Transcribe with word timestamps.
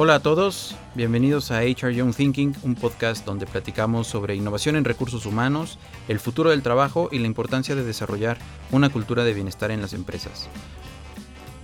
Hola 0.00 0.14
a 0.14 0.20
todos, 0.20 0.76
bienvenidos 0.94 1.50
a 1.50 1.62
HR 1.62 1.92
Young 1.92 2.14
Thinking, 2.14 2.54
un 2.62 2.76
podcast 2.76 3.26
donde 3.26 3.48
platicamos 3.48 4.06
sobre 4.06 4.36
innovación 4.36 4.76
en 4.76 4.84
recursos 4.84 5.26
humanos, 5.26 5.76
el 6.06 6.20
futuro 6.20 6.50
del 6.50 6.62
trabajo 6.62 7.08
y 7.10 7.18
la 7.18 7.26
importancia 7.26 7.74
de 7.74 7.82
desarrollar 7.82 8.38
una 8.70 8.90
cultura 8.90 9.24
de 9.24 9.34
bienestar 9.34 9.72
en 9.72 9.80
las 9.80 9.94
empresas. 9.94 10.48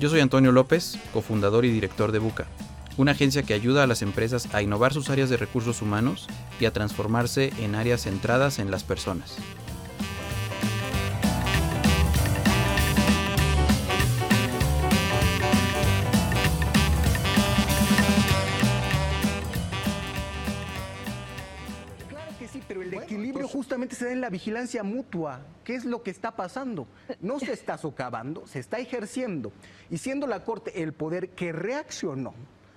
Yo 0.01 0.09
soy 0.09 0.19
Antonio 0.19 0.51
López, 0.51 0.99
cofundador 1.13 1.65
y 1.65 1.71
director 1.71 2.11
de 2.11 2.19
Buca, 2.19 2.49
una 2.97 3.13
agencia 3.13 3.45
que 3.45 3.55
ayuda 3.55 3.85
a 3.85 3.87
las 3.87 4.03
empresas 4.03 4.53
a 4.53 4.63
innovar 4.63 4.93
sus 4.93 5.11
áreas 5.11 5.31
de 5.31 5.37
recursos 5.37 5.81
humanos 5.81 6.27
y 6.59 6.65
a 6.65 6.73
transformarse 6.73 7.53
en 7.61 7.77
áreas 7.77 8.03
centradas 8.03 8.59
en 8.59 8.73
las 8.73 8.83
personas. 8.83 9.37
Se 23.91 24.07
da 24.07 24.13
en 24.13 24.21
la 24.21 24.31
vigilancia 24.31 24.83
mutua. 24.83 25.41
¿Qué 25.65 25.75
es 25.75 25.85
lo 25.85 26.03
que 26.03 26.11
está 26.11 26.37
pasando? 26.37 26.87
No 27.21 27.39
se 27.39 27.53
está 27.53 27.79
socavando, 27.79 28.47
se 28.47 28.59
está 28.59 28.79
ejerciendo. 28.79 29.53
Y 29.91 29.99
siendo 29.99 30.27
la 30.27 30.45
Corte 30.45 30.83
el 30.83 30.93
poder 30.93 31.31
que 31.31 31.53
reaccionó 31.53 32.35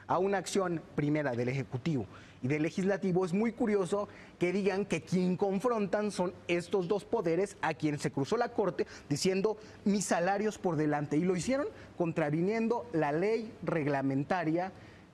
a 0.08 0.18
una 0.20 0.38
acción 0.38 0.82
primera 0.96 1.32
del 1.32 1.50
Ejecutivo 1.50 2.06
y 2.42 2.48
del 2.48 2.64
Legislativo, 2.64 3.26
es 3.26 3.34
muy 3.34 3.52
curioso 3.52 4.08
que 4.40 4.52
digan 4.52 4.86
que 4.86 5.02
quien 5.02 5.38
confrontan 5.38 6.12
son 6.12 6.34
estos 6.48 6.88
dos 6.88 7.04
poderes 7.04 7.58
a 7.62 7.74
quien 7.74 8.00
se 8.00 8.12
cruzó 8.12 8.38
la 8.38 8.50
Corte 8.50 8.88
diciendo 9.10 9.58
mis 9.86 10.06
salarios 10.06 10.58
por 10.58 10.76
delante. 10.76 11.18
Y 11.18 11.22
lo 11.22 11.36
hicieron 11.36 11.68
contraviniendo 11.98 12.86
la 12.94 13.12
ley 13.12 13.54
reglamentaria 13.64 14.72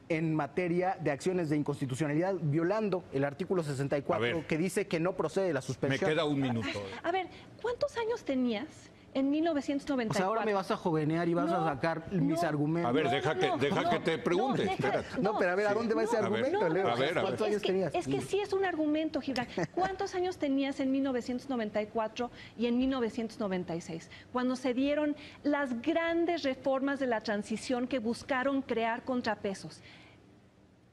en 0.10 0.36
materia 0.36 0.98
de 1.02 1.12
acciones 1.12 1.50
de 1.50 1.58
inconstitucionalidad, 1.58 2.36
violando 2.42 3.04
el 3.14 3.24
artículo 3.24 3.64
64 3.64 4.48
que 4.48 4.58
dice 4.58 4.88
que 4.88 5.00
no 5.00 5.14
procede 5.14 5.54
la 5.54 5.62
suspensión. 5.62 6.10
Me 6.10 6.16
queda 6.16 6.26
un 6.26 6.40
minuto. 6.40 6.84
A 7.04 7.12
ver, 7.12 7.28
¿cuántos 7.62 7.98
años 7.98 8.24
tenías? 8.24 8.93
En 9.14 9.30
1994. 9.30 10.12
O 10.12 10.18
sea, 10.18 10.26
ahora 10.28 10.46
me 10.46 10.54
vas 10.54 10.72
a 10.72 10.78
jovenear 10.78 11.28
y 11.28 11.34
vas 11.34 11.52
a 11.52 11.64
sacar 11.64 12.12
mis 12.12 12.44
argumentos. 12.44 12.90
A 12.90 12.92
ver, 12.92 13.10
deja, 13.10 13.36
que, 13.36 13.52
deja 13.60 13.90
que 13.90 14.00
te 14.00 14.18
pregunte. 14.18 14.70
No, 15.22 15.38
pero 15.38 15.52
a 15.52 15.56
ver, 15.56 15.68
¿a 15.68 15.74
dónde 15.74 15.94
va 15.94 16.04
ese 16.04 16.18
argumento, 16.18 16.70
Leo? 16.70 16.88
A 16.88 16.96
ver, 16.96 17.14
¿Cuántos 17.14 17.48
años 17.48 17.62
tenías? 17.62 17.94
Es 17.94 18.08
que 18.08 18.22
sí 18.22 18.40
es 18.40 18.54
un 18.54 18.66
argumento, 18.66 19.22
Gibran. 19.22 19.48
¿Cuántos 19.74 20.16
años 20.16 20.38
tenías 20.38 20.80
en 20.80 20.92
1994 20.92 22.32
y 22.58 22.66
en 22.68 22.78
1996? 22.78 24.10
Cuando 24.32 24.56
se 24.56 24.74
dieron 24.74 25.16
las 25.44 25.82
grandes 25.82 26.44
reformas 26.44 27.00
de 27.00 27.08
la 27.08 27.22
transición 27.22 27.88
que 27.88 28.00
buscaron 28.00 28.62
crear 28.62 29.04
contrapesos 29.04 29.82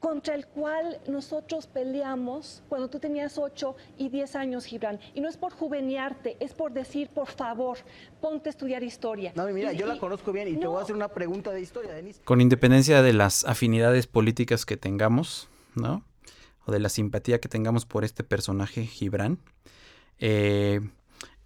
contra 0.01 0.33
el 0.33 0.47
cual 0.47 0.99
nosotros 1.07 1.67
peleamos 1.67 2.63
cuando 2.67 2.89
tú 2.89 2.99
tenías 2.99 3.37
8 3.37 3.75
y 3.99 4.09
10 4.09 4.35
años, 4.35 4.65
Gibran. 4.65 4.99
Y 5.13 5.21
no 5.21 5.29
es 5.29 5.37
por 5.37 5.53
juvenearte, 5.53 6.37
es 6.39 6.53
por 6.53 6.73
decir, 6.73 7.09
por 7.09 7.27
favor, 7.27 7.77
ponte 8.19 8.49
a 8.49 8.51
estudiar 8.51 8.83
historia. 8.83 9.31
No, 9.35 9.45
mira, 9.45 9.71
yo 9.73 9.85
la 9.85 9.99
conozco 9.99 10.31
bien 10.33 10.47
y 10.47 10.57
te 10.57 10.65
voy 10.65 10.79
a 10.79 10.81
hacer 10.81 10.95
una 10.95 11.09
pregunta 11.09 11.51
de 11.51 11.61
historia, 11.61 11.93
Denise. 11.93 12.19
Con 12.23 12.41
independencia 12.41 13.03
de 13.03 13.13
las 13.13 13.45
afinidades 13.45 14.07
políticas 14.07 14.65
que 14.65 14.75
tengamos, 14.75 15.49
¿no? 15.75 16.03
O 16.65 16.71
de 16.71 16.79
la 16.79 16.89
simpatía 16.89 17.39
que 17.39 17.47
tengamos 17.47 17.85
por 17.85 18.03
este 18.03 18.23
personaje, 18.23 18.87
Gibran, 18.87 19.37
eh, 20.17 20.81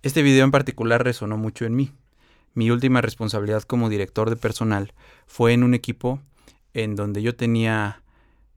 este 0.02 0.22
video 0.22 0.46
en 0.46 0.52
particular 0.52 1.04
resonó 1.04 1.36
mucho 1.36 1.66
en 1.66 1.76
mí. 1.76 1.92
Mi 2.54 2.72
última 2.72 3.02
responsabilidad 3.02 3.64
como 3.64 3.90
director 3.90 4.30
de 4.30 4.38
personal 4.38 4.94
fue 5.28 5.52
en 5.52 5.64
un 5.64 5.74
equipo 5.74 6.22
en 6.74 6.96
donde 6.96 7.22
yo 7.22 7.36
tenía 7.36 8.02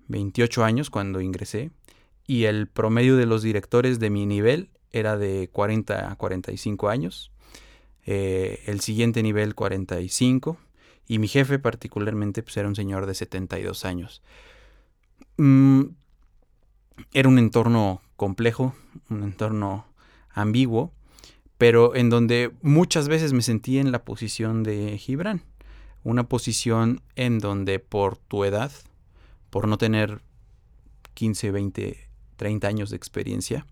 28 0.09 0.65
años 0.65 0.91
cuando 0.91 1.21
ingresé 1.21 1.71
y 2.27 2.45
el 2.45 2.67
promedio 2.67 3.17
de 3.17 3.27
los 3.27 3.43
directores 3.43 3.99
de 3.99 4.11
mi 4.11 4.27
nivel 4.27 4.71
era 4.91 5.17
de 5.17 5.49
40 5.53 6.13
a 6.13 6.17
45 6.17 6.89
años, 6.89 7.31
eh, 8.05 8.63
el 8.67 8.81
siguiente 8.81 9.23
nivel 9.23 9.55
45 9.55 10.59
y 11.07 11.19
mi 11.19 11.29
jefe 11.29 11.59
particularmente 11.59 12.43
pues, 12.43 12.57
era 12.57 12.69
un 12.69 12.77
señor 12.77 13.07
de 13.07 13.15
72 13.15 13.85
años. 13.85 14.23
Mm, 15.37 15.85
era 17.13 17.29
un 17.29 17.39
entorno 17.39 18.03
complejo, 18.17 18.75
un 19.09 19.23
entorno 19.23 19.87
ambiguo, 20.31 20.93
pero 21.57 21.95
en 21.97 22.11
donde 22.11 22.53
muchas 22.63 23.09
veces 23.09 23.33
me 23.33 23.43
sentí 23.43 23.79
en 23.79 23.93
la 23.93 24.05
posición 24.05 24.63
de 24.63 24.97
Gibran, 24.99 25.43
una 26.05 26.29
posición 26.29 27.01
en 27.17 27.39
donde 27.39 27.79
por 27.79 28.17
tu 28.17 28.45
edad, 28.45 28.71
por 29.51 29.69
no 29.69 29.79
tener 29.79 30.23
15, 31.15 31.51
20, 31.51 32.09
30 32.37 32.69
años 32.69 32.91
de 32.91 32.97
experiencia, 32.97 33.67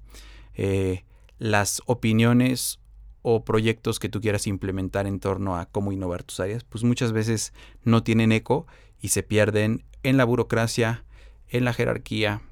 eh, 0.55 1.05
las 1.39 1.83
opiniones 1.87 2.81
o 3.23 3.45
proyectos 3.45 3.99
que 3.99 4.09
tú 4.09 4.21
quieras 4.21 4.47
implementar 4.47 5.07
en 5.07 5.21
torno 5.21 5.57
a 5.57 5.67
cómo 5.67 5.93
innovar 5.93 6.23
tus 6.23 6.41
áreas, 6.41 6.65
pues 6.65 6.85
muchas 6.85 7.13
veces 7.13 7.53
no 7.83 8.03
tienen 8.03 8.33
eco 8.33 8.67
y 9.01 9.09
se 9.09 9.23
pierden 9.23 9.85
en 10.03 10.17
la 10.17 10.25
burocracia, 10.25 11.05
en 11.49 11.65
la 11.65 11.73
jerarquía 11.73 12.43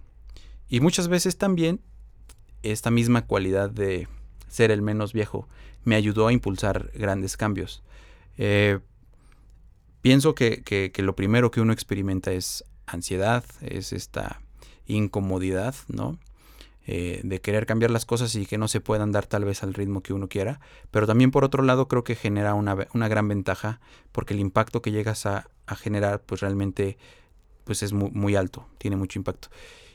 y 0.69 0.81
muchas 0.81 1.09
veces 1.09 1.37
también 1.37 1.81
esta 2.63 2.91
misma 2.91 3.27
cualidad 3.27 3.71
de 3.71 4.09
ser 4.49 4.71
el 4.71 4.83
menos 4.83 5.13
viejo 5.13 5.49
me 5.85 5.97
ayudó 5.97 6.27
a 6.27 6.33
impulsar 6.33 6.91
grandes 6.95 7.37
cambios. 7.37 7.83
Eh, 8.39 8.81
pienso 10.01 10.35
que, 10.35 10.63
que, 10.63 10.91
lo 11.03 11.15
primero 11.15 11.51
que 11.51 11.61
uno 11.61 11.73
experimenta 11.73 12.33
es 12.33 12.65
ansiedad, 12.87 13.45
es 13.61 13.93
esta 13.93 14.41
incomodidad, 14.87 15.75
¿no? 15.89 16.19
Eh, 16.87 17.23
de 17.25 17.41
querer 17.41 17.65
cambiar 17.65 17.91
las 17.91 18.05
cosas 18.05 18.35
y 18.35 18.45
que 18.45 18.59
no 18.59 18.69
se 18.69 18.79
puedan 18.79 19.11
dar 19.11 19.25
tal 19.27 19.47
vez 19.47 19.63
al 19.63 19.73
ritmo 19.73 20.03
que 20.03 20.13
uno 20.13 20.29
quiera, 20.29 20.61
pero 20.91 21.07
también 21.07 21.31
por 21.31 21.43
otro 21.43 21.63
lado 21.63 21.89
creo 21.89 22.05
que 22.05 22.15
genera 22.15 22.53
una, 22.53 22.75
gran 23.09 23.27
ventaja 23.27 23.81
porque 24.13 24.35
el 24.35 24.41
impacto 24.41 24.83
que 24.83 24.93
llegas 24.93 25.25
a, 25.25 25.49
generar 25.79 26.21
pues 26.21 26.43
realmente 26.43 26.99
pues 27.65 27.83
es 27.83 27.95
muy, 27.95 28.11
muy, 28.11 28.37
alto, 28.37 28.67
tiene 28.77 28.97
mucho 28.97 29.19
impacto. 29.19 29.49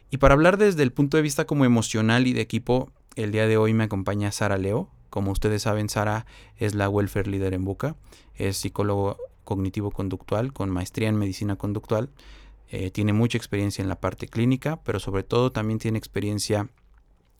Y 0.09 0.17
para 0.17 0.33
hablar 0.33 0.57
desde 0.57 0.81
el 0.81 0.91
punto 0.91 1.17
de 1.17 1.21
vista 1.21 1.45
como 1.45 1.63
emocional 1.63 2.25
y 2.25 2.33
de 2.33 2.41
equipo, 2.41 2.89
el 3.15 3.31
día 3.31 3.45
de 3.45 3.57
hoy 3.57 3.75
me 3.75 3.83
acompaña 3.83 4.31
Sara 4.31 4.57
Leo. 4.57 4.89
Como 5.11 5.29
ustedes 5.29 5.61
saben, 5.61 5.89
Sara 5.89 6.25
es 6.57 6.73
la 6.73 6.89
welfare 6.89 7.29
leader 7.29 7.53
en 7.53 7.65
Buca, 7.65 7.97
es 8.33 8.57
psicólogo 8.57 9.17
cognitivo-conductual 9.43 10.53
con 10.53 10.71
maestría 10.71 11.07
en 11.07 11.17
medicina 11.17 11.55
conductual 11.55 12.09
eh, 12.71 12.91
tiene 12.91 13.13
mucha 13.13 13.37
experiencia 13.37 13.81
en 13.81 13.89
la 13.89 13.99
parte 13.99 14.27
clínica, 14.27 14.81
pero 14.83 14.99
sobre 14.99 15.23
todo 15.23 15.51
también 15.51 15.79
tiene 15.79 15.97
experiencia 15.97 16.69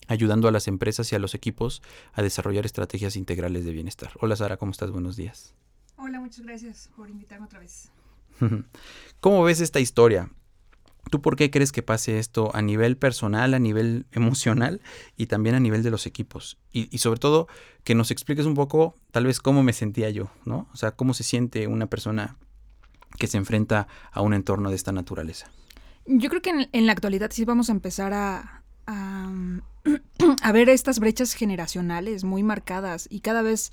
ayudando 0.08 0.48
a 0.48 0.52
las 0.52 0.68
empresas 0.68 1.12
y 1.12 1.16
a 1.16 1.20
los 1.20 1.36
equipos 1.36 1.84
a 2.14 2.24
desarrollar 2.24 2.66
estrategias 2.66 3.16
integrales 3.16 3.64
de 3.64 3.72
bienestar. 3.72 4.12
Hola 4.20 4.36
Sara, 4.36 4.58
¿cómo 4.58 4.72
estás? 4.72 4.90
Buenos 4.90 5.16
días. 5.16 5.54
Hola, 5.98 6.20
muchas 6.20 6.44
gracias 6.46 6.90
por 6.96 7.10
invitarme 7.10 7.46
otra 7.46 7.60
vez. 7.60 7.92
¿Cómo 9.20 9.44
ves 9.44 9.62
esta 9.62 9.80
historia? 9.80 10.32
¿Tú 11.12 11.22
por 11.22 11.36
qué 11.36 11.52
crees 11.52 11.72
que 11.72 11.84
pase 11.84 12.18
esto 12.18 12.50
a 12.56 12.64
nivel 12.64 12.98
personal, 12.98 13.54
a 13.54 13.60
nivel 13.60 14.08
emocional 14.12 14.82
y 15.16 15.28
también 15.28 15.56
a 15.56 15.60
nivel 15.60 15.84
de 15.84 15.92
los 15.92 16.08
equipos? 16.08 16.58
Y, 16.72 16.94
y, 16.94 17.00
sobre 17.00 17.20
todo 17.20 17.48
que 17.84 17.94
nos 17.94 18.10
expliques 18.10 18.48
un 18.48 18.56
poco 18.56 18.96
tal 19.12 19.26
vez 19.26 19.40
cómo 19.40 19.62
me 19.62 19.74
sentía 19.74 20.10
yo, 20.10 20.32
¿no? 20.46 20.68
O 20.74 20.78
sea, 20.78 20.92
cómo 20.92 21.14
se 21.14 21.24
siente 21.24 21.68
una 21.68 21.86
persona 21.86 22.38
que 23.18 23.28
se 23.28 23.38
enfrenta 23.38 23.88
a 24.12 24.22
un 24.22 24.34
entorno 24.34 24.70
de 24.70 24.76
esta 24.76 24.92
naturaleza? 24.92 25.50
Yo 26.06 26.30
creo 26.30 26.42
que 26.42 26.68
en, 26.72 26.86
la 26.88 26.92
actualidad 26.92 27.30
sí 27.32 27.46
vamos 27.46 27.70
a 27.70 27.72
empezar 27.72 28.14
a, 28.14 28.64
a, 30.42 30.52
ver 30.52 30.70
estas 30.70 31.00
brechas 31.00 31.34
generacionales 31.34 32.24
muy 32.24 32.42
marcadas 32.42 33.08
y 33.12 33.20
cada 33.20 33.44
vez, 33.44 33.72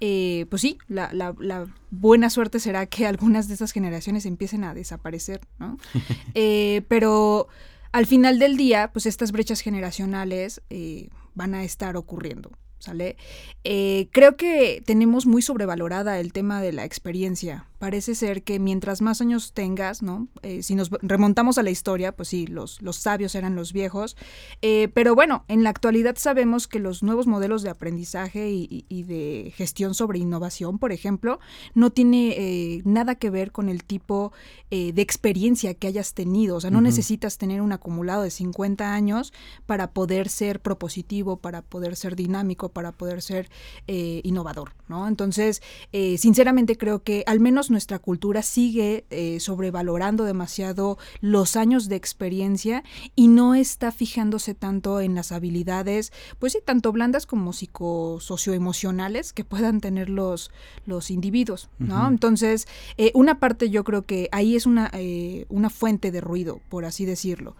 eh, 0.00 0.46
pues 0.50 0.62
sí, 0.62 0.78
la, 0.88 1.10
la, 1.12 1.66
buena 1.90 2.28
suerte 2.28 2.58
será 2.58 2.86
que 2.86 3.06
algunas 3.06 3.46
de 3.46 3.54
estas 3.54 3.70
generaciones 3.70 4.26
empiecen 4.26 4.64
a 4.64 4.74
desaparecer, 4.74 5.40
¿no? 5.58 5.78
Eh, 6.34 6.82
pero 6.88 7.46
al 7.92 8.06
final 8.06 8.38
del 8.38 8.56
día, 8.56 8.90
pues 8.92 9.06
estas 9.06 9.30
brechas 9.30 9.60
generacionales 9.60 10.60
eh, 10.70 11.08
van 11.34 11.54
a 11.54 11.64
estar 11.64 11.96
ocurriendo. 11.96 12.50
¿Sale? 12.78 13.16
creo 13.64 14.36
que 14.36 14.82
tenemos 14.84 15.26
muy 15.26 15.40
sobrevalorada 15.40 16.20
el 16.20 16.32
tema 16.32 16.60
de 16.60 16.72
la 16.72 16.84
experiencia 16.84 17.66
parece 17.78 18.14
ser 18.14 18.42
que 18.42 18.58
mientras 18.58 19.02
más 19.02 19.20
años 19.20 19.52
tengas, 19.52 20.02
¿no? 20.02 20.28
Eh, 20.42 20.62
si 20.62 20.74
nos 20.74 20.90
remontamos 21.02 21.58
a 21.58 21.62
la 21.62 21.70
historia, 21.70 22.12
pues 22.12 22.28
sí, 22.28 22.46
los, 22.46 22.80
los 22.80 22.96
sabios 22.96 23.34
eran 23.34 23.54
los 23.54 23.72
viejos, 23.72 24.16
eh, 24.62 24.88
pero 24.94 25.14
bueno, 25.14 25.44
en 25.48 25.62
la 25.62 25.70
actualidad 25.70 26.16
sabemos 26.16 26.68
que 26.68 26.78
los 26.78 27.02
nuevos 27.02 27.26
modelos 27.26 27.62
de 27.62 27.70
aprendizaje 27.70 28.50
y, 28.50 28.86
de 29.06 29.52
gestión 29.54 29.94
sobre 29.94 30.18
innovación, 30.18 30.78
por 30.78 30.90
ejemplo, 30.90 31.38
no 31.74 31.90
tiene 31.90 32.30
eh, 32.30 32.82
nada 32.84 33.14
que 33.14 33.30
ver 33.30 33.52
con 33.52 33.68
el 33.68 33.84
tipo 33.84 34.32
de 34.68 35.00
experiencia 35.00 35.74
que 35.74 35.86
hayas 35.86 36.12
tenido, 36.12 36.56
o 36.56 36.60
sea, 36.60 36.70
no 36.70 36.80
necesitas 36.80 37.38
tener 37.38 37.62
un 37.62 37.72
acumulado 37.72 38.22
de 38.22 38.30
50 38.30 38.92
años 38.92 39.32
para 39.64 39.92
poder 39.92 40.28
ser 40.28 40.60
propositivo, 40.60 41.36
para 41.36 41.62
poder 41.62 41.94
ser 41.94 42.16
dinámico, 42.16 42.70
para 42.70 42.90
poder 42.90 43.22
ser 43.22 43.48
innovador, 43.86 44.72
¿no? 44.88 45.06
Entonces, 45.06 45.62
sinceramente 45.92 46.76
creo 46.76 47.04
que 47.04 47.22
al 47.26 47.38
menos 47.38 47.65
nuestra 47.70 47.98
cultura 47.98 48.42
sigue 48.42 49.04
eh, 49.10 49.40
sobrevalorando 49.40 50.24
demasiado 50.24 50.98
los 51.20 51.56
años 51.56 51.88
de 51.88 51.96
experiencia 51.96 52.84
y 53.14 53.28
no 53.28 53.54
está 53.54 53.92
fijándose 53.92 54.54
tanto 54.54 55.00
en 55.00 55.14
las 55.14 55.32
habilidades, 55.32 56.12
pues 56.38 56.52
sí, 56.52 56.58
tanto 56.64 56.92
blandas 56.92 57.26
como 57.26 57.52
psicosocioemocionales 57.52 59.32
que 59.32 59.44
puedan 59.44 59.80
tener 59.80 60.08
los, 60.08 60.50
los 60.86 61.10
individuos, 61.10 61.68
¿no? 61.78 62.08
Entonces, 62.08 62.66
eh, 62.96 63.10
una 63.14 63.38
parte 63.38 63.70
yo 63.70 63.84
creo 63.84 64.02
que 64.02 64.28
ahí 64.32 64.56
es 64.56 64.66
una, 64.66 64.90
eh, 64.92 65.46
una 65.48 65.70
fuente 65.70 66.10
de 66.10 66.20
ruido, 66.20 66.60
por 66.68 66.84
así 66.84 67.04
decirlo. 67.04 67.56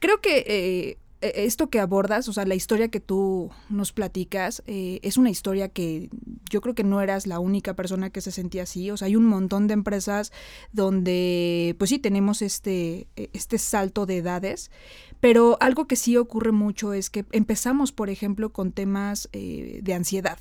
Creo 0.00 0.20
que 0.20 0.98
esto 1.34 1.70
que 1.70 1.80
abordas, 1.80 2.28
o 2.28 2.32
sea, 2.32 2.44
la 2.44 2.54
historia 2.54 2.88
que 2.88 3.00
tú 3.00 3.50
nos 3.68 3.92
platicas, 3.92 4.62
eh, 4.66 5.00
es 5.02 5.16
una 5.16 5.30
historia 5.30 5.68
que 5.68 6.10
yo 6.50 6.60
creo 6.60 6.74
que 6.74 6.84
no 6.84 7.00
eras 7.00 7.26
la 7.26 7.38
única 7.38 7.74
persona 7.74 8.10
que 8.10 8.20
se 8.20 8.30
sentía 8.30 8.64
así. 8.64 8.90
O 8.90 8.96
sea, 8.96 9.06
hay 9.06 9.16
un 9.16 9.24
montón 9.24 9.66
de 9.66 9.74
empresas 9.74 10.32
donde, 10.72 11.76
pues 11.78 11.90
sí, 11.90 11.98
tenemos 11.98 12.42
este, 12.42 13.08
e, 13.16 13.30
este 13.32 13.58
salto 13.58 14.06
de 14.06 14.18
edades. 14.18 14.70
Pero 15.20 15.56
algo 15.60 15.86
que 15.86 15.96
sí 15.96 16.16
ocurre 16.16 16.52
mucho 16.52 16.92
es 16.92 17.10
que 17.10 17.24
empezamos, 17.32 17.92
por 17.92 18.10
ejemplo, 18.10 18.52
con 18.52 18.72
temas 18.72 19.28
eh, 19.32 19.80
de 19.82 19.94
ansiedad. 19.94 20.38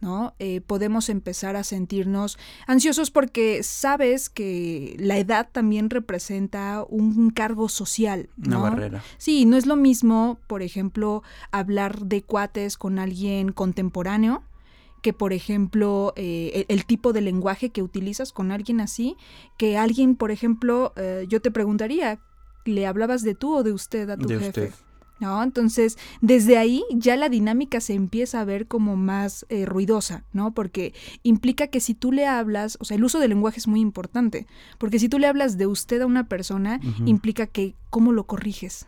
¿No? 0.00 0.34
Eh, 0.38 0.60
podemos 0.60 1.08
empezar 1.08 1.56
a 1.56 1.64
sentirnos 1.64 2.38
ansiosos 2.66 3.10
porque 3.10 3.62
sabes 3.62 4.28
que 4.28 4.96
la 4.98 5.18
edad 5.18 5.48
también 5.50 5.90
representa 5.90 6.84
un 6.88 7.30
cargo 7.30 7.68
social. 7.68 8.28
Una 8.44 8.58
barrera. 8.58 9.02
Sí, 9.18 9.46
no 9.46 9.56
es 9.56 9.66
lo 9.66 9.76
mismo, 9.76 10.38
por 10.46 10.62
ejemplo, 10.62 11.22
hablar 11.50 12.06
de 12.06 12.22
cuates 12.22 12.76
con 12.76 12.98
alguien 12.98 13.52
contemporáneo 13.52 14.42
que, 15.02 15.12
por 15.12 15.32
ejemplo, 15.32 16.12
eh, 16.16 16.64
el, 16.68 16.84
tipo 16.84 17.12
de 17.12 17.20
lenguaje 17.20 17.70
que 17.70 17.80
utilizas 17.80 18.32
con 18.32 18.50
alguien 18.50 18.80
así, 18.80 19.16
que 19.56 19.78
alguien, 19.78 20.16
por 20.16 20.32
ejemplo, 20.32 20.92
eh, 20.96 21.26
yo 21.28 21.40
te 21.40 21.52
preguntaría, 21.52 22.18
¿le 22.64 22.86
hablabas 22.86 23.22
de 23.22 23.36
tú 23.36 23.54
o 23.54 23.62
de 23.62 23.72
usted 23.72 24.10
a 24.10 24.16
tu 24.16 24.26
de 24.26 24.38
jefe? 24.38 24.64
Usted. 24.64 24.85
¿No? 25.18 25.42
Entonces, 25.42 25.96
desde 26.20 26.58
ahí 26.58 26.84
ya 26.90 27.16
la 27.16 27.28
dinámica 27.28 27.80
se 27.80 27.94
empieza 27.94 28.40
a 28.40 28.44
ver 28.44 28.66
como 28.66 28.96
más 28.96 29.46
eh, 29.48 29.66
ruidosa, 29.66 30.24
¿no? 30.32 30.52
Porque 30.52 30.94
implica 31.22 31.68
que 31.68 31.80
si 31.80 31.94
tú 31.94 32.12
le 32.12 32.26
hablas, 32.26 32.76
o 32.80 32.84
sea, 32.84 32.96
el 32.96 33.04
uso 33.04 33.18
del 33.18 33.30
lenguaje 33.30 33.58
es 33.58 33.68
muy 33.68 33.80
importante, 33.80 34.46
porque 34.78 34.98
si 34.98 35.08
tú 35.08 35.18
le 35.18 35.26
hablas 35.26 35.56
de 35.58 35.66
usted 35.66 36.02
a 36.02 36.06
una 36.06 36.28
persona, 36.28 36.80
implica 37.04 37.46
que 37.46 37.74
cómo 37.90 38.12
lo 38.12 38.26
corriges, 38.26 38.86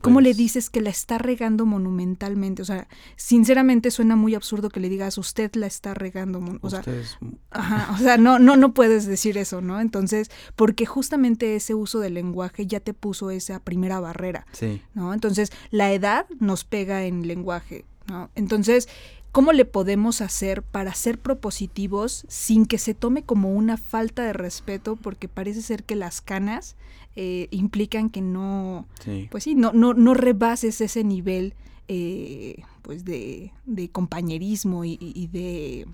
¿Cómo 0.00 0.20
le 0.20 0.34
dices 0.34 0.70
que 0.70 0.80
la 0.80 0.90
está 0.90 1.18
regando 1.18 1.66
monumentalmente? 1.66 2.62
O 2.62 2.64
sea, 2.64 2.88
sinceramente 3.16 3.90
suena 3.90 4.16
muy 4.16 4.34
absurdo 4.34 4.68
que 4.68 4.80
le 4.80 4.88
digas 4.88 5.18
usted 5.18 5.50
la 5.54 5.66
está 5.66 5.94
regando. 5.94 6.42
O 6.60 6.70
sea, 6.70 6.82
o 6.82 7.98
sea, 7.98 8.16
no, 8.16 8.38
no, 8.38 8.56
no 8.56 8.74
puedes 8.74 9.06
decir 9.06 9.38
eso, 9.38 9.60
¿no? 9.60 9.80
Entonces, 9.80 10.30
porque 10.56 10.86
justamente 10.86 11.56
ese 11.56 11.74
uso 11.74 12.00
del 12.00 12.14
lenguaje 12.14 12.66
ya 12.66 12.80
te 12.80 12.94
puso 12.94 13.30
esa 13.30 13.60
primera 13.60 14.00
barrera. 14.00 14.46
Sí. 14.52 14.82
¿No? 14.94 15.14
Entonces, 15.14 15.52
la 15.70 15.92
edad 15.92 16.26
nos 16.38 16.64
pega 16.64 17.04
en 17.04 17.26
lenguaje, 17.26 17.84
¿no? 18.08 18.30
Entonces, 18.34 18.88
¿Cómo 19.32 19.54
le 19.54 19.64
podemos 19.64 20.20
hacer 20.20 20.62
para 20.62 20.92
ser 20.92 21.18
propositivos 21.18 22.26
sin 22.28 22.66
que 22.66 22.76
se 22.76 22.92
tome 22.92 23.22
como 23.22 23.50
una 23.50 23.78
falta 23.78 24.24
de 24.24 24.34
respeto? 24.34 24.96
Porque 24.96 25.26
parece 25.26 25.62
ser 25.62 25.84
que 25.84 25.96
las 25.96 26.20
canas 26.20 26.76
eh, 27.16 27.48
implican 27.50 28.10
que 28.10 28.20
no, 28.20 28.86
pues 29.30 29.44
sí, 29.44 29.54
no, 29.54 29.72
no, 29.72 29.94
no 29.94 30.14
rebases 30.14 30.80
ese 30.80 31.04
nivel 31.04 31.54
eh, 31.88 32.62
pues 32.82 33.04
de, 33.04 33.52
compañerismo 33.92 34.84
y, 34.84 35.28
de 35.32 35.86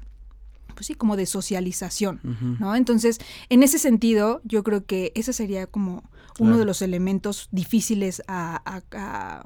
pues 0.75 0.87
sí, 0.87 0.95
como 0.95 1.17
de 1.17 1.27
socialización, 1.27 2.21
¿no? 2.61 2.77
Entonces, 2.77 3.19
en 3.49 3.65
ese 3.65 3.79
sentido, 3.79 4.41
yo 4.45 4.63
creo 4.63 4.85
que 4.85 5.11
ese 5.17 5.33
sería 5.33 5.67
como 5.67 6.05
uno 6.39 6.57
de 6.57 6.65
los 6.65 6.83
elementos 6.83 7.49
difíciles 7.51 8.23
a, 8.29 8.63
a, 8.65 9.45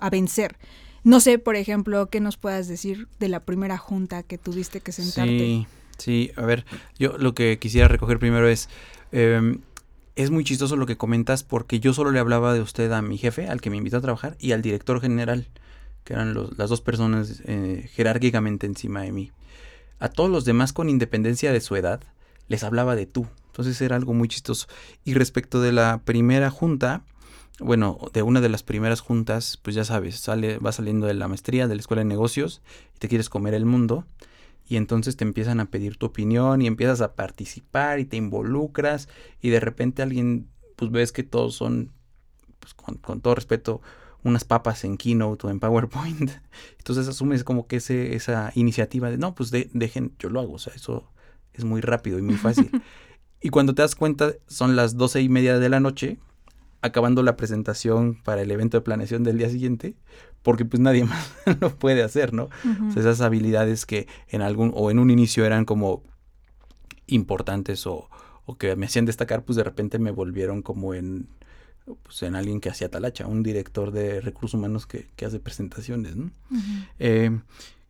a 0.00 0.10
vencer. 0.10 0.56
No 1.04 1.20
sé, 1.20 1.38
por 1.38 1.56
ejemplo, 1.56 2.08
qué 2.10 2.20
nos 2.20 2.36
puedas 2.36 2.68
decir 2.68 3.08
de 3.18 3.28
la 3.28 3.40
primera 3.40 3.76
junta 3.76 4.22
que 4.22 4.38
tuviste 4.38 4.80
que 4.80 4.92
sentarte. 4.92 5.38
Sí, 5.38 5.66
sí, 5.98 6.30
a 6.36 6.42
ver, 6.42 6.64
yo 6.98 7.18
lo 7.18 7.34
que 7.34 7.58
quisiera 7.58 7.88
recoger 7.88 8.18
primero 8.18 8.48
es, 8.48 8.68
em, 9.10 9.58
es 10.16 10.30
muy 10.30 10.44
chistoso 10.44 10.76
lo 10.76 10.86
que 10.86 10.96
comentas 10.96 11.42
porque 11.42 11.80
yo 11.80 11.94
solo 11.94 12.10
le 12.10 12.18
hablaba 12.18 12.52
de 12.52 12.60
usted 12.60 12.90
a 12.92 13.02
mi 13.02 13.18
jefe, 13.18 13.46
al 13.48 13.60
que 13.60 13.70
me 13.70 13.76
invitó 13.76 13.96
a 13.96 14.02
trabajar, 14.02 14.36
y 14.38 14.52
al 14.52 14.62
director 14.62 15.00
general, 15.00 15.48
que 16.04 16.14
eran 16.14 16.34
las 16.56 16.68
dos 16.68 16.80
personas 16.80 17.42
eh, 17.46 17.88
jerárquicamente 17.94 18.66
encima 18.66 19.02
de 19.02 19.12
mí. 19.12 19.32
A 19.98 20.08
todos 20.08 20.30
los 20.30 20.44
demás 20.44 20.72
con 20.72 20.88
independencia 20.88 21.52
de 21.52 21.60
su 21.60 21.76
edad, 21.76 22.00
les 22.48 22.64
hablaba 22.64 22.96
de 22.96 23.06
tú. 23.06 23.26
Entonces 23.46 23.80
era 23.80 23.96
algo 23.96 24.14
muy 24.14 24.28
chistoso. 24.28 24.66
Y 25.04 25.14
respecto 25.14 25.60
de 25.60 25.72
la 25.72 26.00
primera 26.04 26.50
junta, 26.50 27.02
bueno, 27.60 27.98
de 28.12 28.22
una 28.22 28.40
de 28.40 28.48
las 28.48 28.62
primeras 28.62 29.00
juntas, 29.00 29.58
pues 29.62 29.76
ya 29.76 29.84
sabes, 29.84 30.18
sale, 30.18 30.58
vas 30.58 30.76
saliendo 30.76 31.06
de 31.06 31.14
la 31.14 31.28
maestría, 31.28 31.68
de 31.68 31.74
la 31.74 31.80
escuela 31.80 32.00
de 32.00 32.08
negocios, 32.08 32.62
y 32.96 32.98
te 32.98 33.08
quieres 33.08 33.28
comer 33.28 33.54
el 33.54 33.64
mundo, 33.64 34.04
y 34.72 34.78
entonces 34.78 35.18
te 35.18 35.24
empiezan 35.24 35.60
a 35.60 35.66
pedir 35.66 35.98
tu 35.98 36.06
opinión 36.06 36.62
y 36.62 36.66
empiezas 36.66 37.02
a 37.02 37.14
participar 37.14 38.00
y 38.00 38.06
te 38.06 38.16
involucras, 38.16 39.06
y 39.42 39.50
de 39.50 39.60
repente 39.60 40.00
alguien, 40.00 40.48
pues 40.76 40.90
ves 40.90 41.12
que 41.12 41.22
todos 41.22 41.54
son, 41.54 41.92
pues 42.58 42.72
con, 42.72 43.20
todo 43.20 43.34
respeto, 43.34 43.82
unas 44.24 44.44
papas 44.44 44.84
en 44.84 44.96
Keynote 44.96 45.46
o 45.46 45.50
en 45.50 45.60
PowerPoint. 45.60 46.30
Entonces 46.78 47.06
asumes 47.06 47.44
como 47.44 47.66
que 47.66 47.76
ese, 47.76 48.16
esa 48.16 48.50
iniciativa 48.54 49.10
de, 49.10 49.18
no, 49.18 49.34
pues 49.34 49.50
dejen, 49.50 50.14
yo 50.18 50.30
lo 50.30 50.40
hago, 50.40 50.54
o 50.54 50.58
sea, 50.58 50.72
eso 50.72 51.12
es 51.52 51.64
muy 51.64 51.82
rápido 51.82 52.18
y 52.18 52.22
muy 52.22 52.36
fácil. 52.36 52.70
y 53.42 53.50
cuando 53.50 53.74
te 53.74 53.82
das 53.82 53.94
cuenta, 53.94 54.32
son 54.46 54.74
las 54.74 54.96
doce 54.96 55.20
y 55.20 55.28
media 55.28 55.58
de 55.58 55.68
la 55.68 55.80
noche, 55.80 56.16
acabando 56.80 57.22
la 57.22 57.36
presentación 57.36 58.14
para 58.24 58.40
el 58.40 58.50
evento 58.50 58.78
de 58.78 58.80
planeación 58.80 59.22
del 59.22 59.36
día 59.36 59.50
siguiente, 59.50 59.96
porque 60.42 60.64
pues 60.64 60.80
nadie 60.80 61.04
más 61.06 61.32
lo 61.60 61.74
puede 61.76 62.02
hacer, 62.02 62.32
¿no? 62.32 62.48
esas 62.96 63.20
habilidades 63.20 63.86
que 63.86 64.06
en 64.28 64.42
algún 64.42 64.72
o 64.74 64.90
en 64.90 64.98
un 64.98 65.10
inicio 65.10 65.44
eran 65.44 65.64
como 65.64 66.02
importantes 67.06 67.86
o, 67.86 68.08
o, 68.46 68.56
que 68.56 68.76
me 68.76 68.86
hacían 68.86 69.04
destacar, 69.04 69.44
pues 69.44 69.56
de 69.56 69.64
repente 69.64 69.98
me 69.98 70.10
volvieron 70.10 70.62
como 70.62 70.94
en, 70.94 71.28
pues, 72.02 72.22
en 72.22 72.36
alguien 72.36 72.60
que 72.60 72.70
hacía 72.70 72.90
talacha, 72.90 73.26
un 73.26 73.42
director 73.42 73.90
de 73.90 74.20
recursos 74.20 74.58
humanos 74.58 74.86
que, 74.86 75.08
que 75.16 75.26
hace 75.26 75.40
presentaciones, 75.40 76.16
¿no? 76.16 76.30
Eh, 76.98 77.40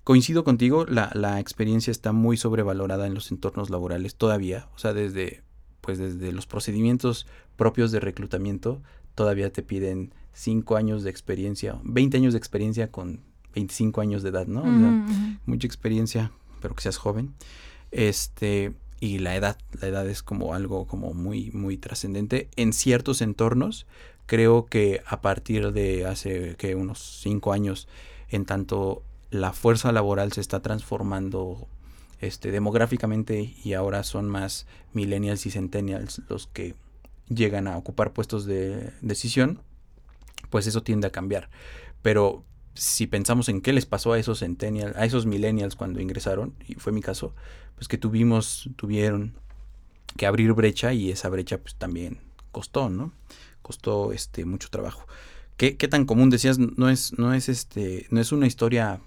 coincido 0.05 0.45
contigo, 0.45 0.87
la, 0.87 1.11
la 1.15 1.39
experiencia 1.41 1.91
está 1.91 2.13
muy 2.13 2.37
sobrevalorada 2.37 3.07
en 3.07 3.15
los 3.15 3.31
entornos 3.31 3.71
laborales 3.71 4.17
todavía, 4.17 4.69
o 4.75 4.79
sea, 4.79 4.93
desde 4.93 5.43
pues 5.83 5.99
desde 5.99 6.33
los 6.33 6.47
procedimientos 6.47 7.27
propios 7.57 7.91
de 7.93 8.01
reclutamiento 8.01 8.81
todavía 9.15 9.53
te 9.53 9.63
piden 9.63 10.15
5 10.35 10.77
años 10.77 11.03
de 11.03 11.11
experiencia, 11.11 11.79
20 11.85 12.17
años 12.17 12.33
de 12.33 12.39
experiencia 12.39 12.91
con 12.91 13.21
25 13.55 14.01
años 14.01 14.23
de 14.23 14.31
edad, 14.31 14.47
¿no? 14.47 14.65
mucha 15.47 15.67
experiencia, 15.67 16.33
pero 16.61 16.75
que 16.75 16.83
seas 16.83 16.97
joven. 16.97 17.35
Este, 17.91 18.73
y 19.01 19.19
la 19.19 19.37
edad, 19.37 19.59
la 19.81 19.89
edad 19.89 20.09
es 20.09 20.23
como 20.23 20.55
algo 20.55 20.87
como 20.87 21.13
muy, 21.13 21.51
muy 21.51 21.77
trascendente. 21.77 22.49
En 22.57 22.73
ciertos 22.73 23.21
entornos, 23.21 23.87
creo 24.27 24.67
que 24.67 25.03
a 25.07 25.21
partir 25.21 25.73
de 25.73 26.07
hace 26.07 26.55
que 26.57 26.75
unos 26.75 27.21
5 27.23 27.53
años, 27.53 27.89
en 28.29 28.47
tanto 28.47 29.03
la 29.31 29.53
fuerza 29.53 29.93
laboral 29.93 30.33
se 30.33 30.41
está 30.41 30.61
transformando 30.61 31.67
este, 32.21 32.51
demográficamente 32.51 33.55
y 33.65 33.73
ahora 33.73 34.05
son 34.05 34.29
más 34.29 34.67
millennials 34.93 35.45
y 35.47 35.51
centennials 35.51 36.23
los 36.29 36.47
que 36.47 36.75
llegan 37.29 37.69
a 37.69 37.77
ocupar 37.77 38.13
puestos 38.13 38.45
de 38.45 38.93
decisión, 39.01 39.61
pues 40.51 40.67
eso 40.67 40.83
tiende 40.83 41.07
a 41.07 41.11
cambiar. 41.11 41.51
Pero 42.03 42.45
si 42.75 43.07
pensamos 43.07 43.49
en 43.49 43.61
qué 43.61 43.73
les 43.73 43.87
pasó 43.87 44.13
a 44.13 44.19
esos 44.19 44.41
centennials, 44.41 44.97
a 44.97 45.05
esos 45.05 45.27
millennials 45.27 45.77
cuando 45.77 46.01
ingresaron, 46.01 46.55
y 46.67 46.75
fue 46.75 46.93
mi 46.93 47.03
caso, 47.03 47.35
pues 47.75 47.89
que 47.89 47.99
tuvimos, 47.99 48.71
tuvieron 48.77 49.35
que 50.17 50.27
abrir 50.27 50.53
brecha 50.53 50.93
y 50.93 51.11
esa 51.11 51.29
brecha 51.29 51.59
pues 51.59 51.75
también 51.77 52.21
costó, 52.51 52.91
¿no? 52.91 53.13
Costó 53.63 54.13
este 54.13 54.45
mucho 54.45 54.69
trabajo. 54.69 55.07
¿Qué, 55.57 55.77
qué 55.77 55.89
tan 55.89 56.05
común 56.05 56.31
decías? 56.31 56.59
No 56.59 56.89
es, 56.89 57.19
no 57.19 57.35
es 57.35 57.49
este, 57.49 58.07
no 58.11 58.21
es 58.21 58.33
una 58.33 58.47
historia 58.47 59.01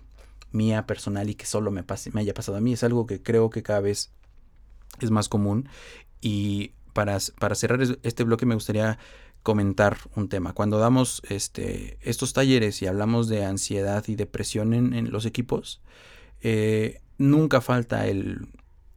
mía 0.52 0.88
personal 0.88 1.30
y 1.30 1.36
que 1.36 1.46
solo 1.46 1.72
me, 1.72 1.84
pase, 1.84 2.12
me 2.12 2.22
haya 2.22 2.34
pasado 2.34 2.58
a 2.58 2.62
mí. 2.62 2.74
Es 2.74 2.84
algo 2.84 3.06
que 3.06 3.22
creo 3.22 3.50
que 3.50 3.62
cada 3.62 3.82
vez 3.82 4.12
es 5.02 5.12
más 5.12 5.30
común. 5.30 5.68
Y 6.22 6.72
para, 6.96 7.20
cerrar 7.56 7.82
este 8.04 8.24
bloque 8.24 8.46
me 8.46 8.56
gustaría 8.56 8.98
comentar 9.44 9.98
un 10.16 10.30
tema. 10.30 10.54
Cuando 10.54 10.80
damos 10.80 11.22
este, 11.30 12.00
estos 12.02 12.32
talleres 12.32 12.82
y 12.82 12.88
hablamos 12.88 13.28
de 13.28 13.44
ansiedad 13.44 14.06
y 14.08 14.16
depresión 14.16 14.74
en, 14.74 15.12
los 15.12 15.26
equipos, 15.26 15.82
eh, 16.42 17.02
nunca 17.18 17.60
falta 17.60 18.08
el, 18.08 18.48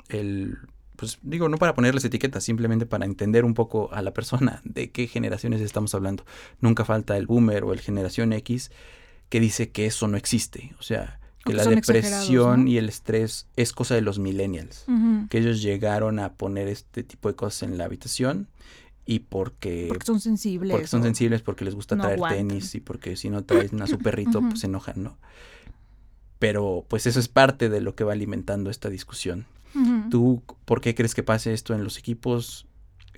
el, 0.09 0.59
pues 0.95 1.19
digo, 1.23 1.49
no 1.49 1.59
para 1.59 1.75
ponerles 1.75 2.05
etiquetas, 2.05 2.45
simplemente 2.45 2.87
para 2.87 3.05
entender 3.05 3.45
un 3.45 3.55
poco 3.55 3.93
a 3.93 4.01
la 4.01 4.15
persona 4.15 4.63
de 4.65 4.93
qué 4.93 5.09
generaciones 5.09 5.61
estamos 5.61 5.93
hablando. 5.93 6.25
Nunca 6.61 6.85
falta 6.85 7.17
el 7.17 7.27
boomer 7.27 7.65
o 7.65 7.73
el 7.73 7.81
generación 7.81 8.33
X 8.33 8.71
que 9.29 9.41
dice 9.41 9.71
que 9.71 9.87
eso 9.87 10.07
no 10.07 10.17
existe. 10.17 10.73
O 10.79 10.83
sea, 10.83 11.18
que 11.49 11.55
la 11.55 11.65
depresión 11.65 12.69
y 12.69 12.79
el 12.79 12.89
estrés 12.89 13.47
es 13.57 13.73
cosa 13.73 13.95
de 13.95 14.03
los 14.03 14.19
millennials, 14.19 14.85
que 15.29 15.39
ellos 15.39 15.63
llegaron 15.63 16.19
a 16.19 16.35
poner 16.35 16.69
este 16.69 17.03
tipo 17.03 17.29
de 17.29 17.35
cosas 17.35 17.65
en 17.65 17.79
la 17.79 17.85
habitación 17.85 18.49
y 19.05 19.21
porque 19.21 19.87
porque 19.89 20.05
son 20.05 20.21
sensibles 20.21 20.71
porque 20.71 20.87
son 20.87 21.03
sensibles 21.03 21.41
porque 21.41 21.65
les 21.65 21.75
gusta 21.75 21.97
traer 21.97 22.21
tenis 22.29 22.75
y 22.75 22.81
porque 22.81 23.17
si 23.17 23.31
no 23.31 23.43
traen 23.43 23.81
a 23.81 23.87
su 23.87 23.99
perrito 23.99 24.43
pues 24.43 24.61
se 24.61 24.67
enojan 24.67 25.03
no 25.03 25.17
pero 26.39 26.85
pues 26.89 27.07
eso 27.07 27.19
es 27.19 27.29
parte 27.29 27.69
de 27.69 27.81
lo 27.81 27.95
que 27.95 28.05
va 28.05 28.13
alimentando 28.13 28.71
esta 28.71 28.89
discusión. 28.89 29.47
Tú 30.11 30.43
por 30.65 30.81
qué 30.81 30.95
crees 30.95 31.15
que 31.15 31.23
pase 31.23 31.53
esto 31.53 31.75
en 31.75 31.85
los 31.85 31.99
equipos 31.99 32.67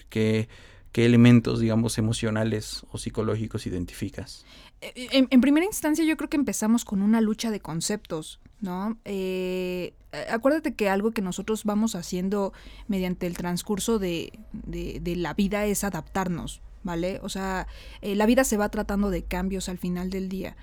qué 0.09 0.49
qué 0.93 1.07
elementos 1.07 1.61
digamos 1.61 1.97
emocionales 1.97 2.85
o 2.91 2.99
psicológicos 2.99 3.67
identificas 3.67 4.45
eh, 4.81 5.27
en, 5.31 5.41
primera 5.41 5.67
instancia 5.67 6.05
yo 6.05 6.17
creo 6.17 6.31
que 6.31 6.37
empezamos 6.37 6.85
con 6.85 7.03
una 7.03 7.21
lucha 7.21 7.51
de 7.51 7.61
conceptos, 7.61 8.41
¿no? 8.61 8.97
Eh, 9.05 9.95
acuérdate 10.31 10.75
que 10.75 10.89
algo 10.89 11.11
que 11.11 11.23
nosotros 11.23 11.65
vamos 11.65 11.95
haciendo 11.95 12.53
mediante 12.89 13.27
el 13.27 13.37
transcurso 13.37 13.99
de, 13.99 14.33
de, 14.53 15.17
la 15.17 15.35
vida 15.35 15.67
es 15.67 15.85
adaptarnos, 15.85 16.63
¿vale? 16.83 17.21
O 17.23 17.29
sea, 17.29 17.67
eh, 18.01 18.15
la 18.15 18.27
vida 18.27 18.45
se 18.45 18.57
va 18.57 18.69
tratando 18.71 19.11
de 19.11 19.23
cambios 19.23 19.69
al 19.69 19.79
final 19.79 20.11
del 20.11 20.29
día. 20.29 20.57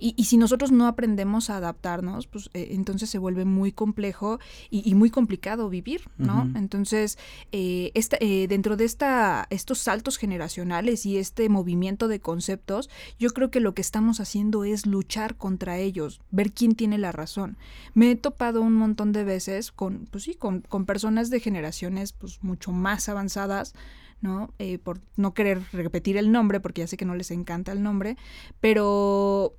Y, 0.00 0.24
si 0.24 0.38
nosotros 0.38 0.72
no 0.72 0.86
aprendemos 0.86 1.50
a 1.50 1.58
adaptarnos, 1.58 2.26
pues 2.26 2.48
eh, 2.54 2.68
entonces 2.70 3.10
se 3.10 3.18
vuelve 3.18 3.44
muy 3.44 3.70
complejo 3.70 4.40
y, 4.70 4.94
muy 4.94 5.10
complicado 5.10 5.68
vivir, 5.68 6.08
¿no? 6.16 6.50
Entonces, 6.54 7.18
eh, 7.52 7.92
eh, 7.94 8.46
dentro 8.48 8.76
de 8.76 8.86
esta, 8.86 9.46
estos 9.50 9.78
saltos 9.78 10.16
generacionales 10.16 11.04
y 11.04 11.18
este 11.18 11.48
movimiento 11.50 12.08
de 12.08 12.20
conceptos, 12.20 12.88
yo 13.18 13.30
creo 13.30 13.50
que 13.50 13.60
lo 13.60 13.74
que 13.74 13.82
estamos 13.82 14.20
haciendo 14.20 14.64
es 14.64 14.86
luchar 14.86 15.36
contra 15.36 15.76
ellos, 15.78 16.20
ver 16.30 16.52
quién 16.52 16.74
tiene 16.74 16.96
la 16.96 17.12
razón. 17.12 17.58
Me 17.92 18.10
he 18.10 18.16
topado 18.16 18.62
un 18.62 18.74
montón 18.74 19.12
de 19.12 19.24
veces 19.24 19.70
con, 19.70 20.08
pues 20.10 20.24
sí, 20.24 20.34
con, 20.34 20.62
con 20.62 20.86
personas 20.86 21.28
de 21.28 21.40
generaciones 21.40 22.12
pues 22.12 22.42
mucho 22.42 22.72
más 22.72 23.08
avanzadas, 23.10 23.74
¿no? 24.22 24.52
por 24.82 25.00
no 25.16 25.32
querer 25.32 25.62
repetir 25.72 26.16
el 26.16 26.30
nombre, 26.30 26.60
porque 26.60 26.82
ya 26.82 26.86
sé 26.86 26.96
que 26.96 27.06
no 27.06 27.14
les 27.14 27.30
encanta 27.30 27.72
el 27.72 27.82
nombre, 27.82 28.16
pero 28.60 29.56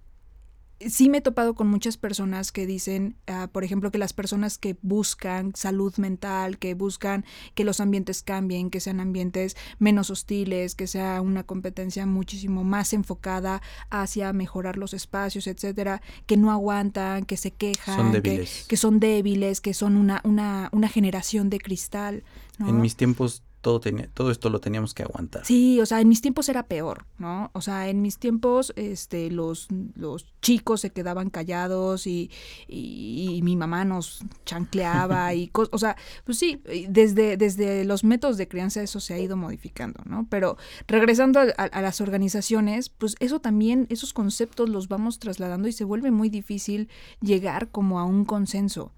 sí 0.90 1.10
me 1.10 1.20
he 1.20 1.22
topado 1.22 1.54
con 1.54 1.68
muchas 1.68 1.98
personas 1.98 2.52
que 2.52 2.66
dicen, 2.66 3.16
ah, 3.28 3.50
por 3.52 3.64
ejemplo, 3.64 3.92
que 3.92 3.98
las 3.98 4.14
personas 4.14 4.58
que 4.58 4.78
buscan 4.82 5.54
salud 5.56 5.96
mental, 5.98 6.58
que 6.58 6.74
buscan 6.74 7.26
que 7.56 7.64
los 7.64 7.80
ambientes 7.80 8.24
cambien, 8.24 8.70
que 8.70 8.80
sean 8.80 9.00
ambientes 9.00 9.56
menos 9.80 10.10
hostiles, 10.10 10.76
que 10.76 10.88
sea 10.88 11.22
una 11.22 11.44
competencia 11.44 12.06
muchísimo 12.06 12.64
más 12.64 12.94
enfocada 12.94 13.62
hacia 13.90 14.34
mejorar 14.34 14.78
los 14.78 14.94
espacios, 14.94 15.48
etcétera, 15.48 16.02
que 16.26 16.38
no 16.38 16.52
aguantan, 16.52 17.26
que 17.26 17.38
se 17.38 17.52
quejan, 17.52 18.12
Que, 18.22 18.78
son 18.78 19.00
débiles, 19.00 19.62
que 19.62 19.74
son 19.74 19.96
una, 19.96 20.22
una, 20.24 20.70
una 20.72 20.88
generación 20.88 21.50
de 21.50 21.60
cristal. 21.60 22.24
En 22.60 22.82
mis 22.82 22.96
tiempos 22.96 23.44
todo, 23.62 23.80
tenía, 23.80 24.10
todo 24.14 24.32
esto 24.32 24.50
lo 24.50 24.60
teníamos 24.60 24.94
que 24.94 25.04
aguantar. 25.04 25.46
Sí, 25.46 25.80
o 25.80 25.86
sea, 25.86 26.02
en 26.02 26.10
mis 26.10 26.22
tiempos 26.22 26.50
era 26.50 26.64
peor, 26.64 27.06
¿no? 27.20 27.52
O 27.54 27.62
sea, 27.62 27.90
en 27.90 28.02
mis 28.02 28.18
tiempos 28.18 28.74
este, 28.76 29.30
los, 29.30 29.68
los 29.96 30.26
chicos 30.42 30.82
se 30.82 30.90
quedaban 30.90 31.30
callados 31.30 32.08
y, 32.08 32.32
y, 32.68 33.40
mi 33.44 33.56
mamá 33.56 33.86
nos 33.86 34.24
chancleaba 34.46 35.34
y 35.36 35.48
cosas, 35.48 35.74
o 35.74 35.78
sea, 35.78 35.96
pues 36.26 36.38
sí, 36.38 36.62
desde, 36.90 37.38
desde 37.38 37.86
los 37.86 38.04
métodos 38.04 38.38
de 38.38 38.48
crianza 38.48 38.82
eso 38.82 39.00
se 39.00 39.14
ha 39.14 39.20
ido 39.20 39.38
modificando, 39.38 40.02
¿no? 40.06 40.28
Pero 40.30 40.58
regresando 40.88 41.40
a, 41.40 41.44
a 41.46 41.82
las 41.82 42.02
organizaciones, 42.02 42.90
pues 42.90 43.16
eso 43.20 43.40
también, 43.40 43.86
esos 43.90 44.14
conceptos 44.14 44.70
los 44.70 44.88
vamos 44.88 45.20
trasladando 45.20 45.68
y 45.68 45.72
se 45.72 45.84
vuelve 45.84 46.12
muy 46.12 46.30
difícil 46.30 46.90
llegar 47.22 47.70
como 47.70 48.00
a 48.00 48.06
un 48.06 48.26
consenso 48.26 48.92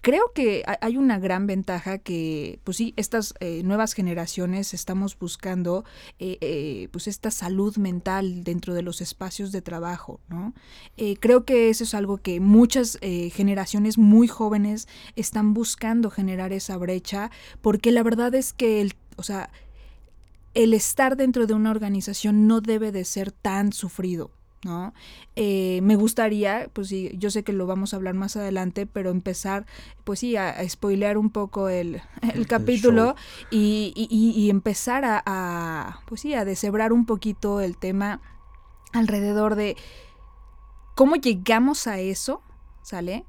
creo 0.00 0.32
que 0.34 0.64
hay 0.80 0.96
una 0.96 1.18
gran 1.18 1.46
ventaja 1.46 1.98
que, 1.98 2.58
pues 2.64 2.78
sí, 2.78 2.94
estas 2.96 3.34
eh, 3.40 3.62
nuevas 3.64 3.92
generaciones 3.92 4.72
estamos 4.72 5.18
buscando, 5.18 5.84
eh, 6.18 6.38
eh, 6.40 6.88
pues 6.90 7.06
esta 7.06 7.30
salud 7.30 7.76
mental 7.76 8.44
dentro 8.44 8.72
de 8.72 8.82
los 8.82 9.00
espacios 9.00 9.52
de 9.52 9.60
trabajo, 9.62 10.20
¿no? 10.28 10.54
creo 11.20 11.44
que 11.44 11.70
eso 11.70 11.84
es 11.84 11.94
algo 11.94 12.18
que 12.18 12.40
muchas 12.40 12.98
generaciones 13.00 13.98
muy 13.98 14.28
jóvenes 14.28 14.86
están 15.16 15.54
buscando 15.54 16.10
generar 16.10 16.52
esa 16.52 16.76
brecha, 16.76 17.30
porque 17.62 17.90
la 17.90 18.02
verdad 18.02 18.34
es 18.34 18.52
que, 18.52 18.80
el, 18.80 18.94
o 19.16 19.22
sea, 19.22 19.50
el 20.54 20.74
estar 20.74 21.16
dentro 21.16 21.46
de 21.46 21.54
una 21.54 21.70
organización 21.70 22.46
no 22.46 22.60
debe 22.60 22.92
de 22.92 23.04
ser 23.04 23.32
tan 23.32 23.72
sufrido. 23.72 24.30
¿No? 24.64 24.92
Eh, 25.36 25.80
me 25.82 25.96
gustaría, 25.96 26.68
pues 26.72 26.88
sí, 26.88 27.10
yo 27.16 27.30
sé 27.30 27.42
que 27.42 27.52
lo 27.52 27.66
vamos 27.66 27.92
a 27.92 27.96
hablar 27.96 28.14
más 28.14 28.36
adelante, 28.36 28.86
pero 28.86 29.10
empezar, 29.10 29.66
pues 30.04 30.20
sí, 30.20 30.36
a, 30.36 30.56
spoilear 30.68 31.16
un 31.16 31.30
poco 31.30 31.68
el, 31.68 32.02
capítulo 32.48 33.14
y, 33.50 34.48
empezar 34.50 35.04
a, 35.06 36.00
pues 36.06 36.22
sí, 36.22 36.34
a 36.34 36.44
deshebrar 36.44 36.92
un 36.92 37.06
poquito 37.06 37.60
el 37.60 37.76
tema 37.76 38.20
alrededor 38.92 39.54
de 39.54 39.76
cómo 40.94 41.16
llegamos 41.16 41.86
a 41.86 41.98
eso, 41.98 42.42
¿sale? 42.82 43.24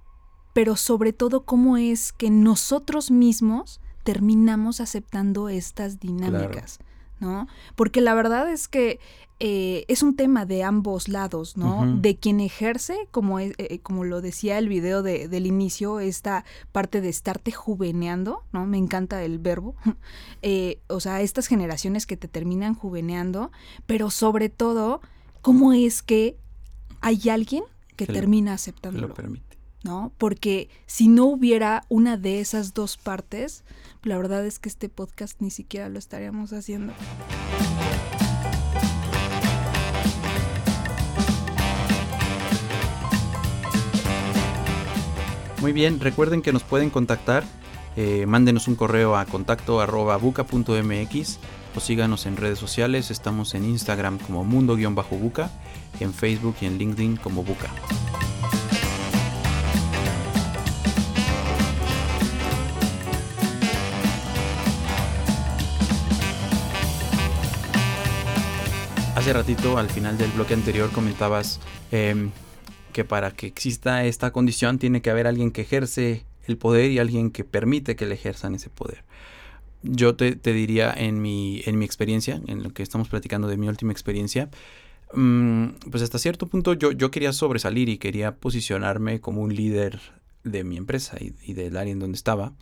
Pero 0.54 0.76
sobre 0.76 1.14
todo 1.14 1.46
cómo 1.46 1.78
es 1.78 2.12
que 2.12 2.30
nosotros 2.30 3.12
mismos 3.12 3.80
terminamos 4.04 4.82
aceptando 4.82 5.48
estas 5.48 6.00
dinámicas. 6.00 6.80
¿No? 7.22 7.48
Porque 7.76 8.02
la 8.02 8.14
verdad 8.14 8.52
es 8.52 8.68
que 8.68 9.00
eh, 9.44 9.86
es 9.88 10.04
un 10.04 10.16
tema 10.16 10.46
de 10.46 10.64
ambos 10.64 11.08
lados, 11.08 11.58
¿no? 11.58 11.98
De 11.98 12.16
quien 12.16 12.40
ejerce, 12.40 13.08
como, 13.10 13.40
es, 13.40 13.54
eh, 13.58 13.80
como 13.80 14.04
lo 14.04 14.22
decía 14.22 14.60
el 14.60 14.70
video 14.70 15.02
de, 15.02 15.28
del 15.28 15.48
inicio, 15.48 16.00
esta 16.00 16.46
parte 16.72 17.02
de 17.02 17.10
estarte 17.10 17.52
juveneando, 17.52 18.44
¿no? 18.52 18.68
Me 18.68 18.78
encanta 18.78 19.24
el 19.24 19.40
verbo. 19.40 19.76
Eh, 20.44 20.80
o 20.88 21.00
sea, 21.00 21.22
estas 21.22 21.46
generaciones 21.46 22.08
que 22.08 22.18
te 22.18 22.28
terminan 22.28 22.74
juveneando, 22.74 23.52
pero 23.86 24.10
sobre 24.10 24.50
todo, 24.50 25.00
¿cómo 25.44 25.72
es 25.72 26.02
que 26.02 26.36
hay 27.00 27.30
alguien 27.30 27.64
que, 27.96 28.08
termina 28.08 28.54
aceptándolo? 28.54 29.10
lo 29.10 29.14
permite. 29.14 29.51
¿No? 29.84 30.12
Porque 30.18 30.70
si 30.86 31.08
no 31.08 31.26
hubiera 31.26 31.84
una 31.90 32.18
de 32.18 32.40
esas 32.40 32.74
dos 32.74 32.98
partes, 32.98 33.64
la 34.04 34.18
verdad 34.18 34.46
es 34.46 34.60
que 34.60 34.70
este 34.70 34.90
podcast 34.90 35.40
ni 35.42 35.50
siquiera 35.50 35.90
lo 35.90 36.00
estaríamos 36.00 36.54
haciendo. 36.54 36.94
Muy 45.62 45.74
bien, 45.74 46.00
recuerden 46.00 46.42
que 46.42 46.52
nos 46.52 46.64
pueden 46.64 46.90
contactar, 46.90 47.44
eh, 47.96 48.26
mándenos 48.26 48.68
un 48.68 48.76
correo 48.76 49.16
a 49.16 49.26
contacto 49.26 49.80
o 51.76 51.80
síganos 51.80 52.26
en 52.26 52.36
redes 52.36 52.58
sociales, 52.58 53.12
estamos 53.12 53.54
en 53.54 53.66
Instagram 53.66 54.18
como 54.18 54.44
mundo-buca, 54.44 55.52
en 56.00 56.14
Facebook 56.14 56.56
y 56.62 56.66
en 56.66 56.80
LinkedIn 56.80 57.18
como 57.18 57.44
buca. 57.44 57.70
Hace 69.16 69.34
ratito, 69.34 69.78
al 69.78 69.90
final 69.90 70.18
del 70.18 70.32
bloque 70.32 70.54
anterior, 70.54 70.90
comentabas 70.90 71.60
em, 71.92 72.32
que 72.94 73.04
para 73.04 73.32
que 73.32 73.46
exista 73.46 74.06
esta 74.06 74.32
condición 74.32 74.80
tiene 74.80 75.02
que 75.02 75.10
haber 75.10 75.28
alguien 75.28 75.52
que 75.52 75.62
ejerce 75.62 76.26
el 76.48 76.58
poder 76.58 76.92
y 76.92 77.00
alguien 77.00 77.30
que 77.30 77.44
permite 77.44 77.98
que 77.98 78.06
le 78.06 78.16
ejerzan 78.16 78.56
ese 78.56 78.70
poder. 78.70 79.04
Yo 79.84 80.16
te, 80.16 80.36
diría 80.36 80.94
en 80.96 81.22
mi, 81.22 81.62
en 81.66 81.78
mi 81.78 81.84
experiencia, 81.84 82.42
en 82.48 82.64
lo 82.64 82.72
que 82.72 82.84
estamos 82.84 83.10
platicando 83.10 83.50
de 83.50 83.58
mi 83.58 83.68
última 83.68 83.92
experiencia, 83.92 84.50
mm, 85.14 85.66
pues 85.92 86.04
hasta 86.04 86.18
cierto 86.18 86.48
punto 86.48 86.74
yo, 86.74 86.94
yo 86.94 87.12
quería 87.12 87.34
sobresalir 87.34 87.90
y 87.90 87.98
quería 87.98 88.38
posicionarme 88.38 89.20
como 89.20 89.42
un 89.42 89.54
líder 89.54 90.00
de 90.46 90.64
mi 90.64 90.78
empresa 90.78 91.18
y, 91.20 91.34
y 91.44 91.54
del 91.54 91.76
área 91.76 91.92
en 91.92 92.00
donde 92.00 92.16
estaba. 92.16 92.54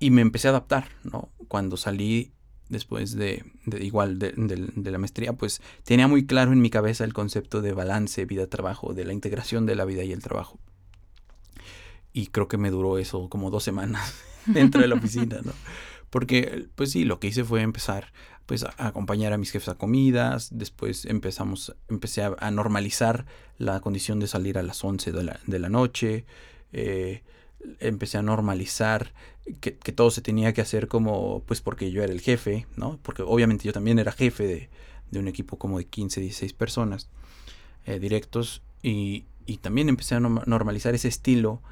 Y 0.00 0.10
me 0.10 0.20
empecé 0.20 0.48
a 0.48 0.50
adaptar, 0.50 0.88
¿no? 1.04 1.30
Cuando 1.46 1.76
salí 1.76 2.32
después 2.68 3.14
de, 3.14 3.44
igual 3.80 4.18
de, 4.18 4.32
la 4.90 4.98
maestría, 4.98 5.32
pues 5.32 5.60
tenía 5.84 6.08
muy 6.08 6.26
claro 6.26 6.52
en 6.52 6.60
mi 6.60 6.70
cabeza 6.70 7.04
el 7.04 7.14
concepto 7.14 7.62
de 7.62 7.72
balance 7.72 8.24
vida-trabajo, 8.24 8.94
de 8.94 9.04
la 9.04 9.12
integración 9.12 9.66
de 9.66 9.76
la 9.76 9.84
vida 9.84 10.04
y 10.04 10.12
el 10.12 10.22
trabajo. 10.22 10.58
Y 12.12 12.28
creo 12.28 12.48
que 12.48 12.58
me 12.58 12.70
duró 12.70 12.98
eso 12.98 13.28
como 13.28 13.50
dos 13.50 13.64
semanas 13.64 14.14
dentro 14.46 14.80
de 14.80 14.88
la 14.88 14.96
oficina, 14.96 15.40
¿no? 15.44 15.52
Porque, 16.10 16.68
pues 16.74 16.92
sí, 16.92 17.04
lo 17.04 17.20
que 17.20 17.28
hice 17.28 17.44
fue 17.44 17.60
empezar 17.62 18.12
pues 18.46 18.64
a 18.64 18.72
acompañar 18.78 19.34
a 19.34 19.38
mis 19.38 19.50
jefes 19.50 19.68
a 19.68 19.74
comidas, 19.74 20.48
después 20.50 21.04
empezamos, 21.04 21.76
empecé 21.90 22.22
a, 22.22 22.50
normalizar 22.50 23.26
la 23.58 23.80
condición 23.80 24.20
de 24.20 24.26
salir 24.26 24.56
a 24.56 24.62
las 24.62 24.82
11 24.82 25.12
de 25.12 25.22
la, 25.22 25.38
la 25.46 25.68
noche, 25.68 26.24
eh, 26.72 27.22
empecé 27.80 28.18
a 28.18 28.22
normalizar 28.22 29.12
que, 29.60 29.72
todo 29.72 30.10
se 30.10 30.20
tenía 30.20 30.52
que 30.52 30.60
hacer 30.60 30.88
como, 30.88 31.42
pues 31.46 31.60
porque 31.60 31.90
yo 31.90 32.02
era 32.02 32.12
el 32.12 32.20
jefe, 32.20 32.66
¿no? 32.76 32.98
Porque 33.02 33.22
obviamente 33.22 33.64
yo 33.64 33.72
también 33.72 33.98
era 33.98 34.12
jefe 34.12 34.68
de, 35.10 35.18
un 35.18 35.28
equipo 35.28 35.56
como 35.56 35.78
de 35.78 35.86
15, 35.86 36.20
16 36.20 36.52
personas 36.52 37.08
eh, 37.86 37.98
directos 37.98 38.62
y, 38.82 39.24
también 39.62 39.88
empecé 39.88 40.14
a 40.14 40.20
normalizar 40.20 40.94
ese 40.94 41.08
estilo 41.08 41.62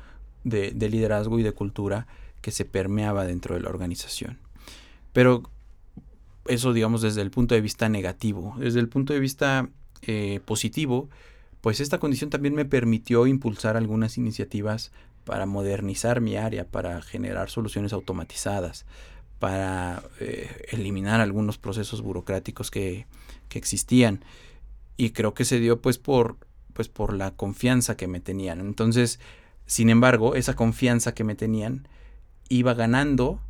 de, 0.45 0.71
de, 0.71 0.88
liderazgo 0.88 1.38
y 1.38 1.43
de 1.43 1.52
cultura 1.52 2.07
que 2.40 2.50
se 2.50 2.64
permeaba 2.64 3.26
dentro 3.26 3.55
de 3.55 3.61
la 3.61 3.69
organización. 3.69 4.38
Pero 5.12 5.43
eso, 6.49 6.73
digamos, 6.73 7.02
desde 7.02 7.23
el 7.23 7.31
punto 7.31 7.55
de 7.55 7.61
vista 7.61 7.88
negativo. 7.88 8.55
Desde 8.59 8.81
el 8.81 8.88
punto 8.88 9.12
de 9.12 9.21
vista 9.21 9.69
eh, 10.02 10.40
positivo, 10.45 11.09
pues 11.61 11.81
esta 11.81 11.99
condición 11.99 12.31
también 12.31 12.55
me 12.55 12.64
permitió 12.64 13.26
impulsar 13.26 13.76
algunas 13.76 14.19
iniciativas 14.19 14.93
para 15.26 15.45
modernizar 15.45 16.21
mi 16.23 16.37
área, 16.37 16.64
para 16.64 17.02
generar 17.02 17.50
soluciones 17.50 17.92
automatizadas, 17.92 18.87
para 19.40 20.04
eh, 20.21 20.66
eliminar 20.71 21.21
algunos 21.21 21.59
procesos 21.59 22.00
burocráticos 22.00 22.71
que, 22.71 23.06
que, 23.49 23.59
existían. 23.59 24.25
Y 24.97 25.11
creo 25.11 25.35
que 25.35 25.45
se 25.45 25.59
dio 25.59 25.83
pues 25.83 25.99
por, 25.99 26.38
pues 26.73 26.88
por 26.88 27.12
la 27.12 27.33
confianza 27.33 27.97
que 27.97 28.06
me 28.06 28.21
tenían. 28.21 28.61
Entonces, 28.61 29.18
sin 29.66 29.90
embargo, 29.90 30.37
esa 30.37 30.54
confianza 30.54 31.12
que 31.12 31.25
me 31.25 31.35
tenían 31.35 31.88
iba 32.49 32.73
ganando 32.73 33.40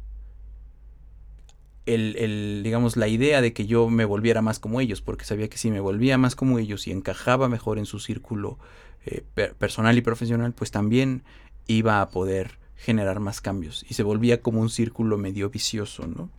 el, 1.84 2.62
digamos, 2.64 2.96
la 2.96 3.06
idea 3.06 3.40
de 3.40 3.52
que 3.52 3.66
yo 3.66 3.88
me 3.90 4.04
volviera 4.04 4.42
más 4.42 4.58
como 4.58 4.80
ellos, 4.80 5.02
porque 5.02 5.24
sabía 5.24 5.48
que 5.48 5.58
si 5.58 5.70
me 5.70 5.78
volvía 5.78 6.18
más 6.18 6.34
como 6.34 6.58
ellos 6.58 6.88
y 6.88 6.90
encajaba 6.90 7.48
mejor 7.48 7.78
en 7.78 7.86
su 7.86 8.00
círculo 8.00 8.58
eh, 9.04 9.22
personal 9.58 9.96
y 9.96 10.00
profesional, 10.00 10.52
pues 10.52 10.72
también 10.72 11.22
iba 11.66 12.00
a 12.00 12.10
poder 12.10 12.58
generar 12.76 13.20
más 13.20 13.40
cambios 13.40 13.84
y 13.88 13.94
se 13.94 14.02
volvía 14.02 14.42
como 14.42 14.60
un 14.60 14.70
círculo 14.70 15.18
medio 15.18 15.50
vicioso, 15.50 16.06
¿no? 16.06 16.30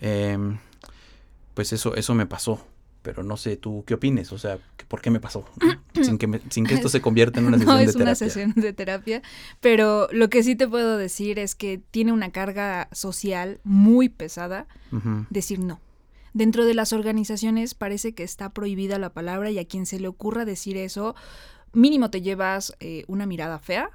Em, 0.00 0.58
pues 1.54 1.72
eso, 1.72 1.94
eso 1.94 2.14
me 2.14 2.26
pasó 2.26 2.64
pero 3.02 3.22
no 3.22 3.36
sé 3.36 3.56
tú 3.56 3.84
qué 3.86 3.94
opines, 3.94 4.32
o 4.32 4.38
sea, 4.38 4.58
¿por 4.88 5.00
qué 5.00 5.10
me 5.10 5.20
pasó? 5.20 5.44
sin, 6.02 6.18
que 6.18 6.40
sin 6.50 6.66
que 6.66 6.74
esto 6.74 6.88
se 6.88 7.00
convierta 7.00 7.40
en 7.40 7.46
una 7.46 7.58
sesión 7.58 7.76
de 7.76 7.84
terapia. 7.86 7.94
No 7.94 8.00
es 8.00 8.08
una 8.08 8.14
sesión 8.14 8.52
de 8.54 8.72
terapia, 8.72 9.22
pero 9.60 10.08
lo 10.12 10.28
que 10.28 10.42
sí 10.42 10.54
te 10.54 10.68
puedo 10.68 10.96
decir 10.96 11.38
es 11.38 11.54
que 11.54 11.80
tiene 11.90 12.12
una 12.12 12.30
carga 12.30 12.88
social 12.92 13.60
muy 13.64 14.08
pesada 14.08 14.66
decir 15.30 15.60
no. 15.60 15.80
Dentro 16.32 16.64
de 16.64 16.74
las 16.74 16.92
organizaciones 16.92 17.74
parece 17.74 18.12
que 18.12 18.22
está 18.22 18.50
prohibida 18.50 18.98
la 18.98 19.12
palabra 19.12 19.50
y 19.50 19.58
a 19.58 19.64
quien 19.64 19.86
se 19.86 19.98
le 19.98 20.08
ocurra 20.08 20.44
decir 20.44 20.76
eso, 20.76 21.16
mínimo 21.72 22.10
te 22.10 22.22
llevas 22.22 22.74
eh, 22.80 23.04
una 23.08 23.26
mirada 23.26 23.58
fea 23.58 23.90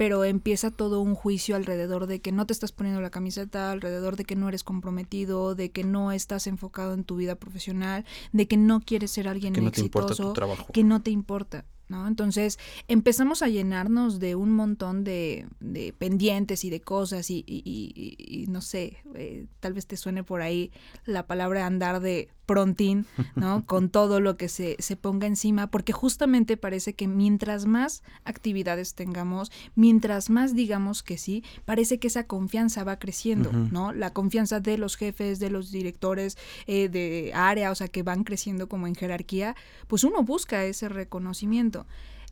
pero 0.00 0.24
empieza 0.24 0.70
todo 0.70 1.02
un 1.02 1.14
juicio 1.14 1.56
alrededor 1.56 2.06
de 2.06 2.22
que 2.22 2.32
no 2.32 2.46
te 2.46 2.54
estás 2.54 2.72
poniendo 2.72 3.02
la 3.02 3.10
camiseta, 3.10 3.70
alrededor 3.70 4.16
de 4.16 4.24
que 4.24 4.34
no 4.34 4.48
eres 4.48 4.64
comprometido, 4.64 5.54
de 5.54 5.72
que 5.72 5.84
no 5.84 6.10
estás 6.10 6.46
enfocado 6.46 6.94
en 6.94 7.04
tu 7.04 7.16
vida 7.16 7.34
profesional, 7.34 8.06
de 8.32 8.48
que 8.48 8.56
no 8.56 8.80
quieres 8.80 9.10
ser 9.10 9.28
alguien 9.28 9.52
que 9.52 9.60
no 9.60 9.68
exitoso, 9.68 10.06
te 10.06 10.12
importa 10.14 10.22
tu 10.22 10.32
trabajo. 10.32 10.72
que 10.72 10.84
no 10.84 11.02
te 11.02 11.10
importa. 11.10 11.66
¿No? 11.90 12.06
Entonces 12.06 12.58
empezamos 12.88 13.42
a 13.42 13.48
llenarnos 13.48 14.20
de 14.20 14.36
un 14.36 14.52
montón 14.52 15.02
de, 15.02 15.46
de 15.58 15.92
pendientes 15.92 16.64
y 16.64 16.70
de 16.70 16.80
cosas 16.80 17.30
y, 17.30 17.44
y, 17.46 18.46
no 18.48 18.60
sé, 18.62 18.98
eh, 19.14 19.46
tal 19.58 19.74
vez 19.74 19.86
te 19.86 19.96
suene 19.96 20.22
por 20.22 20.40
ahí 20.40 20.70
la 21.04 21.26
palabra 21.26 21.66
andar 21.66 22.00
de 22.00 22.28
prontín, 22.46 23.06
¿no? 23.36 23.64
Con 23.66 23.90
todo 23.90 24.18
lo 24.18 24.36
que 24.36 24.48
se, 24.48 24.76
se 24.80 24.96
ponga 24.96 25.28
encima, 25.28 25.70
porque 25.70 25.92
justamente 25.92 26.56
parece 26.56 26.94
que 26.94 27.06
mientras 27.06 27.66
más 27.66 28.02
actividades 28.24 28.94
tengamos, 28.94 29.52
mientras 29.76 30.30
más 30.30 30.54
digamos 30.54 31.02
que 31.02 31.16
sí, 31.16 31.44
parece 31.64 31.98
que 31.98 32.08
esa 32.08 32.26
confianza 32.26 32.82
va 32.82 32.98
creciendo, 32.98 33.52
¿no? 33.52 33.92
La 33.92 34.12
confianza 34.12 34.58
de 34.58 34.78
los 34.78 34.96
jefes, 34.96 35.38
de 35.38 35.50
los 35.50 35.70
directores 35.70 36.38
eh, 36.66 36.88
de 36.88 37.32
área, 37.34 37.70
o 37.70 37.74
sea, 37.74 37.88
que 37.88 38.02
van 38.02 38.24
creciendo 38.24 38.68
como 38.68 38.86
en 38.86 38.94
jerarquía, 38.94 39.54
pues 39.86 40.02
uno 40.02 40.22
busca 40.22 40.64
ese 40.64 40.88
reconocimiento. 40.88 41.79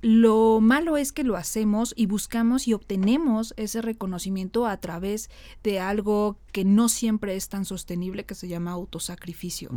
Lo 0.00 0.60
malo 0.60 0.96
es 0.96 1.12
que 1.12 1.24
lo 1.24 1.36
hacemos 1.36 1.92
y 1.96 2.06
buscamos 2.06 2.68
y 2.68 2.72
obtenemos 2.72 3.52
ese 3.56 3.82
reconocimiento 3.82 4.66
a 4.66 4.76
través 4.76 5.28
de 5.64 5.80
algo 5.80 6.38
que 6.52 6.64
no 6.64 6.88
siempre 6.88 7.34
es 7.34 7.48
tan 7.48 7.64
sostenible 7.64 8.24
que 8.24 8.36
se 8.36 8.46
llama 8.46 8.70
autosacrificio. 8.70 9.70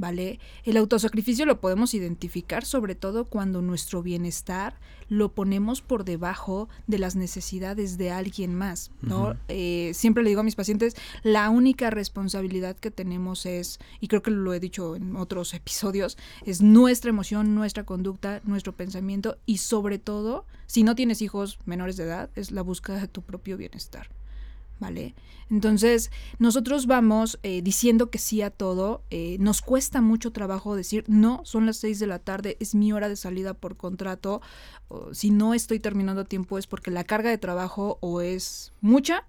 ¿Vale? 0.00 0.40
El 0.64 0.78
autosacrificio 0.78 1.44
lo 1.44 1.60
podemos 1.60 1.92
identificar 1.92 2.64
sobre 2.64 2.94
todo 2.94 3.26
cuando 3.26 3.60
nuestro 3.60 4.02
bienestar 4.02 4.80
lo 5.08 5.34
ponemos 5.34 5.82
por 5.82 6.04
debajo 6.04 6.68
de 6.86 6.98
las 6.98 7.16
necesidades 7.16 7.98
de 7.98 8.10
alguien 8.10 8.54
más, 8.54 8.92
¿no? 9.02 9.36
Eh, 9.48 9.90
siempre 9.92 10.22
le 10.22 10.30
digo 10.30 10.40
a 10.40 10.44
mis 10.44 10.54
pacientes, 10.54 10.96
la 11.22 11.50
única 11.50 11.90
responsabilidad 11.90 12.76
que 12.76 12.90
tenemos 12.90 13.44
es, 13.44 13.78
y 14.00 14.08
creo 14.08 14.22
que 14.22 14.30
lo 14.30 14.54
he 14.54 14.60
dicho 14.60 14.96
en 14.96 15.16
otros 15.16 15.52
episodios, 15.60 16.16
es 16.46 16.62
nuestra 16.62 17.10
emoción, 17.10 17.54
nuestra 17.54 17.84
conducta, 17.84 18.40
nuestro 18.44 18.74
pensamiento 18.74 19.36
y 19.44 19.58
sobre 19.58 19.98
todo, 19.98 20.46
si 20.66 20.82
no 20.82 20.94
tienes 20.94 21.20
hijos 21.20 21.58
menores 21.66 21.98
de 21.98 22.04
edad, 22.04 22.30
es 22.36 22.52
la 22.52 22.62
búsqueda 22.62 23.00
de 23.00 23.08
tu 23.08 23.20
propio 23.20 23.58
bienestar. 23.58 24.08
¿Vale? 24.80 25.14
Entonces, 25.50 26.10
nosotros 26.38 26.86
vamos 26.86 27.38
eh, 27.42 27.62
diciendo 27.62 28.10
que 28.10 28.18
sí 28.18 28.42
a 28.42 28.50
todo, 28.50 29.02
eh, 29.10 29.36
nos 29.38 29.62
cuesta 29.62 30.00
mucho 30.00 30.32
trabajo 30.32 30.74
decir, 30.74 31.04
no, 31.06 31.42
son 31.44 31.66
las 31.66 31.76
seis 31.76 31.98
de 32.00 32.06
la 32.06 32.18
tarde, 32.18 32.56
es 32.58 32.74
mi 32.74 32.92
hora 32.92 33.08
de 33.08 33.16
salida 33.16 33.54
por 33.54 33.76
contrato, 33.76 34.40
si 35.12 35.30
no 35.30 35.54
estoy 35.54 35.78
terminando 35.78 36.22
a 36.22 36.24
tiempo 36.24 36.58
es 36.58 36.66
porque 36.66 36.90
la 36.90 37.04
carga 37.04 37.30
de 37.30 37.38
trabajo 37.38 37.98
o 38.00 38.20
es 38.20 38.72
mucha, 38.80 39.24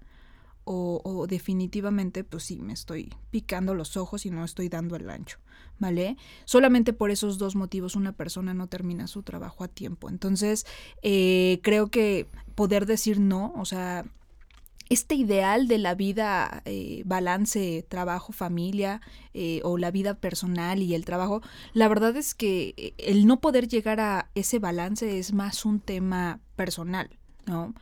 o, 0.64 1.26
definitivamente, 1.28 2.24
pues 2.24 2.44
sí, 2.44 2.58
me 2.60 2.72
estoy 2.72 3.12
picando 3.30 3.74
los 3.74 3.96
ojos 3.96 4.26
y 4.26 4.30
no 4.30 4.44
estoy 4.44 4.68
dando 4.68 4.94
el 4.96 5.10
ancho, 5.10 5.38
¿vale? 5.78 6.16
Solamente 6.44 6.92
por 6.92 7.10
esos 7.10 7.38
dos 7.38 7.56
motivos 7.56 7.96
una 7.96 8.12
persona 8.12 8.54
no 8.54 8.68
termina 8.68 9.06
su 9.06 9.22
trabajo 9.22 9.64
a 9.64 9.68
tiempo. 9.68 10.08
Entonces, 10.08 10.64
eh, 11.02 11.58
creo 11.62 11.88
que 11.88 12.26
poder 12.54 12.86
decir 12.86 13.18
no, 13.18 13.52
o 13.56 13.64
sea, 13.64 14.04
este 14.88 15.14
ideal 15.14 15.68
de 15.68 15.78
la 15.78 15.94
vida 15.94 16.62
eh, 16.64 17.02
balance 17.04 17.84
trabajo-familia 17.88 19.00
eh, 19.34 19.60
o 19.64 19.78
la 19.78 19.90
vida 19.90 20.14
personal 20.14 20.82
y 20.82 20.94
el 20.94 21.04
trabajo, 21.04 21.42
la 21.72 21.88
verdad 21.88 22.16
es 22.16 22.34
que 22.34 22.74
eh, 22.76 22.94
el 22.98 23.26
no 23.26 23.40
poder 23.40 23.68
llegar 23.68 24.00
a 24.00 24.30
ese 24.34 24.58
balance 24.58 25.18
es 25.18 25.32
más 25.32 25.64
un 25.64 25.80
tema 25.80 26.40
personal, 26.56 27.10
¿no? 27.46 27.74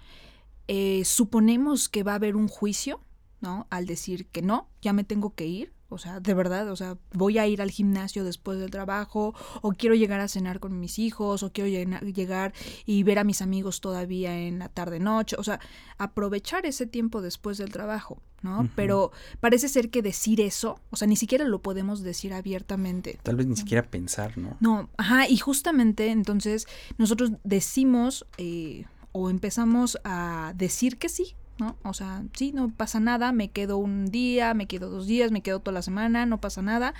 suponemos 1.02 1.88
que 1.88 2.04
va 2.04 2.12
a 2.12 2.14
haber 2.14 2.36
un 2.36 2.46
juicio, 2.46 3.00
¿no? 3.40 3.66
Al 3.70 3.86
decir 3.86 4.28
que 4.28 4.40
no, 4.40 4.68
ya 4.80 4.92
me 4.92 5.02
tengo 5.02 5.34
que 5.34 5.44
ir, 5.44 5.72
o 5.90 5.98
sea, 5.98 6.20
de 6.20 6.34
verdad, 6.34 6.70
o 6.70 6.76
sea, 6.76 6.96
voy 7.12 7.38
a 7.38 7.46
ir 7.46 7.60
al 7.60 7.70
gimnasio 7.70 8.24
después 8.24 8.58
del 8.58 8.70
trabajo, 8.70 9.34
o 9.60 9.72
quiero 9.72 9.94
llegar 9.94 10.20
a 10.20 10.28
cenar 10.28 10.60
con 10.60 10.78
mis 10.78 10.98
hijos, 10.98 11.42
o 11.42 11.52
quiero 11.52 11.68
llegar 11.68 12.54
y 12.86 13.02
ver 13.02 13.18
a 13.18 13.24
mis 13.24 13.42
amigos 13.42 13.80
todavía 13.80 14.38
en 14.38 14.60
la 14.60 14.68
tarde-noche, 14.68 15.36
o 15.38 15.42
sea, 15.42 15.60
aprovechar 15.98 16.64
ese 16.64 16.86
tiempo 16.86 17.20
después 17.20 17.58
del 17.58 17.70
trabajo, 17.70 18.22
¿no? 18.42 18.68
Pero 18.76 19.10
parece 19.40 19.68
ser 19.68 19.90
que 19.90 20.00
decir 20.00 20.40
eso, 20.40 20.80
o 20.90 20.96
sea, 20.96 21.08
ni 21.08 21.16
siquiera 21.16 21.44
lo 21.44 21.60
podemos 21.60 22.02
decir 22.02 22.32
abiertamente. 22.32 23.18
Tal 23.22 23.36
vez 23.36 23.46
ni 23.46 23.56
siquiera 23.56 23.82
pensar, 23.82 24.38
¿no? 24.38 24.56
No, 24.60 24.88
ajá, 24.96 25.28
y 25.28 25.36
justamente 25.38 26.10
entonces 26.10 26.66
nosotros 26.98 27.32
decimos 27.44 28.26
eh, 28.38 28.84
o 29.12 29.28
empezamos 29.28 29.98
a 30.04 30.52
decir 30.56 30.98
que 30.98 31.08
sí, 31.08 31.34
¿no? 31.60 31.76
O 31.84 31.94
sea, 31.94 32.24
sí, 32.32 32.52
no 32.52 32.70
pasa 32.70 32.98
nada, 32.98 33.30
me 33.32 33.50
quedo 33.50 33.76
un 33.76 34.06
día, 34.06 34.54
me 34.54 34.66
quedo 34.66 34.90
dos 34.90 35.06
días, 35.06 35.30
me 35.30 35.42
quedo 35.42 35.60
toda 35.60 35.74
la 35.74 35.82
semana, 35.82 36.26
no 36.26 36.40
pasa 36.40 36.62
nada. 36.62 36.94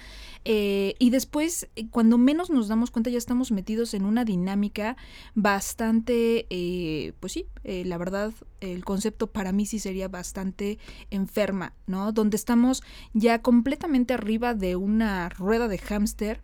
Eh, 0.44 0.94
y 0.98 1.10
después, 1.10 1.68
eh, 1.74 1.88
cuando 1.88 2.18
menos 2.18 2.50
nos 2.50 2.68
damos 2.68 2.90
cuenta, 2.90 3.10
ya 3.10 3.18
estamos 3.18 3.50
metidos 3.50 3.94
en 3.94 4.04
una 4.04 4.24
dinámica 4.24 4.96
bastante, 5.34 6.46
eh, 6.50 7.14
pues 7.20 7.32
sí, 7.32 7.46
la 7.64 7.98
verdad, 7.98 8.32
el 8.60 8.84
concepto 8.84 9.28
para 9.28 9.52
mí 9.52 9.64
sí 9.64 9.78
sería 9.78 10.08
bastante 10.08 10.78
enferma, 11.10 11.72
¿no? 11.86 12.12
Donde 12.12 12.36
estamos 12.36 12.82
ya 13.14 13.40
completamente 13.42 14.14
arriba 14.14 14.54
de 14.54 14.76
una 14.76 15.28
rueda 15.30 15.68
de 15.68 15.78
hámster, 15.78 16.42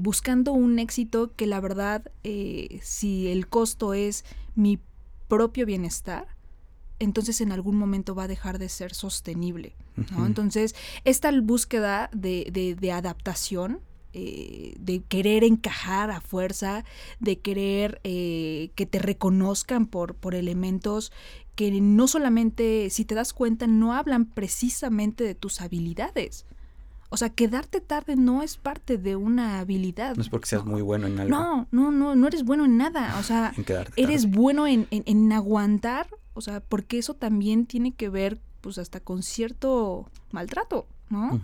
buscando 0.00 0.52
un 0.52 0.78
éxito 0.78 1.34
que 1.34 1.46
la 1.46 1.60
verdad, 1.60 2.10
si 2.82 3.28
el 3.28 3.48
costo 3.48 3.92
es 3.92 4.24
mi 4.54 4.78
propio 5.28 5.66
bienestar, 5.66 6.37
entonces 6.98 7.40
en 7.40 7.52
algún 7.52 7.76
momento 7.76 8.14
va 8.14 8.24
a 8.24 8.28
dejar 8.28 8.58
de 8.58 8.68
ser 8.68 8.94
sostenible. 8.94 9.74
¿no? 10.12 10.26
Entonces, 10.26 10.74
esta 11.04 11.30
búsqueda 11.40 12.08
de, 12.12 12.76
de, 12.78 12.92
adaptación, 12.92 13.80
eh, 14.12 14.74
de 14.78 15.02
querer 15.02 15.44
encajar 15.44 16.10
a 16.10 16.20
fuerza, 16.20 16.84
de 17.20 17.38
querer 17.38 18.00
eh, 18.04 18.70
que 18.74 18.86
te 18.86 18.98
reconozcan 18.98 19.86
por, 19.86 20.14
por 20.14 20.34
elementos 20.34 21.12
que 21.58 21.80
no 21.80 22.06
solamente, 22.06 22.88
si 22.90 23.04
te 23.04 23.16
das 23.16 23.32
cuenta, 23.32 23.66
no 23.66 23.92
hablan 23.92 24.26
precisamente 24.26 25.24
de 25.24 25.34
tus 25.34 25.60
habilidades. 25.60 26.46
O 27.10 27.16
sea, 27.16 27.30
quedarte 27.30 27.80
tarde 27.80 28.16
no 28.16 28.42
es 28.42 28.56
parte 28.56 28.98
de 28.98 29.16
una 29.16 29.60
habilidad. 29.60 30.14
No 30.14 30.22
es 30.22 30.28
porque 30.28 30.46
seas 30.46 30.64
muy 30.64 30.82
bueno 30.82 31.06
en 31.06 31.18
algo. 31.18 31.30
No, 31.30 31.66
no, 31.70 31.90
no, 31.90 32.14
no 32.14 32.26
eres 32.26 32.44
bueno 32.44 32.66
en 32.66 32.76
nada. 32.76 33.16
O 33.18 33.22
sea, 33.22 33.54
eres 33.96 34.30
bueno 34.30 34.66
en, 34.66 34.86
en, 34.90 35.32
aguantar, 35.32 36.06
o 36.38 36.40
sea, 36.40 36.60
porque 36.60 36.98
eso 36.98 37.14
también 37.14 37.66
tiene 37.66 37.92
que 37.92 38.08
ver, 38.08 38.40
pues, 38.60 38.78
hasta 38.78 39.00
con 39.00 39.22
cierto 39.22 40.08
maltrato, 40.30 40.86
¿no? 41.10 41.40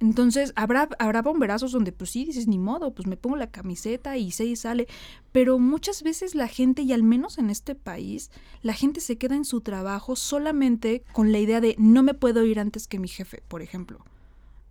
Entonces, 0.00 0.52
habrá, 0.56 0.88
habrá 0.98 1.22
bomberazos 1.22 1.72
donde 1.72 1.92
pues 1.92 2.10
sí 2.10 2.24
dices, 2.24 2.48
ni 2.48 2.58
modo, 2.58 2.92
pues 2.92 3.06
me 3.06 3.16
pongo 3.16 3.36
la 3.36 3.46
camiseta 3.46 4.16
y 4.16 4.32
se 4.32 4.44
y 4.44 4.56
sale. 4.56 4.88
Pero 5.32 5.58
muchas 5.58 6.02
veces 6.02 6.34
la 6.34 6.48
gente, 6.48 6.82
y 6.82 6.92
al 6.92 7.02
menos 7.02 7.38
en 7.38 7.48
este 7.48 7.74
país, 7.74 8.30
la 8.62 8.74
gente 8.74 9.00
se 9.00 9.16
queda 9.16 9.36
en 9.36 9.44
su 9.44 9.60
trabajo 9.60 10.16
solamente 10.16 11.04
con 11.12 11.32
la 11.32 11.38
idea 11.38 11.60
de 11.60 11.76
no 11.78 12.02
me 12.02 12.14
puedo 12.14 12.44
ir 12.44 12.60
antes 12.60 12.88
que 12.88 12.98
mi 12.98 13.08
jefe, 13.08 13.42
por 13.46 13.62
ejemplo. 13.62 14.04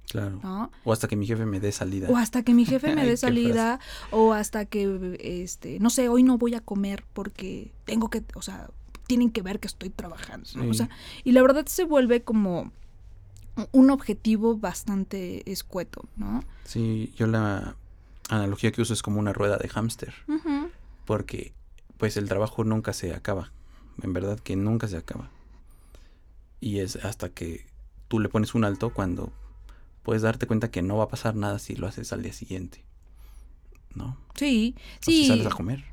Claro. 0.09 0.39
¿no? 0.43 0.71
O 0.83 0.91
hasta 0.91 1.07
que 1.07 1.15
mi 1.15 1.25
jefe 1.25 1.45
me 1.45 1.59
dé 1.59 1.71
salida. 1.71 2.09
O 2.09 2.17
hasta 2.17 2.43
que 2.43 2.53
mi 2.53 2.65
jefe 2.65 2.93
me 2.93 3.05
dé 3.07 3.17
salida, 3.17 3.79
o 4.11 4.33
hasta 4.33 4.65
que, 4.65 5.17
este, 5.19 5.79
no 5.79 5.89
sé, 5.89 6.09
hoy 6.09 6.23
no 6.23 6.37
voy 6.37 6.53
a 6.53 6.61
comer 6.61 7.03
porque 7.13 7.71
tengo 7.85 8.09
que, 8.09 8.23
o 8.35 8.41
sea, 8.41 8.69
tienen 9.07 9.31
que 9.31 9.41
ver 9.41 9.59
que 9.59 9.67
estoy 9.67 9.89
trabajando. 9.89 10.49
¿no? 10.55 10.69
O 10.69 10.73
sea, 10.73 10.89
y 11.23 11.31
la 11.31 11.41
verdad 11.41 11.65
se 11.67 11.83
vuelve 11.83 12.23
como 12.23 12.71
un 13.71 13.91
objetivo 13.91 14.57
bastante 14.57 15.49
escueto, 15.51 16.05
¿no? 16.15 16.43
Sí, 16.65 17.13
yo 17.17 17.27
la 17.27 17.75
analogía 18.29 18.71
que 18.71 18.81
uso 18.81 18.93
es 18.93 19.01
como 19.03 19.19
una 19.19 19.33
rueda 19.33 19.57
de 19.57 19.69
hámster. 19.69 20.13
Porque 21.05 21.53
pues 21.97 22.17
el 22.17 22.27
trabajo 22.27 22.63
nunca 22.63 22.93
se 22.93 23.13
acaba. 23.13 23.51
En 24.01 24.13
verdad 24.13 24.39
que 24.39 24.55
nunca 24.55 24.87
se 24.87 24.97
acaba. 24.97 25.29
Y 26.59 26.79
es 26.79 26.95
hasta 26.95 27.29
que 27.29 27.65
tú 28.07 28.19
le 28.19 28.29
pones 28.29 28.55
un 28.55 28.63
alto 28.63 28.93
cuando 28.93 29.31
puedes 30.01 30.21
darte 30.21 30.47
cuenta 30.47 30.71
que 30.71 30.81
no 30.81 30.97
va 30.97 31.05
a 31.05 31.07
pasar 31.09 31.35
nada 31.35 31.59
si 31.59 31.75
lo 31.75 31.87
haces 31.87 32.11
al 32.13 32.23
día 32.23 32.33
siguiente. 32.33 32.83
¿No? 33.95 34.17
Sí, 34.35 34.75
O 35.01 35.11
si 35.11 35.23
sí. 35.23 35.27
sales 35.27 35.45
a 35.45 35.51
comer. 35.51 35.83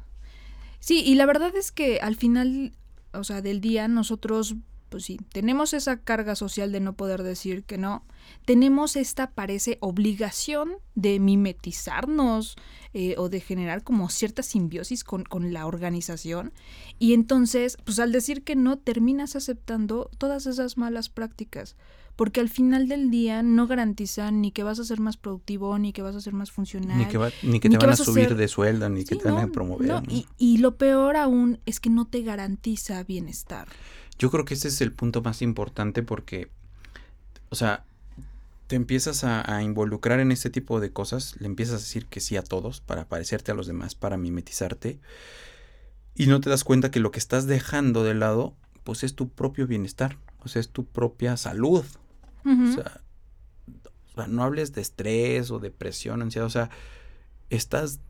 Sí, 0.79 1.03
y 1.05 1.15
la 1.17 1.27
verdad 1.27 1.55
es 1.57 1.73
que 1.73 2.01
al 2.01 2.17
final, 2.17 2.73
o 3.13 3.25
sea, 3.25 3.43
del 3.43 3.61
día 3.61 3.89
nosotros, 3.89 4.57
pues 4.91 5.05
sí, 5.05 5.19
tenemos 5.33 5.73
esa 5.73 6.01
carga 6.01 6.35
social 6.35 6.71
de 6.73 6.81
no 6.81 6.93
poder 6.95 7.23
decir 7.23 7.65
que 7.65 7.79
no. 7.79 8.05
Tenemos 8.45 8.97
esta, 8.97 9.31
parece, 9.31 9.79
obligación 9.81 10.73
de 10.95 11.19
mimetizarnos 11.21 12.57
eh, 12.93 13.15
o 13.19 13.29
de 13.29 13.41
generar 13.41 13.83
como 13.83 14.09
cierta 14.11 14.43
simbiosis 14.43 15.05
con, 15.05 15.25
con 15.25 15.53
la 15.53 15.67
organización. 15.67 16.53
Y 16.99 17.15
entonces, 17.15 17.77
pues 17.85 17.99
al 17.99 18.13
decir 18.13 18.43
que 18.45 18.57
no, 18.57 18.79
terminas 18.79 19.37
aceptando 19.37 20.11
todas 20.19 20.47
esas 20.47 20.77
malas 20.77 21.09
prácticas. 21.09 21.77
Porque 22.17 22.41
al 22.41 22.51
final 22.51 22.87
del 22.89 23.11
día 23.11 23.43
no 23.43 23.67
garantizan 23.67 24.43
ni 24.43 24.51
que 24.51 24.63
vas 24.63 24.79
a 24.79 24.85
ser 24.85 25.01
más 25.01 25.17
productivo, 25.17 25.79
ni 25.79 25.93
que 25.95 26.03
vas 26.03 26.15
a 26.17 26.21
ser 26.21 26.35
más 26.35 26.51
funcional. 26.51 26.99
Ni 26.99 27.07
que, 27.07 27.17
va- 27.17 27.31
ni 27.43 27.61
que 27.61 27.71
te 27.71 27.79
van 27.79 27.87
a 27.87 27.93
vas 27.93 28.01
a 28.03 28.05
subir 28.05 28.27
ser- 28.29 28.37
de 28.37 28.49
sueldo, 28.49 28.91
ni 28.91 29.05
que 29.05 29.17
te 29.17 29.31
van 29.31 29.45
a 29.45 29.47
promover. 29.53 29.89
no, 29.89 30.01
¿no? 30.03 30.07
Y, 30.13 30.27
y 30.37 30.59
lo 30.59 30.77
peor 30.77 31.17
aún 31.17 31.61
es 31.65 31.81
que 31.81 31.89
no 31.89 32.07
te 32.07 32.21
garantiza 32.23 33.03
bienestar. 33.05 33.69
Yo 34.21 34.31
creo 34.31 34.45
que 34.45 34.55
ese 34.55 34.69
es 34.69 34.81
el 34.81 34.93
punto 34.93 35.23
más 35.23 35.43
importante 35.43 36.05
porque, 36.05 36.49
o 37.49 37.57
sea, 37.57 37.85
te 38.69 38.77
empiezas 38.77 39.25
a, 39.25 39.57
a 39.57 39.63
involucrar 39.65 40.21
en 40.21 40.31
este 40.31 40.51
tipo 40.51 40.79
de 40.79 40.93
cosas, 40.93 41.35
le 41.41 41.47
empiezas 41.47 41.77
a 41.77 41.79
decir 41.79 42.07
que 42.07 42.21
sí 42.21 42.37
a 42.37 42.43
todos 42.43 42.81
para 42.81 43.09
parecerte 43.09 43.51
a 43.51 43.55
los 43.55 43.67
demás, 43.67 43.97
para 43.97 44.17
mimetizarte, 44.19 45.01
y 46.15 46.27
no 46.27 46.41
te 46.41 46.51
das 46.51 46.65
cuenta 46.65 46.91
que 46.91 47.01
lo 47.01 47.11
que 47.11 47.19
estás 47.19 47.47
dejando 47.47 48.05
de 48.05 48.15
lado, 48.15 48.55
pues 48.85 49.05
es 49.05 49.15
tu 49.15 49.31
propio 49.31 49.67
bienestar, 49.67 50.19
o 50.41 50.49
sea, 50.49 50.61
es 50.61 50.69
tu 50.69 50.85
propia 50.85 51.39
salud. 51.39 51.85
O 52.45 52.73
sea, 52.75 53.01
o 54.13 54.15
sea, 54.15 54.27
no 54.27 54.43
hables 54.43 54.73
de 54.73 54.83
estrés 54.83 55.51
o 55.51 55.61
depresión, 55.61 56.21
ansiedad, 56.21 56.47
o 56.47 56.51
sea, 56.51 56.69
estás 57.49 58.01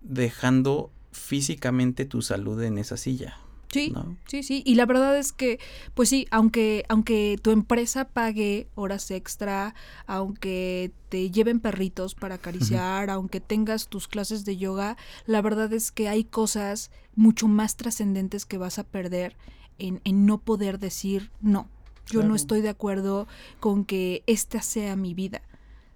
dejando 0.00 0.90
físicamente 1.12 2.04
tu 2.04 2.20
salud 2.20 2.60
en 2.62 2.78
esa 2.78 2.96
silla. 2.96 3.36
Sí, 3.72 3.90
¿no? 3.90 4.16
sí, 4.26 4.42
sí. 4.42 4.62
Y 4.64 4.74
la 4.74 4.86
verdad 4.86 5.16
es 5.18 5.32
que, 5.32 5.58
pues 5.94 6.08
sí, 6.08 6.26
aunque, 6.30 6.84
aunque 6.88 7.38
tu 7.42 7.50
empresa 7.50 8.06
pague 8.08 8.68
horas 8.74 9.10
extra, 9.10 9.74
aunque 10.06 10.92
te 11.08 11.30
lleven 11.30 11.60
perritos 11.60 12.14
para 12.14 12.36
acariciar, 12.36 13.10
aunque 13.10 13.40
tengas 13.40 13.88
tus 13.88 14.08
clases 14.08 14.44
de 14.44 14.56
yoga, 14.56 14.96
la 15.26 15.42
verdad 15.42 15.72
es 15.72 15.92
que 15.92 16.08
hay 16.08 16.24
cosas 16.24 16.90
mucho 17.16 17.48
más 17.48 17.76
trascendentes 17.76 18.46
que 18.46 18.58
vas 18.58 18.78
a 18.78 18.84
perder 18.84 19.36
en, 19.78 20.00
en 20.04 20.26
no 20.26 20.38
poder 20.38 20.78
decir 20.78 21.30
no. 21.40 21.68
Yo 22.10 22.22
no 22.22 22.34
estoy 22.34 22.60
de 22.60 22.68
acuerdo 22.68 23.28
con 23.60 23.84
que 23.84 24.22
esta 24.26 24.62
sea 24.62 24.96
mi 24.96 25.14
vida. 25.14 25.42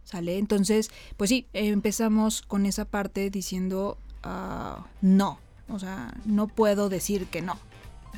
¿Sale? 0.04 0.38
Entonces, 0.38 0.90
pues 1.16 1.30
sí, 1.30 1.46
empezamos 1.54 2.42
con 2.42 2.66
esa 2.66 2.84
parte 2.84 3.30
diciendo 3.30 3.96
ah, 4.22 4.86
no. 5.00 5.38
O 5.68 5.78
sea, 5.78 6.14
no 6.24 6.46
puedo 6.46 6.88
decir 6.88 7.26
que 7.26 7.42
no. 7.42 7.58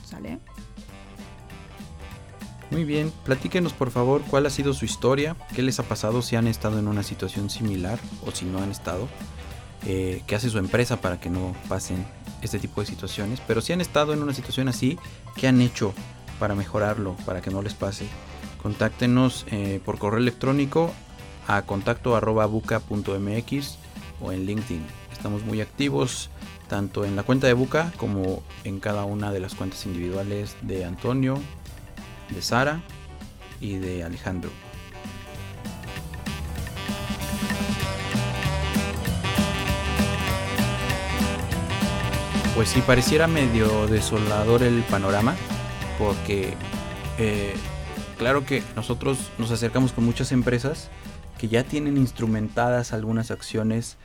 ¿Sale? 0.05 0.39
Muy 2.71 2.85
bien, 2.85 3.13
platíquenos 3.25 3.73
por 3.73 3.91
favor 3.91 4.23
cuál 4.29 4.45
ha 4.47 4.51
sido 4.51 4.75
su 4.75 4.85
historia, 4.85 5.37
qué 5.55 5.63
les 5.63 5.79
ha 5.79 5.85
pasado 5.85 6.21
si 6.21 6.35
han 6.35 6.49
estado 6.49 6.81
en 6.81 6.89
una 6.89 7.05
situación 7.05 7.49
similar 7.49 7.99
o 8.27 8.33
si 8.33 8.45
no 8.45 8.59
han 8.59 8.73
estado, 8.73 9.07
eh, 9.87 10.23
qué 10.27 10.35
hace 10.35 10.51
su 10.51 10.59
empresa 10.59 11.01
para 11.01 11.21
que 11.21 11.31
no 11.31 11.55
pasen 11.69 12.05
este 12.43 12.59
tipo 12.59 12.81
de 12.81 12.89
situaciones, 12.89 13.41
pero 13.47 13.61
si 13.61 13.73
han 13.73 13.81
estado 13.81 14.13
en 14.13 14.23
una 14.23 14.35
situación 14.35 14.67
así, 14.69 14.99
qué 15.37 15.47
han 15.47 15.61
hecho 15.61 15.95
para 16.41 16.57
mejorarlo, 16.57 17.17
para 17.25 17.41
que 17.41 17.51
no 17.51 17.63
les 17.63 17.75
pase. 17.75 18.07
Contáctenos 18.61 19.47
eh, 19.51 19.81
por 19.85 19.99
correo 19.99 20.19
electrónico 20.19 20.93
a 21.47 21.63
contacto 21.63 22.17
arroba 22.17 22.47
o 22.47 24.33
en 24.33 24.47
LinkedIn. 24.47 24.85
Estamos 25.13 25.45
muy 25.45 25.61
activos 25.61 26.31
tanto 26.69 27.05
en 27.05 27.17
la 27.17 27.23
cuenta 27.23 27.47
de 27.47 27.53
Buca 27.53 27.93
como 27.97 28.43
en 28.65 28.81
cada 28.81 29.05
una 29.05 29.33
de 29.33 29.41
las 29.41 29.55
cuentas 29.55 29.87
individuales 29.87 30.57
de 30.63 30.85
Antonio, 30.85 31.39
de 32.31 32.43
Sara 32.43 32.83
y 33.61 33.77
de 33.77 34.05
Alejandro. 34.05 34.51
Pues 42.57 42.71
sí, 42.71 42.81
pareciera 42.81 43.27
medio 43.27 43.87
desolador 43.87 44.63
el 44.63 44.81
panorama, 44.85 45.37
porque 45.99 46.55
eh, 47.19 47.55
claro 48.17 48.47
que 48.47 48.63
nosotros 48.75 49.31
nos 49.37 49.51
acercamos 49.51 49.93
con 49.93 50.05
muchas 50.05 50.33
empresas 50.33 50.89
que 51.37 51.49
ya 51.49 51.65
tienen 51.65 51.99
instrumentadas 51.99 52.95
algunas 52.95 53.31
acciones, 53.31 53.99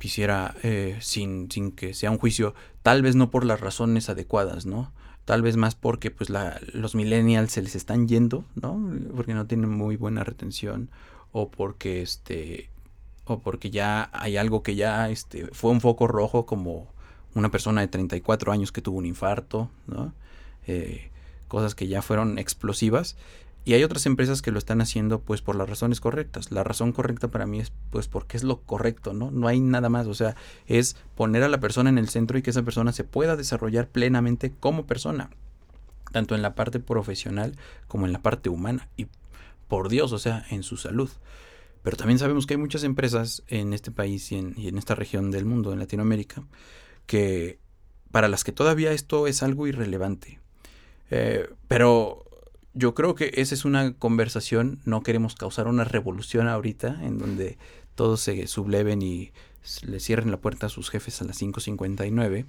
quisiera, 0.00 0.56
eh, 0.64 0.98
sin, 1.00 1.48
sin 1.50 1.70
que 1.70 1.94
sea 1.94 2.10
un 2.10 2.18
juicio, 2.18 2.54
tal 2.82 3.02
vez 3.02 3.14
no 3.14 3.30
por 3.30 3.44
las 3.44 3.60
razones 3.60 4.08
adecuadas, 4.08 4.66
¿no? 4.66 4.92
Tal 5.24 5.42
vez 5.42 5.56
más 5.56 5.76
porque 5.76 6.10
pues 6.10 6.28
la, 6.28 6.60
los 6.72 6.96
millennials 6.96 7.52
se 7.52 7.62
les 7.62 7.76
están 7.76 8.08
yendo, 8.08 8.44
¿no? 8.56 8.92
Porque 9.14 9.34
no 9.34 9.46
tienen 9.46 9.70
muy 9.70 9.94
buena 9.94 10.24
retención 10.24 10.90
o 11.30 11.48
porque 11.50 12.02
este 12.02 12.68
o 13.26 13.38
porque 13.38 13.70
ya 13.70 14.10
hay 14.12 14.36
algo 14.36 14.64
que 14.64 14.74
ya 14.74 15.08
este 15.08 15.46
fue 15.52 15.70
un 15.70 15.80
foco 15.80 16.08
rojo 16.08 16.46
como 16.46 16.88
una 17.34 17.50
persona 17.50 17.80
de 17.80 17.86
34 17.86 18.50
años 18.50 18.72
que 18.72 18.82
tuvo 18.82 18.98
un 18.98 19.06
infarto, 19.06 19.70
¿no? 19.86 20.12
Eh, 20.66 21.10
cosas 21.46 21.76
que 21.76 21.86
ya 21.86 22.02
fueron 22.02 22.38
explosivas 22.38 23.16
y 23.64 23.74
hay 23.74 23.84
otras 23.84 24.06
empresas 24.06 24.40
que 24.40 24.50
lo 24.50 24.58
están 24.58 24.80
haciendo 24.80 25.20
pues 25.20 25.42
por 25.42 25.54
las 25.54 25.68
razones 25.68 26.00
correctas. 26.00 26.50
La 26.50 26.64
razón 26.64 26.92
correcta 26.92 27.28
para 27.28 27.46
mí 27.46 27.60
es 27.60 27.72
pues 27.90 28.08
porque 28.08 28.36
es 28.36 28.42
lo 28.42 28.60
correcto, 28.62 29.12
¿no? 29.12 29.30
No 29.30 29.48
hay 29.48 29.60
nada 29.60 29.88
más, 29.88 30.06
o 30.06 30.14
sea, 30.14 30.34
es 30.66 30.96
poner 31.14 31.42
a 31.42 31.48
la 31.48 31.60
persona 31.60 31.90
en 31.90 31.98
el 31.98 32.08
centro 32.08 32.38
y 32.38 32.42
que 32.42 32.50
esa 32.50 32.62
persona 32.62 32.92
se 32.92 33.04
pueda 33.04 33.36
desarrollar 33.36 33.88
plenamente 33.88 34.50
como 34.58 34.86
persona, 34.86 35.30
tanto 36.10 36.34
en 36.34 36.42
la 36.42 36.54
parte 36.54 36.80
profesional 36.80 37.56
como 37.86 38.06
en 38.06 38.12
la 38.12 38.22
parte 38.22 38.48
humana 38.48 38.88
y 38.96 39.08
por 39.68 39.88
Dios, 39.88 40.12
o 40.12 40.18
sea, 40.18 40.44
en 40.50 40.62
su 40.62 40.76
salud. 40.76 41.10
Pero 41.82 41.96
también 41.96 42.18
sabemos 42.18 42.46
que 42.46 42.54
hay 42.54 42.58
muchas 42.58 42.82
empresas 42.84 43.42
en 43.46 43.72
este 43.72 43.90
país 43.90 44.32
y 44.32 44.36
en, 44.38 44.78
esta 44.78 44.94
región 44.94 45.30
del 45.30 45.44
mundo, 45.44 45.72
en 45.72 45.78
Latinoamérica, 45.78 46.42
que 47.06 47.58
para 48.10 48.28
las 48.28 48.44
que 48.44 48.52
todavía 48.52 48.92
esto 48.92 49.26
es 49.26 49.42
algo 49.42 49.66
irrelevante. 49.66 50.40
Eh, 51.10 51.48
pero 51.68 52.24
yo 52.74 52.94
creo 52.94 53.14
que 53.14 53.32
esa 53.34 53.54
es 53.54 53.64
una 53.64 53.92
conversación, 53.94 54.78
no 54.84 55.02
queremos 55.02 55.34
causar 55.34 55.66
una 55.66 55.84
revolución 55.84 56.48
ahorita 56.48 56.98
en 57.02 57.18
donde 57.18 57.58
todos 57.94 58.20
se 58.20 58.46
subleven 58.46 59.02
y 59.02 59.32
le 59.82 60.00
cierren 60.00 60.30
la 60.30 60.38
puerta 60.38 60.66
a 60.66 60.70
sus 60.70 60.88
jefes 60.90 61.20
a 61.20 61.24
las 61.24 61.40
5.59, 61.42 62.46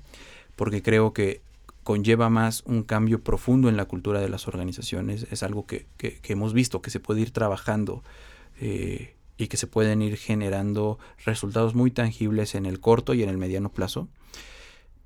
porque 0.55 0.81
creo 0.81 1.13
que 1.13 1.41
conlleva 1.83 2.29
más 2.29 2.61
un 2.67 2.83
cambio 2.83 3.21
profundo 3.23 3.67
en 3.67 3.75
la 3.75 3.85
cultura 3.85 4.19
de 4.21 4.29
las 4.29 4.47
organizaciones, 4.47 5.25
es 5.31 5.41
algo 5.43 5.65
que, 5.65 5.87
que- 5.97 6.19
que 6.19 6.33
hemos 6.33 6.53
visto, 6.53 6.81
que 6.81 6.91
se 6.91 6.99
puede 6.99 7.21
ir 7.21 7.31
trabajando 7.31 8.03
eh, 8.59 9.15
y 9.37 9.47
que 9.47 9.57
se 9.57 9.65
pueden 9.65 10.03
ir 10.03 10.17
generando 10.17 10.99
resultados 11.25 11.73
muy 11.73 11.89
tangibles 11.89 12.53
en 12.53 12.67
el 12.67 12.79
corto 12.79 13.15
y 13.15 13.23
en 13.23 13.29
el 13.29 13.39
mediano 13.39 13.69
plazo. 13.71 14.07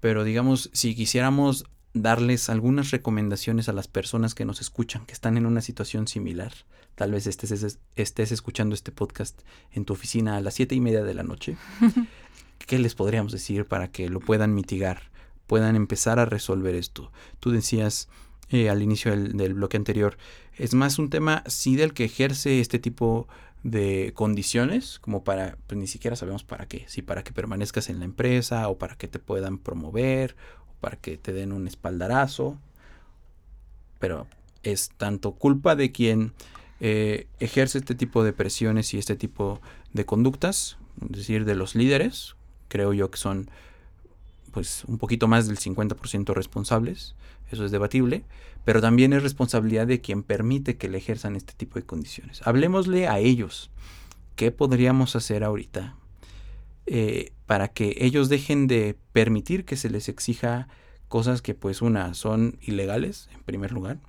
Pero 0.02 0.26
digamos, 0.26 0.70
si 0.74 0.94
quisiéramos 0.94 1.66
darles 1.96 2.50
algunas 2.50 2.92
recomendaciones 2.92 3.70
a 3.70 3.74
las 3.74 3.88
personas 3.88 4.36
que 4.36 4.44
nos 4.44 4.60
escuchan, 4.60 5.06
que 5.06 5.14
están 5.14 5.38
en 5.38 5.46
una 5.46 5.62
situación 5.62 6.08
similar. 6.08 6.52
Tal 6.96 7.12
vez 7.12 7.26
estés, 7.26 7.80
estés 7.96 8.32
escuchando 8.34 8.76
este 8.76 8.92
podcast 8.92 9.42
en 9.72 9.86
tu 9.86 9.94
oficina 9.94 10.36
a 10.36 10.42
las 10.42 10.54
siete 10.54 10.76
y 10.76 10.82
media 10.82 11.04
de 11.04 11.14
la 11.14 11.24
noche. 11.24 11.56
¿Qué 12.60 12.80
les 12.80 12.96
podríamos 12.96 13.32
decir 13.32 13.66
para 13.66 13.92
que 13.92 14.10
lo 14.10 14.20
puedan 14.20 14.54
mitigar, 14.54 15.04
puedan 15.48 15.78
empezar 15.78 16.20
a 16.20 16.26
resolver 16.26 16.76
esto? 16.76 17.14
Tú 17.40 17.52
decías, 17.52 18.10
eh, 18.50 18.70
al 18.70 18.82
inicio 18.82 19.12
del, 19.12 19.38
del, 19.38 19.54
bloque 19.54 19.78
anterior, 19.78 20.18
es 20.58 20.74
más 20.74 21.00
un 21.00 21.10
tema 21.10 21.44
sí 21.48 21.78
del 21.78 21.94
que 21.94 22.04
ejerce 22.04 22.60
este 22.60 22.78
tipo 22.78 23.30
de 23.64 24.12
condiciones, 24.14 25.00
como 25.00 25.24
para, 25.24 25.58
pues 25.68 25.80
ni 25.80 25.88
siquiera 25.88 26.18
sabemos 26.18 26.44
para 26.44 26.68
qué, 26.68 26.84
si 26.88 27.02
para 27.02 27.24
que 27.24 27.32
permanezcas 27.32 27.90
en 27.90 28.00
la 28.00 28.06
empresa 28.06 28.68
o 28.68 28.78
para 28.78 28.96
que 28.96 29.08
te 29.08 29.20
puedan 29.20 29.58
promover 29.58 30.36
para 30.80 30.98
que 30.98 31.18
te 31.18 31.34
den 31.34 31.52
un 31.52 31.68
espaldarazo, 31.68 32.58
pero 34.00 34.28
es 34.64 34.90
tanto 34.98 35.32
culpa 35.34 35.76
de 35.76 35.92
quien 35.92 36.34
eh, 36.80 37.28
ejerce 37.40 37.78
este 37.78 37.96
tipo 37.96 38.24
de 38.24 38.34
presiones 38.34 38.94
y 38.94 38.98
este 38.98 39.16
tipo 39.16 39.62
de 39.94 40.06
conductas, 40.06 40.78
es 41.10 41.18
decir, 41.18 41.46
de 41.46 41.56
los 41.56 41.76
líderes, 41.76 42.36
creo 42.68 42.94
yo 42.94 43.10
que 43.12 43.18
son 43.18 43.50
pues 44.52 44.86
un 44.86 44.98
poquito 44.98 45.28
más 45.28 45.48
del 45.48 45.58
50% 45.58 46.34
responsables, 46.34 47.16
eso 47.52 47.66
es 47.66 47.72
debatible, 47.72 48.24
pero 48.64 48.82
también 48.82 49.14
es 49.14 49.22
responsabilidad 49.22 49.86
de 49.86 50.02
quien 50.02 50.24
permite 50.24 50.78
que 50.78 50.90
le 50.90 50.98
ejerzan 50.98 51.36
este 51.36 51.54
tipo 51.54 51.78
de 51.78 51.86
condiciones. 51.86 52.42
Hablemosle 52.46 53.08
a 53.08 53.20
ellos, 53.20 53.70
¿qué 54.36 54.52
podríamos 54.52 55.16
hacer 55.16 55.44
ahorita 55.44 55.96
eh, 56.86 57.32
para 57.46 57.70
que 57.70 57.96
ellos 58.00 58.30
dejen 58.30 58.68
de 58.68 58.98
permitir 59.12 59.66
que 59.66 59.78
se 59.78 59.90
les 59.90 60.10
exija 60.10 60.68
cosas 61.08 61.42
que 61.42 61.54
pues 61.54 61.82
una 61.82 62.14
son 62.14 62.58
ilegales 62.62 63.30
en 63.34 63.44
primer 63.44 63.72
lugar, 63.72 64.00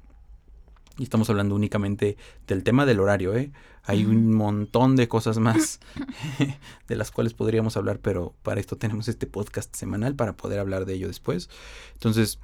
y 0.99 1.03
estamos 1.03 1.29
hablando 1.29 1.55
únicamente 1.55 2.17
del 2.47 2.63
tema 2.63 2.87
del 2.87 3.01
horario, 3.01 3.37
¿eh? 3.37 3.53
Hay 3.85 4.05
un 4.05 4.35
montón 4.35 4.97
de 4.97 5.09
cosas 5.09 5.39
más 5.39 5.79
de 6.89 6.97
las 6.97 7.11
cuales 7.11 7.35
podríamos 7.35 7.77
hablar, 7.77 8.01
pero 8.01 8.35
para 8.43 8.61
esto 8.61 8.77
tenemos 8.77 9.07
este 9.09 9.27
podcast 9.27 9.75
semanal 9.77 10.15
para 10.15 10.37
poder 10.37 10.59
hablar 10.59 10.87
de 10.87 10.95
ello 10.95 11.07
después. 11.07 11.51
Entonces, 11.95 12.39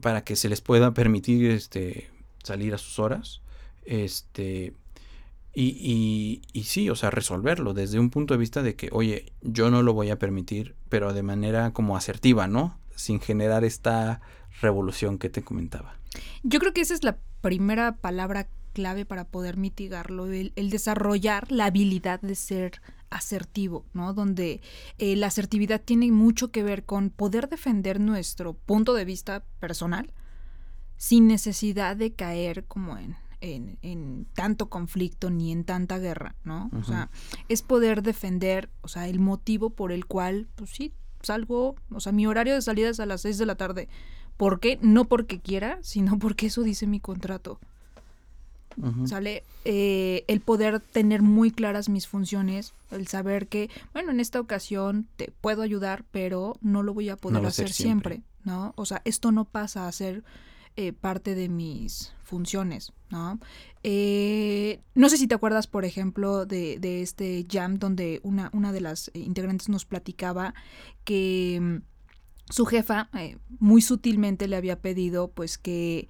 para 0.00 0.22
que 0.22 0.36
se 0.36 0.48
les 0.48 0.60
pueda 0.60 0.92
permitir 0.92 1.50
este, 1.50 2.10
salir 2.42 2.74
a 2.74 2.78
sus 2.78 2.98
horas, 2.98 3.40
este, 3.86 4.74
y, 5.54 5.68
y, 5.78 6.42
y, 6.52 6.64
sí, 6.64 6.90
o 6.90 6.96
sea, 6.96 7.10
resolverlo 7.10 7.74
desde 7.74 8.00
un 8.00 8.10
punto 8.10 8.34
de 8.34 8.38
vista 8.38 8.62
de 8.62 8.74
que, 8.74 8.88
oye, 8.92 9.32
yo 9.40 9.70
no 9.70 9.82
lo 9.82 9.92
voy 9.94 10.10
a 10.10 10.18
permitir, 10.18 10.74
pero 10.88 11.12
de 11.12 11.22
manera 11.22 11.72
como 11.72 11.96
asertiva, 11.96 12.48
¿no? 12.48 12.78
Sin 12.96 13.20
generar 13.20 13.64
esta 13.64 14.20
revolución 14.60 15.18
que 15.18 15.30
te 15.30 15.42
comentaba. 15.42 15.96
Yo 16.42 16.58
creo 16.58 16.72
que 16.72 16.80
esa 16.80 16.94
es 16.94 17.04
la 17.04 17.18
primera 17.40 17.96
palabra 17.96 18.48
clave 18.72 19.06
para 19.06 19.24
poder 19.24 19.56
mitigarlo, 19.56 20.26
el, 20.26 20.52
desarrollar 20.56 21.50
la 21.50 21.66
habilidad 21.66 22.20
de 22.20 22.34
ser 22.34 22.82
asertivo, 23.08 23.86
¿no? 23.94 24.12
Donde 24.12 24.60
eh, 24.98 25.16
la 25.16 25.28
asertividad 25.28 25.80
tiene 25.80 26.10
mucho 26.10 26.50
que 26.50 26.62
ver 26.62 26.84
con 26.84 27.10
poder 27.10 27.48
defender 27.48 28.00
nuestro 28.00 28.54
punto 28.54 28.92
de 28.92 29.04
vista 29.04 29.44
personal 29.60 30.12
sin 30.96 31.26
necesidad 31.26 31.96
de 31.96 32.14
caer 32.14 32.64
como 32.64 32.98
en, 32.98 33.16
en, 33.44 34.26
tanto 34.34 34.68
conflicto 34.68 35.30
ni 35.30 35.52
en 35.52 35.64
tanta 35.64 35.98
guerra, 35.98 36.34
¿no? 36.44 36.70
O 36.78 36.84
sea, 36.84 37.10
es 37.48 37.62
poder 37.62 38.02
defender, 38.02 38.70
o 38.82 38.88
sea, 38.88 39.08
el 39.08 39.20
motivo 39.20 39.70
por 39.70 39.92
el 39.92 40.06
cual, 40.06 40.48
pues 40.54 40.70
sí, 40.70 40.92
salgo, 41.22 41.76
o 41.90 42.00
sea, 42.00 42.12
mi 42.12 42.26
horario 42.26 42.54
de 42.54 42.62
salida 42.62 42.88
es 42.88 43.00
a 43.00 43.06
las 43.06 43.22
6 43.22 43.38
de 43.38 43.46
la 43.46 43.56
tarde. 43.56 43.88
¿Por 44.36 44.60
qué? 44.60 44.78
No 44.82 45.04
porque 45.04 45.40
quiera, 45.40 45.78
sino 45.82 46.18
porque 46.18 46.46
eso 46.46 46.62
dice 46.62 46.86
mi 46.86 47.00
contrato. 47.00 47.60
¿Sale? 49.06 49.44
Eh, 49.64 50.24
el 50.26 50.40
poder 50.40 50.80
tener 50.80 51.22
muy 51.22 51.52
claras 51.52 51.88
mis 51.88 52.08
funciones, 52.08 52.74
el 52.90 53.06
saber 53.06 53.46
que, 53.46 53.70
bueno, 53.92 54.10
en 54.10 54.18
esta 54.18 54.40
ocasión 54.40 55.06
te 55.16 55.32
puedo 55.40 55.62
ayudar, 55.62 56.04
pero 56.10 56.56
no 56.60 56.82
lo 56.82 56.92
voy 56.92 57.08
a 57.08 57.16
poder 57.16 57.46
hacer 57.46 57.70
siempre. 57.70 58.22
¿no? 58.42 58.72
O 58.76 58.84
sea, 58.84 59.00
esto 59.04 59.30
no 59.30 59.44
pasa 59.44 59.86
a 59.86 59.92
ser 59.92 60.24
eh, 60.76 60.92
parte 60.92 61.34
de 61.34 61.48
mis 61.48 62.12
funciones, 62.24 62.92
¿no? 63.10 63.38
Eh, 63.82 64.80
no 64.94 65.08
sé 65.08 65.18
si 65.18 65.28
te 65.28 65.34
acuerdas, 65.34 65.66
por 65.66 65.84
ejemplo, 65.84 66.46
de, 66.46 66.78
de 66.80 67.02
este 67.02 67.46
jam 67.48 67.78
donde 67.78 68.20
una, 68.24 68.50
una 68.52 68.72
de 68.72 68.80
las 68.80 69.10
integrantes 69.14 69.68
nos 69.68 69.84
platicaba 69.84 70.54
que 71.04 71.60
mm, 71.60 71.76
su 72.50 72.66
jefa 72.66 73.08
eh, 73.14 73.38
muy 73.58 73.82
sutilmente 73.82 74.48
le 74.48 74.56
había 74.56 74.80
pedido 74.80 75.28
pues 75.28 75.58
que 75.58 76.08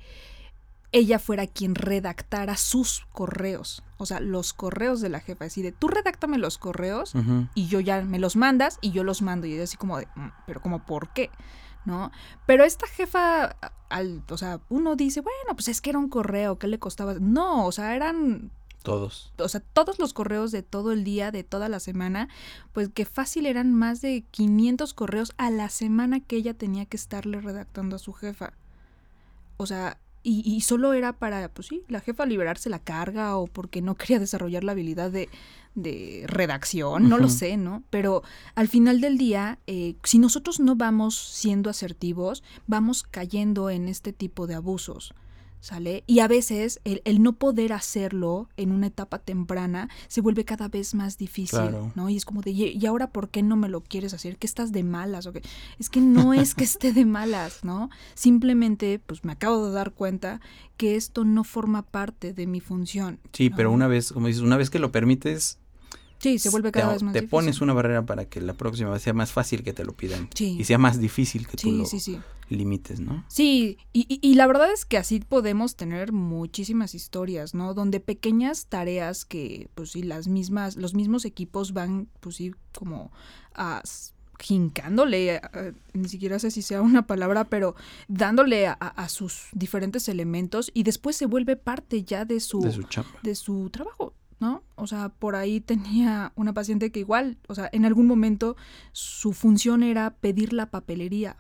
ella 0.93 1.19
fuera 1.19 1.47
quien 1.47 1.75
redactara 1.75 2.57
sus 2.57 3.05
correos, 3.13 3.83
o 3.99 4.07
sea, 4.07 4.21
los 4.21 4.53
correos 4.53 5.01
de 5.01 5.09
la 5.09 5.19
jefa, 5.19 5.47
así 5.47 5.61
de, 5.61 5.73
tú 5.73 5.89
redáctame 5.89 6.39
los 6.39 6.57
correos 6.57 7.15
y 7.55 7.67
yo 7.67 7.81
ya 7.81 8.03
me 8.03 8.21
los 8.21 8.37
mandas 8.37 8.79
y 8.81 8.93
yo 8.93 9.03
los 9.03 9.21
mando 9.21 9.47
y 9.47 9.55
ella 9.55 9.65
así 9.65 9.77
como 9.77 9.99
de, 9.99 10.07
mm, 10.15 10.29
pero 10.47 10.63
como, 10.63 10.87
¿por 10.87 11.13
qué? 11.13 11.31
¿No? 11.85 12.11
Pero 12.47 12.65
esta 12.65 12.87
jefa, 12.87 13.57
al, 13.91 14.23
o 14.31 14.39
sea, 14.39 14.61
uno 14.71 14.97
dice, 14.97 15.21
bueno, 15.21 15.55
pues 15.55 15.69
es 15.69 15.81
que 15.81 15.91
era 15.91 15.99
un 15.99 16.09
correo, 16.09 16.59
¿qué 16.59 16.67
le 16.67 16.79
costaba? 16.79 17.15
No, 17.21 17.67
o 17.67 17.73
sea, 17.73 17.95
eran 17.95 18.51
todos. 18.85 19.33
O 19.39 19.49
sea, 19.49 19.61
todos 19.61 19.99
los 19.99 20.13
correos 20.13 20.53
de 20.53 20.63
todo 20.63 20.93
el 20.93 21.05
día, 21.05 21.31
de 21.31 21.43
toda 21.43 21.71
la 21.71 21.81
semana, 21.81 22.29
pues 22.75 22.91
que 22.91 23.07
fácil 23.07 23.47
eran 23.47 23.73
más 23.73 24.03
de 24.03 24.25
500 24.31 24.93
correos 24.93 25.33
a 25.39 25.51
la 25.51 25.71
semana 25.71 26.21
que 26.21 26.37
ella 26.37 26.53
tenía 26.53 26.85
que 26.85 26.99
estarle 26.99 27.41
redactando 27.41 27.97
a 27.97 27.99
su 27.99 28.13
jefa. 28.13 28.53
O 29.57 29.67
sea, 29.67 29.99
y, 30.23 30.43
y, 30.45 30.61
solo 30.61 30.93
era 30.93 31.15
para, 31.15 31.49
pues 31.49 31.69
sí, 31.69 31.83
la 31.89 32.01
jefa 32.01 32.27
liberarse 32.27 32.69
la 32.69 32.79
carga 32.79 33.37
o 33.37 33.47
porque 33.47 33.81
no 33.81 33.95
quería 33.97 34.19
desarrollar 34.19 34.65
la 34.65 34.73
habilidad 34.73 35.11
de, 35.11 35.31
de 35.75 36.25
redacción, 36.27 37.09
no 37.09 37.19
lo 37.19 37.29
sé, 37.29 37.57
¿no? 37.57 37.83
Pero 37.91 38.23
al 38.55 38.69
final 38.69 39.01
del 39.01 39.19
día, 39.19 39.59
eh, 39.67 39.97
si 40.05 40.19
nosotros 40.19 40.61
no 40.61 40.77
vamos 40.77 41.17
siendo 41.17 41.71
asertivos, 41.71 42.43
vamos 42.67 43.03
cayendo 43.03 43.71
en 43.71 43.89
este 43.89 44.13
tipo 44.13 44.47
de 44.47 44.55
abusos. 44.55 45.15
¿sale? 45.65 46.05
Y 46.07 46.19
a 46.19 46.29
veces 46.29 46.79
el, 46.85 47.23
no 47.23 47.37
poder 47.37 47.73
hacerlo 47.73 48.51
en 48.59 48.71
una 48.71 48.89
etapa 48.89 49.19
temprana 49.19 49.89
se 50.09 50.21
vuelve 50.21 50.45
cada 50.45 50.69
vez 50.69 50.95
más 50.95 51.17
difícil, 51.17 51.71
¿no? 51.95 52.11
Y 52.11 52.19
es 52.19 52.27
como 52.27 52.43
de, 52.43 52.51
¿y 52.51 52.85
ahora 52.85 53.13
por 53.13 53.31
qué 53.31 53.43
no 53.43 53.57
me 53.57 53.71
lo 53.71 53.81
quieres 53.81 54.13
hacer? 54.13 54.37
¿Que 54.37 54.47
estás 54.47 54.73
de 54.73 54.85
malas? 54.85 55.25
¿O 55.25 55.33
qué? 55.33 55.41
Es 55.79 55.89
que 55.89 56.03
no 56.03 56.35
es 56.35 56.55
que 56.55 56.65
esté 56.65 56.93
de 56.93 57.07
malas, 57.07 57.65
¿no? 57.65 57.89
Simplemente, 58.13 58.99
pues 58.99 59.25
me 59.25 59.33
acabo 59.33 59.67
de 59.67 59.73
dar 59.73 59.93
cuenta 59.93 60.43
que 60.77 60.97
esto 60.97 61.25
no 61.25 61.45
forma 61.45 61.81
parte 61.81 62.35
de 62.35 62.47
mi 62.47 62.61
función. 62.61 63.19
Sí, 63.33 63.49
pero 63.49 63.73
una 63.73 63.87
vez, 63.87 64.13
como 64.13 64.27
dices, 64.27 64.43
una 64.43 64.59
vez 64.59 64.69
que 64.69 64.79
lo 64.79 64.93
permites, 64.93 65.61
Sí, 66.25 66.39
se 66.39 66.49
vuelve 66.49 66.73
cada 66.73 66.87
te, 66.87 66.93
vez 66.95 67.03
más 67.03 67.13
te 67.13 67.19
difícil. 67.21 67.31
pones 67.31 67.61
una 67.61 67.75
barrera 67.75 68.07
para 68.07 68.25
que 68.25 68.41
la 68.41 68.55
próxima 68.55 68.89
vez 68.89 69.03
sea 69.03 69.13
más 69.13 69.31
fácil 69.31 69.63
que 69.63 69.75
te 69.75 69.85
lo 69.85 69.93
pidan. 69.93 70.31
Y 70.39 70.65
sea 70.65 70.79
más 70.79 70.99
difícil 70.99 71.47
que 71.47 71.59
tú 71.59 71.69
sí, 71.69 71.77
lo 71.77 71.85
sí, 71.85 72.01
sí. 72.01 72.19
limites, 72.49 72.99
¿no? 72.99 73.27
Sí, 73.29 73.77
y, 73.93 74.07
y, 74.09 74.21
y, 74.27 74.35
la 74.35 74.47
verdad 74.47 74.73
es 74.73 74.87
que 74.87 74.97
así 74.97 75.21
podemos 75.21 75.77
tener 75.77 76.13
muchísimas 76.13 76.95
historias, 76.95 77.53
¿no? 77.53 77.75
Donde 77.75 78.01
pequeñas 78.01 78.69
tareas 78.69 79.27
que, 79.27 79.69
pues 79.75 79.91
sí, 79.91 80.03
las 80.03 80.27
mismas, 80.27 80.77
los 80.77 80.95
mismos 80.95 81.27
equipos 81.27 81.75
van, 81.75 82.09
pues 82.21 82.37
sí, 82.37 82.55
como 82.73 83.13
a 83.55 83.83
jincándole, 84.41 85.43
ni 85.93 86.09
siquiera 86.09 86.39
sé 86.39 86.51
si 86.51 86.63
sea 86.63 86.81
una 86.81 87.07
palabra, 87.07 87.45
pero 87.45 87.75
dándole 88.09 88.67
a, 88.67 88.73
a, 88.73 89.09
sus 89.09 89.49
diferentes 89.53 90.09
elementos 90.09 90.71
y 90.75 90.83
después 90.85 91.17
se 91.17 91.27
vuelve 91.27 91.57
parte 91.57 92.03
ya 92.03 92.25
de 92.25 92.41
su, 92.41 92.61
de 92.61 92.73
su, 92.73 92.83
chamba. 92.85 93.11
de 93.23 93.35
su 93.35 93.69
trabajo. 93.71 94.15
O 94.77 94.87
sea, 94.87 95.09
por 95.09 95.37
ahí 95.37 95.61
tenía 95.61 96.33
una 96.35 96.53
paciente 96.53 96.91
que 96.91 97.01
igual, 97.01 97.39
o 97.49 97.55
sea, 97.55 97.69
en 97.73 97.85
algún 97.85 98.07
momento 98.07 98.57
su 98.93 99.33
función 99.33 99.83
era 99.83 100.17
pedir 100.17 100.53
la 100.53 100.71
papelería, 100.71 101.37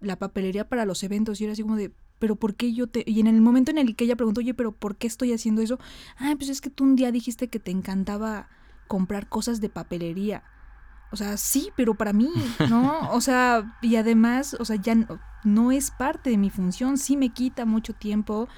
la 0.00 0.16
papelería 0.16 0.68
para 0.68 0.84
los 0.84 1.02
eventos 1.02 1.40
y 1.40 1.44
era 1.44 1.52
así 1.54 1.62
como 1.62 1.76
de, 1.76 1.92
pero 2.18 2.36
¿por 2.36 2.54
qué 2.54 2.72
yo 2.72 2.86
te...? 2.86 3.02
Y 3.06 3.18
en 3.18 3.26
el 3.26 3.40
momento 3.40 3.72
en 3.72 3.78
el 3.78 3.96
que 3.96 4.04
ella 4.04 4.14
preguntó, 4.14 4.40
oye, 4.40 4.54
pero 4.54 4.70
¿por 4.70 4.96
qué 4.96 5.08
estoy 5.08 5.32
haciendo 5.32 5.62
eso? 5.62 5.80
Ah, 6.16 6.34
pues 6.36 6.50
es 6.50 6.60
que 6.60 6.70
tú 6.70 6.84
un 6.84 6.94
día 6.94 7.10
dijiste 7.10 7.48
que 7.48 7.58
te 7.58 7.72
encantaba 7.72 8.48
comprar 8.86 9.28
cosas 9.28 9.60
de 9.60 9.68
papelería. 9.68 10.44
O 11.10 11.16
sea, 11.16 11.36
sí, 11.36 11.70
pero 11.76 11.94
para 11.94 12.12
mí, 12.12 12.30
¿no? 12.70 13.10
O 13.10 13.20
sea, 13.20 13.76
y 13.82 13.96
además, 13.96 14.54
o 14.58 14.64
sea, 14.64 14.76
ya 14.76 14.94
no, 14.94 15.18
no 15.44 15.72
es 15.72 15.90
parte 15.90 16.30
de 16.30 16.38
mi 16.38 16.48
función, 16.48 16.96
sí 16.96 17.16
me 17.16 17.30
quita 17.30 17.64
mucho 17.64 17.92
tiempo. 17.92 18.48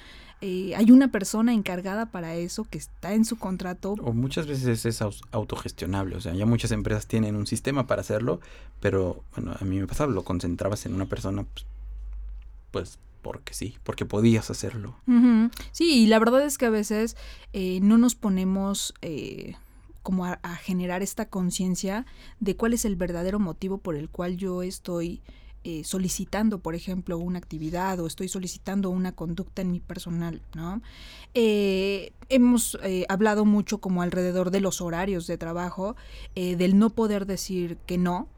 Eh, 0.46 0.74
hay 0.76 0.90
una 0.90 1.08
persona 1.08 1.54
encargada 1.54 2.04
para 2.04 2.34
eso 2.34 2.64
que 2.64 2.76
está 2.76 3.14
en 3.14 3.24
su 3.24 3.36
contrato. 3.36 3.94
O 4.02 4.12
muchas 4.12 4.46
veces 4.46 4.84
es 4.84 5.02
autogestionable, 5.30 6.16
o 6.16 6.20
sea, 6.20 6.34
ya 6.34 6.44
muchas 6.44 6.70
empresas 6.70 7.06
tienen 7.06 7.34
un 7.34 7.46
sistema 7.46 7.86
para 7.86 8.02
hacerlo, 8.02 8.40
pero 8.78 9.24
bueno, 9.34 9.56
a 9.58 9.64
mí 9.64 9.80
me 9.80 9.86
pasaba, 9.86 10.12
lo 10.12 10.22
concentrabas 10.22 10.84
en 10.84 10.92
una 10.92 11.06
persona, 11.06 11.46
pues, 11.54 11.64
pues 12.72 12.98
porque 13.22 13.54
sí, 13.54 13.78
porque 13.84 14.04
podías 14.04 14.50
hacerlo. 14.50 14.94
Uh 15.06 15.12
-huh. 15.12 15.50
Sí, 15.72 16.02
y 16.02 16.06
la 16.08 16.18
verdad 16.18 16.44
es 16.44 16.58
que 16.58 16.66
a 16.66 16.70
veces 16.70 17.16
eh, 17.54 17.80
no 17.80 17.96
nos 17.96 18.14
ponemos... 18.14 18.92
Eh, 19.00 19.54
como 20.02 20.26
a, 20.26 20.38
a, 20.42 20.54
generar 20.56 21.02
esta 21.02 21.30
conciencia 21.30 22.04
de 22.38 22.56
cuál 22.56 22.74
es 22.74 22.84
el 22.84 22.94
verdadero 22.94 23.38
motivo 23.38 23.78
por 23.78 23.96
el 23.96 24.10
cual 24.10 24.36
yo 24.36 24.62
estoy 24.62 25.22
eh, 25.64 25.82
solicitando, 25.82 26.58
por 26.58 26.74
ejemplo, 26.74 27.16
una 27.16 27.38
actividad 27.38 27.98
o 28.00 28.06
estoy 28.06 28.28
solicitando 28.28 28.90
una 28.90 29.12
conducta 29.12 29.62
en 29.62 29.72
mi 29.72 29.80
personal, 29.80 30.42
¿no? 30.54 30.82
Eh, 31.32 32.12
hemos 32.28 32.78
eh, 32.82 33.06
hablado 33.08 33.46
mucho 33.46 33.78
como 33.78 34.02
alrededor 34.02 34.50
de 34.50 34.60
los 34.60 34.82
horarios 34.82 35.26
de 35.26 35.38
trabajo, 35.38 35.96
del 36.34 36.78
no 36.78 36.90
poder 36.90 37.24
decir 37.24 37.78
que 37.86 37.96
no, 37.96 38.28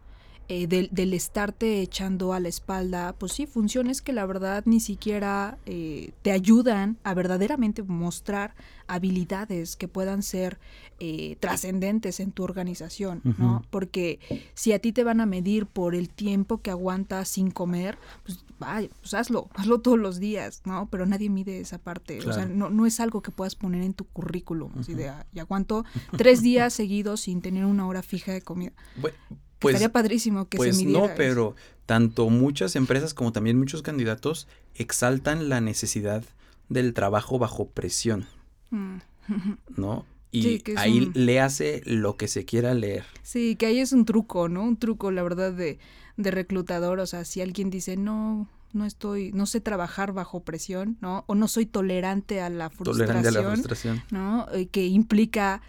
eh, 0.48 0.66
del, 0.66 0.88
del, 0.92 1.12
estarte 1.12 1.80
echando 1.80 2.32
a 2.32 2.40
la 2.40 2.48
espalda, 2.48 3.14
pues 3.18 3.32
sí, 3.32 3.46
funciones 3.46 4.00
que 4.00 4.12
la 4.12 4.24
verdad 4.26 4.62
ni 4.64 4.78
siquiera 4.78 5.58
eh, 5.66 6.12
te 6.22 6.30
ayudan 6.30 6.98
a 7.02 7.14
verdaderamente 7.14 7.82
mostrar 7.82 8.54
habilidades 8.86 9.74
que 9.74 9.88
puedan 9.88 10.22
ser 10.22 10.60
eh, 11.00 11.36
trascendentes 11.40 12.20
en 12.20 12.30
tu 12.30 12.44
organización, 12.44 13.22
¿no? 13.38 13.62
Porque 13.70 14.20
si 14.54 14.72
a 14.72 14.78
ti 14.78 14.92
te 14.92 15.02
van 15.02 15.20
a 15.20 15.26
medir 15.26 15.66
por 15.66 15.94
el 15.94 16.08
tiempo 16.08 16.62
que 16.62 16.70
aguantas 16.70 17.28
sin 17.28 17.50
comer, 17.50 17.98
pues, 18.22 18.44
vaya, 18.60 18.88
pues 19.00 19.14
hazlo, 19.14 19.48
hazlo 19.54 19.80
todos 19.80 19.98
los 19.98 20.20
días, 20.20 20.62
¿no? 20.64 20.88
Pero 20.90 21.06
nadie 21.06 21.28
mide 21.28 21.60
esa 21.60 21.78
parte, 21.78 22.20
o 22.26 22.32
sea, 22.32 22.46
no, 22.46 22.70
no, 22.70 22.86
es 22.86 23.00
algo 23.00 23.20
que 23.20 23.32
puedas 23.32 23.56
poner 23.56 23.82
en 23.82 23.94
tu 23.94 24.04
currículum, 24.04 24.70
así 24.78 24.94
de, 24.94 25.08
ah, 25.08 25.26
y 25.32 25.40
aguanto 25.40 25.84
tres 26.16 26.40
días 26.40 26.72
seguidos 26.74 27.22
sin 27.22 27.42
tener 27.42 27.64
una 27.64 27.86
hora 27.88 28.02
fija 28.02 28.32
de 28.32 28.42
comida. 28.42 28.72
Bueno, 28.96 29.16
pues, 29.58 29.74
Estaría 29.74 29.92
padrísimo 29.92 30.48
que 30.48 30.56
pues 30.56 30.76
se 30.76 30.84
midiera 30.84 31.08
no, 31.08 31.14
pero 31.16 31.54
tanto 31.86 32.28
muchas 32.28 32.76
empresas 32.76 33.14
como 33.14 33.32
también 33.32 33.58
muchos 33.58 33.82
candidatos 33.82 34.48
exaltan 34.74 35.48
la 35.48 35.60
necesidad 35.60 36.24
del 36.68 36.94
trabajo 36.94 37.38
bajo 37.38 37.68
presión, 37.68 38.26
mm. 38.70 38.96
¿no? 39.76 40.04
Y 40.32 40.42
sí, 40.42 40.62
ahí 40.76 41.00
un... 41.00 41.12
le 41.14 41.40
hace 41.40 41.82
lo 41.86 42.16
que 42.16 42.28
se 42.28 42.44
quiera 42.44 42.74
leer. 42.74 43.04
Sí, 43.22 43.56
que 43.56 43.66
ahí 43.66 43.78
es 43.78 43.92
un 43.92 44.04
truco, 44.04 44.48
¿no? 44.48 44.64
Un 44.64 44.76
truco, 44.76 45.10
la 45.10 45.22
verdad, 45.22 45.52
de, 45.52 45.78
de 46.16 46.30
reclutador. 46.30 46.98
O 46.98 47.06
sea, 47.06 47.24
si 47.24 47.40
alguien 47.40 47.70
dice, 47.70 47.96
no, 47.96 48.48
no 48.72 48.84
estoy, 48.84 49.32
no 49.32 49.46
sé 49.46 49.60
trabajar 49.60 50.12
bajo 50.12 50.40
presión, 50.40 50.98
¿no? 51.00 51.24
O 51.26 51.34
no 51.34 51.48
soy 51.48 51.64
tolerante 51.64 52.42
a 52.42 52.50
la 52.50 52.68
frustración. 52.68 53.06
Tolerante 53.06 53.28
a 53.28 53.42
la 53.42 53.50
frustración. 53.50 54.02
¿No? 54.10 54.46
Que 54.72 54.86
implica 54.86 55.62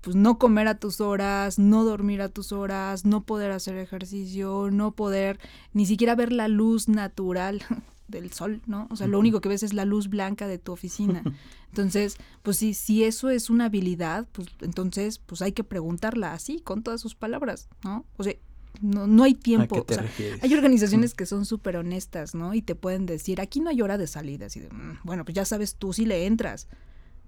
pues 0.00 0.16
no 0.16 0.38
comer 0.38 0.68
a 0.68 0.76
tus 0.76 1.00
horas, 1.00 1.58
no 1.58 1.84
dormir 1.84 2.22
a 2.22 2.28
tus 2.28 2.52
horas, 2.52 3.04
no 3.04 3.22
poder 3.24 3.50
hacer 3.50 3.76
ejercicio, 3.76 4.70
no 4.70 4.92
poder 4.92 5.38
ni 5.72 5.86
siquiera 5.86 6.14
ver 6.14 6.32
la 6.32 6.48
luz 6.48 6.88
natural 6.88 7.62
del 8.08 8.32
sol, 8.32 8.60
¿no? 8.66 8.88
O 8.90 8.96
sea, 8.96 9.06
lo 9.06 9.18
único 9.18 9.40
que 9.40 9.48
ves 9.48 9.62
es 9.62 9.72
la 9.72 9.84
luz 9.84 10.08
blanca 10.08 10.46
de 10.46 10.58
tu 10.58 10.72
oficina. 10.72 11.22
Entonces, 11.68 12.16
pues 12.42 12.56
si, 12.56 12.74
si 12.74 13.04
eso 13.04 13.30
es 13.30 13.50
una 13.50 13.66
habilidad, 13.66 14.26
pues 14.32 14.48
entonces 14.60 15.20
pues 15.20 15.40
hay 15.40 15.52
que 15.52 15.62
preguntarla 15.62 16.32
así, 16.32 16.58
con 16.58 16.82
todas 16.82 17.00
sus 17.00 17.14
palabras, 17.14 17.68
¿no? 17.84 18.04
O 18.16 18.24
sea, 18.24 18.34
no, 18.80 19.06
no 19.06 19.22
hay 19.22 19.34
tiempo. 19.34 19.84
O 19.88 19.92
sea, 19.92 20.04
hay 20.42 20.54
organizaciones 20.54 21.14
que 21.14 21.26
son 21.26 21.44
súper 21.44 21.76
honestas, 21.76 22.34
¿no? 22.34 22.54
Y 22.54 22.62
te 22.62 22.74
pueden 22.74 23.06
decir, 23.06 23.40
aquí 23.40 23.60
no 23.60 23.70
hay 23.70 23.82
hora 23.82 23.98
de 23.98 24.06
salida. 24.06 24.46
Así 24.46 24.58
de, 24.58 24.68
mm, 24.68 25.00
bueno, 25.04 25.24
pues 25.24 25.34
ya 25.34 25.44
sabes 25.44 25.76
tú 25.76 25.92
si 25.92 26.06
le 26.06 26.26
entras, 26.26 26.66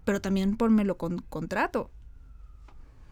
pero 0.05 0.21
también 0.21 0.57
ponmelo 0.57 0.97
con 0.97 1.19
contrato. 1.19 1.91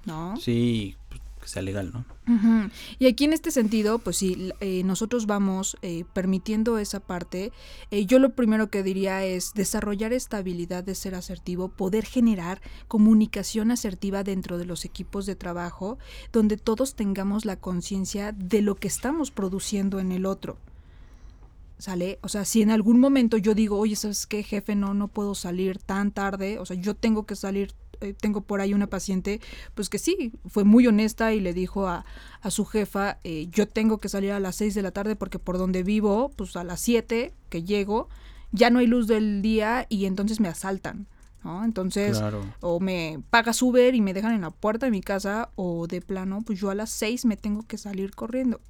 ¿No? 0.04 0.36
Sí, 0.36 0.96
pues, 1.08 1.20
que 1.40 1.48
sea 1.48 1.62
legal, 1.62 1.90
¿no? 1.92 2.04
Uh 2.28 2.38
-huh. 2.38 2.70
Y 2.98 3.06
aquí 3.06 3.24
en 3.24 3.32
este 3.32 3.50
sentido, 3.50 3.98
pues 3.98 4.18
sí, 4.18 4.52
eh, 4.60 4.82
nosotros 4.84 5.26
vamos 5.26 5.76
eh, 5.82 6.04
permitiendo 6.12 6.78
esa 6.78 7.00
parte. 7.00 7.50
Eh, 7.90 8.04
yo 8.06 8.18
lo 8.18 8.34
primero 8.34 8.68
que 8.68 8.82
diría 8.82 9.24
es 9.24 9.54
desarrollar 9.54 10.12
esta 10.12 10.36
habilidad 10.36 10.84
de 10.84 10.94
ser 10.94 11.14
asertivo, 11.14 11.68
poder 11.68 12.04
generar 12.04 12.60
comunicación 12.88 13.70
asertiva 13.70 14.22
dentro 14.22 14.58
de 14.58 14.66
los 14.66 14.84
equipos 14.84 15.26
de 15.26 15.34
trabajo, 15.34 15.98
donde 16.32 16.56
todos 16.56 16.94
tengamos 16.94 17.44
la 17.44 17.56
conciencia 17.56 18.32
de 18.32 18.60
lo 18.60 18.74
que 18.76 18.88
estamos 18.88 19.30
produciendo 19.30 19.98
en 19.98 20.12
el 20.12 20.26
otro. 20.26 20.58
¿Sale? 21.78 22.18
O 22.20 22.28
sea, 22.28 22.44
si 22.44 22.60
en 22.60 22.70
algún 22.70 23.00
momento 23.00 23.38
yo 23.38 23.54
digo, 23.54 23.78
oye, 23.78 23.96
¿sabes 23.96 24.26
qué, 24.26 24.42
jefe? 24.42 24.74
No, 24.74 24.92
no 24.92 25.08
puedo 25.08 25.34
salir 25.34 25.78
tan 25.78 26.10
tarde. 26.10 26.58
O 26.58 26.66
sea, 26.66 26.76
yo 26.76 26.94
tengo 26.94 27.24
que 27.24 27.36
salir 27.36 27.72
eh, 28.00 28.14
tengo 28.14 28.42
por 28.42 28.60
ahí 28.60 28.74
una 28.74 28.86
paciente, 28.86 29.40
pues 29.74 29.88
que 29.88 29.98
sí, 29.98 30.32
fue 30.46 30.64
muy 30.64 30.86
honesta 30.86 31.32
y 31.32 31.40
le 31.40 31.52
dijo 31.54 31.86
a, 31.86 32.04
a 32.40 32.50
su 32.50 32.64
jefa, 32.64 33.18
eh, 33.24 33.48
yo 33.50 33.68
tengo 33.68 33.98
que 33.98 34.08
salir 34.08 34.32
a 34.32 34.40
las 34.40 34.56
6 34.56 34.74
de 34.74 34.82
la 34.82 34.90
tarde 34.90 35.16
porque 35.16 35.38
por 35.38 35.58
donde 35.58 35.82
vivo, 35.82 36.32
pues 36.36 36.56
a 36.56 36.64
las 36.64 36.80
7 36.80 37.32
que 37.48 37.62
llego, 37.62 38.08
ya 38.52 38.70
no 38.70 38.78
hay 38.78 38.86
luz 38.86 39.06
del 39.06 39.42
día 39.42 39.86
y 39.88 40.06
entonces 40.06 40.40
me 40.40 40.48
asaltan. 40.48 41.06
¿no? 41.44 41.64
Entonces, 41.64 42.18
claro. 42.18 42.42
o 42.60 42.80
me 42.80 43.20
pagas 43.30 43.62
Uber 43.62 43.94
y 43.94 44.00
me 44.00 44.12
dejan 44.12 44.34
en 44.34 44.42
la 44.42 44.50
puerta 44.50 44.86
de 44.86 44.92
mi 44.92 45.00
casa, 45.00 45.50
o 45.54 45.86
de 45.86 46.00
plano, 46.00 46.42
pues 46.44 46.60
yo 46.60 46.70
a 46.70 46.74
las 46.74 46.90
6 46.90 47.24
me 47.24 47.36
tengo 47.36 47.62
que 47.62 47.78
salir 47.78 48.14
corriendo. 48.14 48.60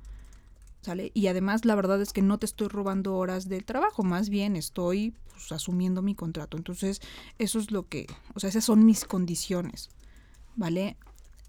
¿Sale? 0.81 1.11
Y 1.13 1.27
además 1.27 1.65
la 1.65 1.75
verdad 1.75 2.01
es 2.01 2.13
que 2.13 2.23
no 2.23 2.39
te 2.39 2.47
estoy 2.47 2.69
robando 2.69 3.15
horas 3.17 3.49
del 3.49 3.65
trabajo, 3.65 4.03
más 4.03 4.31
bien 4.31 4.57
estoy 4.57 5.15
pues, 5.31 5.53
asumiendo 5.53 6.01
mi 6.01 6.15
contrato. 6.15 6.57
Entonces, 6.57 7.01
eso 7.39 7.59
es 7.59 7.71
lo 7.71 7.87
que, 7.87 8.07
o 8.35 8.41
sea, 8.41 8.49
esas 8.49 8.65
son 8.65 8.87
mis 8.87 9.05
condiciones, 9.05 9.91
¿vale? 10.57 10.97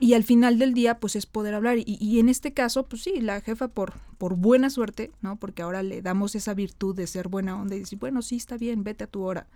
Y 0.01 0.15
al 0.15 0.23
final 0.23 0.57
del 0.57 0.73
día, 0.73 0.99
pues 0.99 1.15
es 1.15 1.27
poder 1.27 1.53
hablar. 1.53 1.77
Y, 1.77 1.83
y, 1.85 2.19
en 2.19 2.27
este 2.27 2.53
caso, 2.53 2.87
pues 2.87 3.03
sí, 3.03 3.21
la 3.21 3.39
jefa 3.39 3.67
por, 3.67 3.93
por 4.17 4.35
buena 4.35 4.71
suerte, 4.71 5.11
¿no? 5.21 5.35
Porque 5.35 5.61
ahora 5.61 5.83
le 5.83 6.01
damos 6.01 6.33
esa 6.33 6.55
virtud 6.55 6.95
de 6.95 7.05
ser 7.05 7.27
buena 7.27 7.61
onda 7.61 7.75
y 7.75 7.79
decir, 7.81 7.99
bueno, 7.99 8.23
sí, 8.23 8.37
está 8.37 8.57
bien, 8.57 8.83
vete 8.83 9.03
a 9.03 9.07
tu 9.07 9.21
hora, 9.21 9.47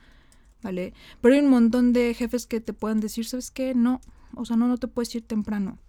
¿vale? 0.61 0.93
Pero 1.19 1.33
hay 1.33 1.41
un 1.41 1.49
montón 1.49 1.93
de 1.93 2.13
jefes 2.13 2.45
que 2.45 2.61
te 2.61 2.73
pueden 2.73 2.99
decir, 2.99 3.25
¿sabes 3.25 3.49
qué? 3.49 3.73
No, 3.73 4.01
o 4.35 4.45
sea, 4.45 4.55
no, 4.55 4.67
no 4.67 4.77
te 4.77 4.87
puedes 4.87 5.15
ir 5.15 5.23
temprano. 5.23 5.79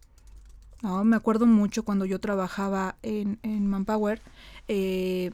Me 0.82 1.16
acuerdo 1.16 1.46
mucho 1.46 1.84
cuando 1.84 2.04
yo 2.04 2.20
trabajaba 2.20 2.96
en, 3.02 3.38
en 3.42 3.66
Manpower, 3.66 4.20
eh, 4.68 5.32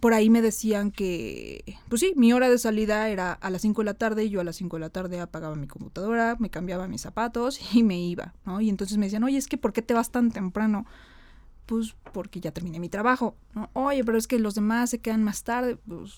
por 0.00 0.12
ahí 0.12 0.28
me 0.28 0.42
decían 0.42 0.90
que, 0.90 1.78
pues 1.88 2.00
sí, 2.00 2.12
mi 2.16 2.32
hora 2.32 2.50
de 2.50 2.58
salida 2.58 3.08
era 3.08 3.32
a 3.32 3.48
las 3.48 3.62
5 3.62 3.80
de 3.80 3.86
la 3.86 3.94
tarde 3.94 4.24
y 4.24 4.30
yo 4.30 4.40
a 4.40 4.44
las 4.44 4.56
5 4.56 4.76
de 4.76 4.80
la 4.80 4.90
tarde 4.90 5.20
apagaba 5.20 5.56
mi 5.56 5.66
computadora, 5.66 6.36
me 6.38 6.50
cambiaba 6.50 6.88
mis 6.88 7.00
zapatos 7.00 7.58
y 7.72 7.82
me 7.82 7.98
iba, 7.98 8.34
¿no? 8.44 8.60
Y 8.60 8.68
entonces 8.68 8.98
me 8.98 9.06
decían, 9.06 9.24
oye, 9.24 9.38
es 9.38 9.48
que 9.48 9.56
¿por 9.56 9.72
qué 9.72 9.82
te 9.82 9.94
vas 9.94 10.10
tan 10.10 10.30
temprano? 10.30 10.84
Pues 11.66 11.94
porque 12.12 12.40
ya 12.40 12.52
terminé 12.52 12.80
mi 12.80 12.88
trabajo, 12.90 13.34
¿no? 13.54 13.70
Oye, 13.72 14.04
pero 14.04 14.18
es 14.18 14.26
que 14.26 14.38
los 14.38 14.54
demás 14.54 14.90
se 14.90 14.98
quedan 14.98 15.22
más 15.22 15.42
tarde, 15.44 15.76
pues, 15.88 16.12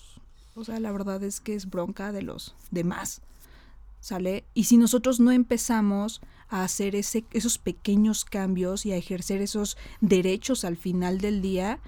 o 0.55 0.65
sea, 0.65 0.79
la 0.79 0.91
verdad 0.91 1.23
es 1.23 1.39
que 1.39 1.55
es 1.55 1.69
bronca 1.69 2.11
de 2.11 2.23
los 2.23 2.55
demás, 2.71 3.21
¿sale? 4.01 4.43
Y 4.53 4.65
si 4.65 4.75
nosotros 4.75 5.19
no 5.19 5.31
empezamos 5.31 6.19
a 6.49 6.63
hacer 6.63 6.95
ese, 6.95 7.25
esos 7.31 7.57
pequeños 7.57 8.25
cambios 8.25 8.85
y 8.85 8.91
a 8.91 8.97
ejercer 8.97 9.41
esos 9.41 9.77
derechos 10.01 10.63
al 10.63 10.77
final 10.77 11.19
del 11.19 11.41
día, 11.41 11.79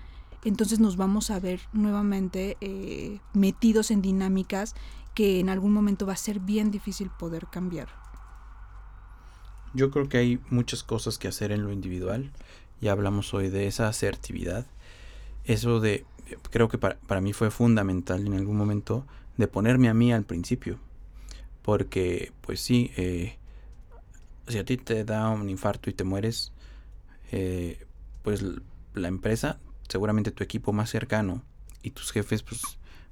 entonces 0.44 0.80
nos 0.80 0.98
vamos 0.98 1.32
a 1.32 1.40
ver 1.40 1.62
nuevamente 1.74 2.58
eh, 2.62 3.20
metidos 3.34 3.92
en 3.92 4.02
dinámicas 4.02 4.76
que 5.14 5.40
en 5.40 5.50
algún 5.50 5.74
momento 5.74 6.06
va 6.06 6.14
a 6.14 6.18
ser 6.18 6.40
bien 6.40 6.72
difícil 6.72 7.10
poder 7.10 7.48
cambiar. 7.48 7.90
Yo 9.74 9.92
creo 9.92 10.08
que 10.10 10.18
hay 10.18 10.40
muchas 10.50 10.84
cosas 10.84 11.18
que 11.18 11.28
hacer 11.28 11.52
en 11.52 11.64
lo 11.64 11.72
individual. 11.72 12.32
Ya 12.82 12.94
hablamos 12.94 13.34
hoy 13.34 13.50
de 13.50 13.68
esa 13.68 13.88
asertividad. 13.88 14.66
Eso 15.44 15.80
de, 15.80 16.06
creo 16.50 16.70
que 16.70 16.78
para, 16.78 16.98
para 17.00 17.22
mí 17.22 17.34
fue 17.34 17.52
fundamental 17.52 18.26
en 18.26 18.34
algún 18.34 18.58
momento 18.58 19.06
de 19.38 19.48
ponerme 19.48 19.90
a 19.90 19.94
mí 19.94 20.12
al 20.12 20.24
principio. 20.24 20.80
Porque, 21.62 22.32
pues 22.42 22.62
sí, 22.62 22.92
eh, 22.98 23.39
si 24.50 24.58
a 24.58 24.66
ti 24.66 24.78
te 24.78 25.04
da 25.06 25.30
un 25.30 25.50
infarto 25.50 25.90
y 25.90 25.94
te 25.94 26.04
mueres, 26.04 26.52
eh, 27.32 27.86
pues 28.24 28.44
la 28.94 29.08
empresa, 29.08 29.60
seguramente 29.88 30.32
tu 30.32 30.44
equipo 30.44 30.74
más 30.74 30.90
cercano 30.90 31.44
y 31.84 31.92
tus 31.92 32.12
jefes, 32.12 32.44
pues 32.44 32.62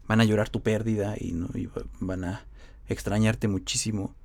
van 0.07 0.21
a 0.21 0.25
llorar 0.25 0.49
tu 0.49 0.61
pérdida 0.61 1.15
y, 1.19 1.33
¿no? 1.33 1.49
y 1.53 1.69
van 1.99 2.23
a 2.23 2.45
extrañarte 2.87 3.47
muchísimo. 3.47 4.15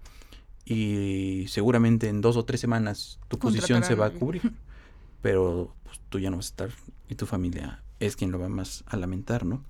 Y 0.64 1.46
seguramente 1.48 2.08
en 2.08 2.20
dos 2.20 2.36
o 2.36 2.44
tres 2.44 2.60
semanas 2.60 3.18
tu 3.28 3.38
posición 3.38 3.82
se 3.84 3.94
va 3.94 4.06
a 4.06 4.10
cubrir. 4.10 4.52
Pero 5.22 5.74
pues, 5.84 6.00
tú 6.08 6.18
ya 6.18 6.30
no 6.30 6.36
vas 6.36 6.46
a 6.46 6.50
estar 6.50 6.70
y 7.08 7.14
tu 7.14 7.26
familia 7.26 7.82
es 8.00 8.16
quien 8.16 8.32
lo 8.32 8.38
va 8.38 8.48
más 8.48 8.84
a 8.86 8.96
lamentar, 8.96 9.44
¿no? 9.44 9.62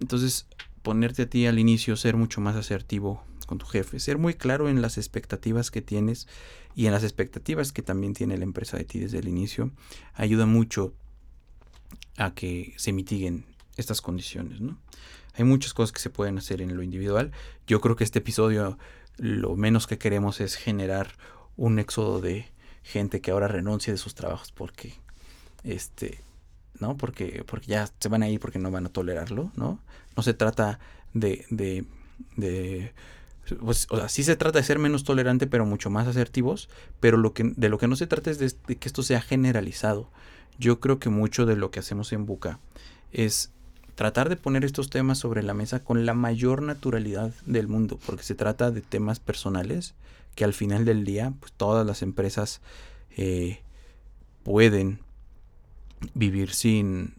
Entonces, 0.00 0.46
ponerte 0.82 1.22
a 1.22 1.26
ti 1.28 1.46
al 1.46 1.58
inicio, 1.58 1.96
ser 1.96 2.16
mucho 2.16 2.40
más 2.40 2.56
asertivo 2.56 3.22
con 3.46 3.58
tu 3.58 3.66
jefe, 3.66 4.00
ser 4.00 4.18
muy 4.18 4.34
claro 4.34 4.68
en 4.68 4.82
las 4.82 4.98
expectativas 4.98 5.70
que 5.70 5.82
tienes 5.82 6.28
y 6.74 6.86
en 6.86 6.92
las 6.92 7.02
expectativas 7.02 7.72
que 7.72 7.82
también 7.82 8.14
tiene 8.14 8.36
la 8.38 8.44
empresa 8.44 8.76
de 8.76 8.84
ti 8.84 8.98
desde 8.98 9.18
el 9.18 9.28
inicio, 9.28 9.70
ayuda 10.14 10.46
mucho 10.46 10.94
a 12.16 12.34
que 12.34 12.74
se 12.76 12.92
mitiguen 12.92 13.44
estas 13.76 14.00
condiciones, 14.00 14.60
¿no? 14.60 14.78
Hay 15.34 15.44
muchas 15.44 15.72
cosas 15.72 15.92
que 15.92 16.00
se 16.00 16.10
pueden 16.10 16.36
hacer 16.36 16.60
en 16.60 16.76
lo 16.76 16.82
individual. 16.82 17.32
Yo 17.66 17.80
creo 17.80 17.96
que 17.96 18.04
este 18.04 18.18
episodio 18.18 18.78
lo 19.16 19.56
menos 19.56 19.86
que 19.86 19.98
queremos 19.98 20.40
es 20.40 20.56
generar 20.56 21.16
un 21.56 21.78
éxodo 21.78 22.20
de 22.20 22.46
gente 22.82 23.20
que 23.20 23.30
ahora 23.30 23.48
renuncie 23.48 23.92
de 23.92 23.98
sus 23.98 24.14
trabajos 24.14 24.52
porque 24.52 24.94
este 25.64 26.20
¿no? 26.80 26.96
Porque, 26.96 27.44
porque 27.46 27.68
ya 27.68 27.88
se 28.00 28.08
van 28.08 28.22
a 28.22 28.28
ir 28.28 28.40
porque 28.40 28.58
no 28.58 28.70
van 28.70 28.86
a 28.86 28.88
tolerarlo, 28.88 29.52
¿no? 29.56 29.78
No 30.16 30.22
se 30.22 30.34
trata 30.34 30.80
de, 31.14 31.46
de, 31.50 31.84
de 32.36 32.92
pues, 33.60 33.86
o 33.90 33.96
sea, 33.96 34.08
sí 34.08 34.22
se 34.22 34.36
trata 34.36 34.58
de 34.58 34.64
ser 34.64 34.78
menos 34.78 35.04
tolerante, 35.04 35.46
pero 35.46 35.66
mucho 35.66 35.90
más 35.90 36.06
asertivos, 36.06 36.68
pero 37.00 37.16
lo 37.16 37.32
que, 37.32 37.52
de 37.56 37.68
lo 37.68 37.78
que 37.78 37.88
no 37.88 37.96
se 37.96 38.06
trata 38.06 38.30
es 38.30 38.38
de, 38.38 38.76
que 38.76 38.88
esto 38.88 39.02
sea 39.02 39.20
generalizado. 39.20 40.08
Yo 40.58 40.80
creo 40.80 40.98
que 40.98 41.08
mucho 41.08 41.46
de 41.46 41.56
lo 41.56 41.70
que 41.70 41.80
hacemos 41.80 42.12
en 42.12 42.26
Buca 42.26 42.60
es 43.12 43.50
tratar 43.94 44.28
de 44.28 44.36
poner 44.36 44.64
estos 44.64 44.90
temas 44.90 45.18
sobre 45.18 45.42
la 45.42 45.54
mesa 45.54 45.82
con 45.82 46.06
la 46.06 46.14
mayor 46.14 46.62
naturalidad 46.62 47.32
del 47.46 47.68
mundo, 47.68 47.98
porque 48.06 48.22
se 48.22 48.34
trata 48.34 48.70
de 48.70 48.80
temas 48.80 49.20
personales 49.20 49.94
que 50.34 50.44
al 50.44 50.54
final 50.54 50.84
del 50.84 51.04
día, 51.04 51.32
pues 51.40 51.52
todas 51.52 51.86
las 51.86 52.02
empresas 52.02 52.60
eh, 53.16 53.60
pueden 54.44 55.00
vivir 56.14 56.52
sin 56.52 57.14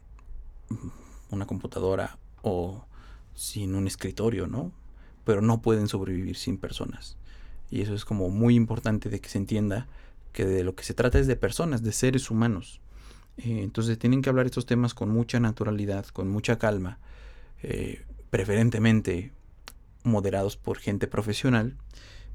una 1.30 1.46
computadora 1.46 2.18
o 2.42 2.86
sin 3.36 3.76
un 3.76 3.88
escritorio, 3.88 4.48
¿no? 4.48 4.72
Pero 5.24 5.42
no 5.42 5.62
pueden 5.62 5.88
sobrevivir 5.88 6.36
sin 6.36 6.58
personas. 6.58 7.18
Y 7.70 7.82
eso 7.82 7.94
es 7.94 8.06
como 8.06 8.30
muy 8.30 8.56
importante 8.56 9.10
de 9.10 9.20
que 9.20 9.30
se 9.30 9.38
entienda 9.38 9.88
que 10.32 10.46
de 10.46 10.64
lo 10.64 10.76
que 10.76 10.84
se 10.84 10.94
trata 10.94 11.20
es 11.20 11.28
de 11.28 11.36
personas, 11.36 11.84
de 11.84 11.92
seres 11.92 12.30
humanos. 12.30 12.82
Eh, 13.38 13.62
entonces 13.64 13.98
tienen 13.98 14.22
que 14.22 14.30
hablar 14.30 14.46
estos 14.46 14.66
temas 14.66 14.94
con 14.94 15.10
mucha 15.10 15.40
naturalidad, 15.40 16.06
con 16.08 16.30
mucha 16.30 16.58
calma, 16.58 17.00
eh, 17.62 18.04
preferentemente 18.30 19.32
moderados 20.04 20.58
por 20.58 20.78
gente 20.78 21.08
profesional, 21.08 21.78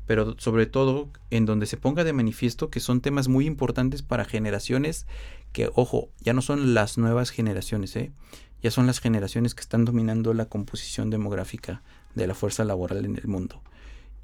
pero 0.06 0.36
sobre 0.38 0.66
todo 0.66 1.10
en 1.30 1.44
donde 1.44 1.66
se 1.66 1.76
ponga 1.76 2.02
de 2.02 2.12
manifiesto 2.12 2.70
que 2.70 2.80
son 2.80 3.00
temas 3.00 3.28
muy 3.28 3.46
importantes 3.46 4.02
para 4.02 4.24
generaciones 4.24 5.06
que, 5.52 5.70
ojo, 5.74 6.08
ya 6.20 6.32
no 6.32 6.40
son 6.40 6.72
las 6.72 6.98
nuevas 6.98 7.30
generaciones, 7.30 7.94
¿eh? 7.96 8.10
ya 8.62 8.70
son 8.70 8.86
las 8.86 9.00
generaciones 9.00 9.54
que 9.54 9.60
están 9.60 9.84
dominando 9.84 10.34
la 10.34 10.46
composición 10.46 11.10
demográfica 11.10 11.82
de 12.14 12.26
la 12.26 12.34
fuerza 12.34 12.64
laboral 12.64 13.04
en 13.04 13.16
el 13.16 13.26
mundo. 13.26 13.62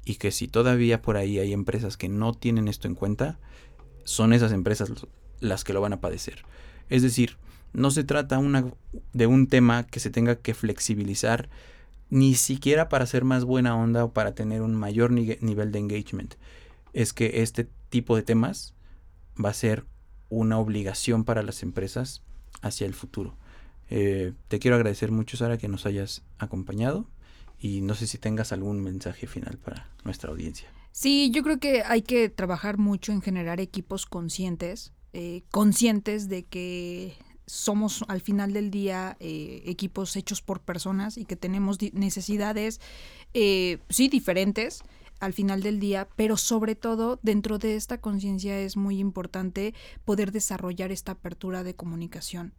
Y 0.03 0.15
que 0.15 0.31
si 0.31 0.47
todavía 0.47 1.01
por 1.01 1.17
ahí 1.17 1.39
hay 1.39 1.53
empresas 1.53 1.97
que 1.97 2.09
no 2.09 2.33
tienen 2.33 2.67
esto 2.67 2.87
en 2.87 2.95
cuenta, 2.95 3.39
son 4.03 4.33
esas 4.33 4.51
empresas 4.51 4.91
las 5.39 5.63
que 5.63 5.73
lo 5.73 5.81
van 5.81 5.93
a 5.93 6.01
padecer. 6.01 6.45
Es 6.89 7.01
decir, 7.01 7.37
no 7.73 7.91
se 7.91 8.03
trata 8.03 8.37
una, 8.37 8.71
de 9.13 9.27
un 9.27 9.47
tema 9.47 9.83
que 9.83 9.99
se 9.99 10.09
tenga 10.09 10.35
que 10.35 10.53
flexibilizar 10.53 11.49
ni 12.09 12.35
siquiera 12.35 12.87
para 12.87 13.05
ser 13.05 13.23
más 13.23 13.43
buena 13.43 13.75
onda 13.75 14.05
o 14.05 14.13
para 14.13 14.35
tener 14.35 14.61
un 14.61 14.75
mayor 14.75 15.11
nivel 15.11 15.71
de 15.71 15.79
engagement. 15.79 16.35
Es 16.93 17.13
que 17.13 17.41
este 17.41 17.67
tipo 17.89 18.15
de 18.15 18.21
temas 18.21 18.73
va 19.43 19.49
a 19.49 19.53
ser 19.53 19.85
una 20.29 20.57
obligación 20.59 21.23
para 21.23 21.43
las 21.43 21.63
empresas 21.63 22.21
hacia 22.61 22.87
el 22.87 22.93
futuro. 22.93 23.35
Eh, 23.89 24.33
te 24.47 24.59
quiero 24.59 24.75
agradecer 24.75 25.11
mucho, 25.11 25.37
Sara, 25.37 25.57
que 25.57 25.67
nos 25.67 25.85
hayas 25.85 26.23
acompañado 26.39 27.07
y 27.65 27.81
no 27.81 27.95
sé 27.95 28.05
si 28.05 28.19
tengas 28.19 28.51
algún 28.51 28.79
mensaje 28.79 29.25
final 29.25 29.57
para 29.57 29.89
nuestra 30.03 30.29
audiencia. 30.29 30.71
Sí, 30.91 31.31
yo 31.31 31.41
creo 31.41 31.59
que 31.59 31.81
hay 31.81 32.03
que 32.03 32.29
trabajar 32.29 32.77
mucho 32.77 33.11
en 33.11 33.23
generar 33.23 33.59
equipos 33.59 34.05
conscientes, 34.05 34.93
eh, 35.13 35.41
conscientes 35.49 36.29
de 36.29 36.45
que 36.45 37.17
somos 37.47 38.05
al 38.07 38.21
final 38.21 38.53
del 38.53 38.69
día 38.69 39.17
eh, 39.19 39.63
equipos 39.65 40.15
hechos 40.15 40.43
por 40.43 40.61
personas 40.61 41.17
y 41.17 41.25
que 41.25 41.35
tenemos 41.35 41.79
necesidades, 41.93 42.79
sí, 43.33 44.07
diferentes 44.09 44.83
al 45.19 45.33
final 45.33 45.63
del 45.63 45.79
día, 45.79 46.07
pero 46.15 46.37
sobre 46.37 46.75
todo 46.75 47.19
dentro 47.23 47.57
de 47.57 47.77
esta 47.77 47.99
conciencia 47.99 48.59
es 48.59 48.77
muy 48.77 48.99
importante 48.99 49.73
poder 50.03 50.31
desarrollar 50.31 50.91
esta 50.91 51.13
apertura 51.13 51.63
de 51.63 51.73
comunicación. 51.73 52.53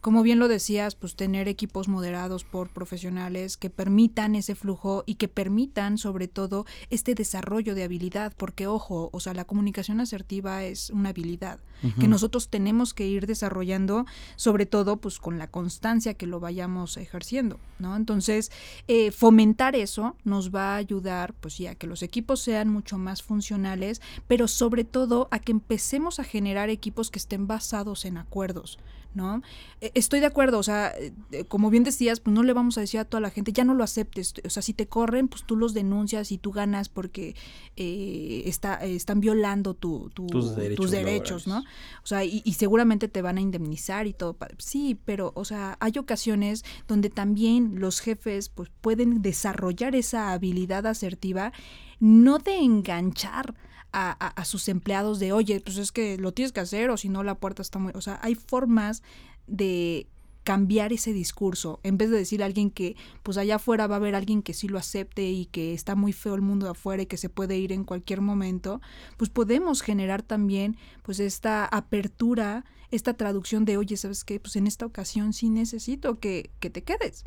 Como 0.00 0.22
bien 0.22 0.38
lo 0.38 0.48
decías, 0.48 0.94
pues 0.94 1.16
tener 1.16 1.48
equipos 1.48 1.88
moderados 1.88 2.44
por 2.44 2.70
profesionales 2.70 3.56
que 3.56 3.70
permitan 3.70 4.36
ese 4.36 4.54
flujo 4.54 5.02
y 5.06 5.16
que 5.16 5.28
permitan 5.28 5.98
sobre 5.98 6.28
todo 6.28 6.64
este 6.90 7.14
desarrollo 7.14 7.74
de 7.74 7.82
habilidad, 7.82 8.32
porque 8.36 8.66
ojo, 8.66 9.10
o 9.12 9.20
sea, 9.20 9.34
la 9.34 9.44
comunicación 9.44 10.00
asertiva 10.00 10.64
es 10.64 10.90
una 10.90 11.10
habilidad 11.10 11.58
que 11.98 12.08
nosotros 12.08 12.48
tenemos 12.48 12.94
que 12.94 13.06
ir 13.06 13.26
desarrollando, 13.26 14.06
sobre 14.36 14.66
todo 14.66 14.98
pues 14.98 15.18
con 15.18 15.38
la 15.38 15.48
constancia 15.48 16.14
que 16.14 16.26
lo 16.26 16.38
vayamos 16.38 16.96
ejerciendo, 16.96 17.58
¿no? 17.78 17.96
Entonces, 17.96 18.52
eh, 18.86 19.10
fomentar 19.10 19.74
eso 19.74 20.16
nos 20.24 20.54
va 20.54 20.74
a 20.74 20.76
ayudar 20.76 21.34
pues 21.34 21.58
ya 21.58 21.72
a 21.72 21.74
que 21.74 21.86
los 21.86 22.02
equipos 22.02 22.40
sean 22.40 22.68
mucho 22.68 22.98
más 22.98 23.22
funcionales, 23.22 24.00
pero 24.28 24.46
sobre 24.46 24.84
todo 24.84 25.28
a 25.30 25.40
que 25.40 25.52
empecemos 25.52 26.20
a 26.20 26.24
generar 26.24 26.70
equipos 26.70 27.10
que 27.10 27.18
estén 27.18 27.46
basados 27.46 28.04
en 28.04 28.16
acuerdos. 28.16 28.78
¿No? 29.14 29.42
E, 29.80 29.92
estoy 29.94 30.20
de 30.20 30.26
acuerdo, 30.26 30.58
o 30.58 30.62
sea, 30.62 30.92
eh, 30.96 31.44
como 31.48 31.70
bien 31.70 31.84
decías, 31.84 32.20
pues 32.20 32.34
no 32.34 32.42
le 32.42 32.52
vamos 32.52 32.78
a 32.78 32.80
decir 32.80 33.00
a 33.00 33.04
toda 33.04 33.20
la 33.20 33.30
gente, 33.30 33.52
ya 33.52 33.64
no 33.64 33.74
lo 33.74 33.84
aceptes, 33.84 34.34
o 34.44 34.50
sea, 34.50 34.62
si 34.62 34.74
te 34.74 34.86
corren, 34.86 35.28
pues 35.28 35.44
tú 35.44 35.56
los 35.56 35.74
denuncias 35.74 36.32
y 36.32 36.38
tú 36.38 36.52
ganas 36.52 36.88
porque 36.88 37.34
eh, 37.76 38.42
está, 38.46 38.74
están 38.76 39.20
violando 39.20 39.74
tu, 39.74 40.10
tus 40.10 40.54
derechos, 40.90 41.46
¿no? 41.46 41.58
O 41.58 42.06
sea, 42.06 42.24
y, 42.24 42.42
y, 42.44 42.54
seguramente 42.54 43.08
te 43.08 43.22
van 43.22 43.38
a 43.38 43.40
indemnizar 43.40 44.06
y 44.06 44.12
todo. 44.12 44.36
Sí, 44.58 44.98
pero, 45.04 45.32
o 45.34 45.44
sea, 45.44 45.76
hay 45.80 45.92
ocasiones 45.98 46.64
donde 46.88 47.10
también 47.10 47.80
los 47.80 48.00
jefes 48.00 48.48
pues 48.48 48.70
pueden 48.80 49.22
desarrollar 49.22 49.94
esa 49.94 50.32
habilidad 50.32 50.86
asertiva, 50.86 51.52
no 52.00 52.38
de 52.38 52.56
enganchar, 52.56 53.54
a, 53.92 54.44
sus 54.44 54.68
empleados 54.68 55.18
de, 55.18 55.32
oye, 55.32 55.60
pues 55.60 55.76
es 55.76 55.92
que 55.92 56.16
lo 56.18 56.32
tienes 56.32 56.52
que 56.52 56.60
hacer 56.60 56.90
o 56.90 56.96
si 56.96 57.08
no 57.08 57.22
la 57.22 57.34
puerta 57.34 57.62
está 57.62 57.78
muy... 57.78 57.92
O 57.94 58.00
sea, 58.00 58.18
hay 58.22 58.34
formas 58.34 59.02
de 59.46 60.06
cambiar 60.44 60.92
ese 60.92 61.12
discurso, 61.12 61.78
en 61.84 61.98
vez 61.98 62.10
de 62.10 62.16
decir 62.16 62.42
a 62.42 62.46
alguien 62.46 62.70
que 62.70 62.96
pues 63.22 63.38
allá 63.38 63.56
afuera 63.56 63.86
va 63.86 63.96
a 63.96 63.98
haber 63.98 64.16
alguien 64.16 64.42
que 64.42 64.54
sí 64.54 64.66
lo 64.66 64.78
acepte 64.78 65.30
y 65.30 65.46
que 65.46 65.72
está 65.72 65.94
muy 65.94 66.12
feo 66.12 66.34
el 66.34 66.42
mundo 66.42 66.66
de 66.66 66.72
afuera 66.72 67.02
y 67.02 67.06
que 67.06 67.16
se 67.16 67.28
puede 67.28 67.56
ir 67.58 67.72
en 67.72 67.84
cualquier 67.84 68.20
momento, 68.20 68.80
pues 69.16 69.30
podemos 69.30 69.82
generar 69.82 70.22
también 70.22 70.76
pues 71.02 71.20
esta 71.20 71.64
apertura, 71.64 72.64
esta 72.90 73.14
traducción 73.14 73.64
de, 73.64 73.76
oye, 73.76 73.96
¿sabes 73.96 74.24
qué? 74.24 74.40
Pues 74.40 74.56
en 74.56 74.66
esta 74.66 74.84
ocasión 74.84 75.32
sí 75.32 75.48
necesito 75.48 76.18
que, 76.18 76.50
que 76.58 76.70
te 76.70 76.82
quedes. 76.82 77.24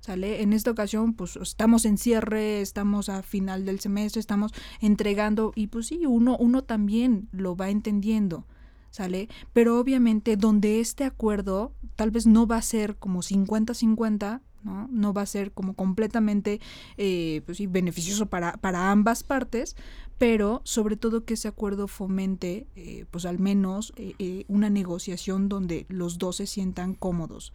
¿Sale? 0.00 0.42
En 0.42 0.52
esta 0.52 0.70
ocasión, 0.70 1.14
pues 1.14 1.36
estamos 1.36 1.84
en 1.84 1.98
cierre, 1.98 2.60
estamos 2.60 3.08
a 3.08 3.22
final 3.22 3.64
del 3.64 3.80
semestre, 3.80 4.20
estamos 4.20 4.52
entregando 4.80 5.52
y 5.56 5.66
pues 5.66 5.88
sí, 5.88 6.06
uno, 6.06 6.36
uno 6.38 6.62
también 6.62 7.28
lo 7.32 7.56
va 7.56 7.70
entendiendo, 7.70 8.46
¿sale? 8.90 9.28
Pero 9.52 9.80
obviamente 9.80 10.36
donde 10.36 10.78
este 10.78 11.02
acuerdo 11.02 11.72
tal 11.96 12.12
vez 12.12 12.26
no 12.26 12.46
va 12.46 12.58
a 12.58 12.62
ser 12.62 12.96
como 12.96 13.20
50-50, 13.20 14.42
¿no? 14.66 14.88
No 14.90 15.14
va 15.14 15.22
a 15.22 15.26
ser 15.26 15.52
como 15.52 15.72
completamente 15.74 16.60
eh, 16.98 17.40
pues 17.46 17.58
beneficioso 17.70 18.26
para, 18.26 18.52
para 18.58 18.90
ambas 18.90 19.22
partes, 19.22 19.76
pero 20.18 20.62
sobre 20.64 20.96
todo 20.96 21.24
que 21.24 21.34
ese 21.34 21.48
acuerdo 21.48 21.88
fomente, 21.88 22.66
eh, 22.74 23.04
pues 23.10 23.26
al 23.26 23.38
menos 23.38 23.92
eh, 23.96 24.14
eh, 24.18 24.44
una 24.48 24.70
negociación 24.70 25.48
donde 25.48 25.84
los 25.88 26.16
dos 26.18 26.36
se 26.36 26.46
sientan 26.46 26.94
cómodos, 26.94 27.52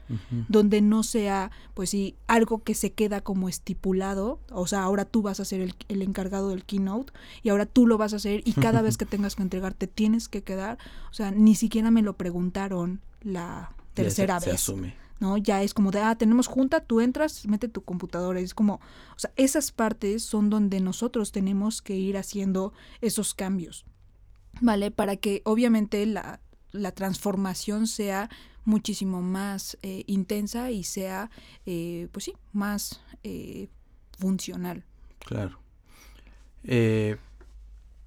donde 0.48 0.82
no 0.82 1.02
sea, 1.02 1.52
pues 1.74 1.90
sí, 1.90 2.16
algo 2.28 2.64
que 2.64 2.76
se 2.76 2.94
queda 2.94 3.22
como 3.22 3.50
estipulado, 3.50 4.40
o 4.52 4.68
sea, 4.68 4.84
ahora 4.84 5.06
tú 5.06 5.24
vas 5.24 5.40
a 5.40 5.46
ser 5.46 5.62
el, 5.62 5.76
el 5.88 6.02
encargado 6.04 6.50
del 6.50 6.64
keynote 6.64 7.14
y 7.42 7.50
ahora 7.50 7.66
tú 7.66 7.88
lo 7.88 7.98
vas 7.98 8.14
a 8.14 8.18
hacer 8.18 8.42
y 8.46 8.54
cada 8.54 8.82
vez 8.82 8.98
que 8.98 9.06
tengas 9.08 9.36
que 9.36 9.44
entregar 9.44 9.74
te 9.74 9.88
tienes 9.88 10.28
que 10.28 10.44
quedar, 10.44 10.78
o 11.10 11.14
sea, 11.14 11.32
ni 11.32 11.56
siquiera 11.56 11.90
me 11.90 12.04
lo 12.04 12.14
preguntaron 12.14 13.02
la 13.22 13.76
tercera 13.96 14.36
vez. 14.36 14.46
Se 14.46 14.52
asume. 14.52 15.01
¿No? 15.22 15.38
Ya 15.38 15.62
es 15.62 15.74
como 15.74 15.92
de, 15.92 16.02
ah, 16.02 16.16
tenemos 16.16 16.48
junta, 16.48 16.82
tú 16.82 17.00
entras, 17.00 17.46
mete 17.46 17.70
tu 17.70 17.84
computadora. 17.84 18.40
Es 18.40 18.54
como, 18.54 18.82
o 19.16 19.20
sea, 19.20 19.32
esas 19.36 19.72
partes 19.72 20.24
son 20.24 20.50
donde 20.50 20.82
nosotros 20.82 21.32
tenemos 21.32 21.82
que 21.82 21.96
ir 21.96 22.18
haciendo 22.18 22.74
esos 23.02 23.36
cambios, 23.36 23.86
¿vale? 24.60 24.90
Para 24.90 25.16
que 25.16 25.44
obviamente 25.46 26.06
la, 26.08 26.42
la 26.72 26.92
transformación 26.92 27.86
sea 27.86 28.30
muchísimo 28.66 29.22
más 29.22 29.78
eh, 29.84 30.04
intensa 30.08 30.72
y 30.72 30.84
sea, 30.84 31.30
eh, 31.68 32.08
pues 32.12 32.26
sí, 32.26 32.34
más 32.52 33.02
eh, 33.24 33.70
funcional. 34.18 34.84
Claro. 35.20 35.60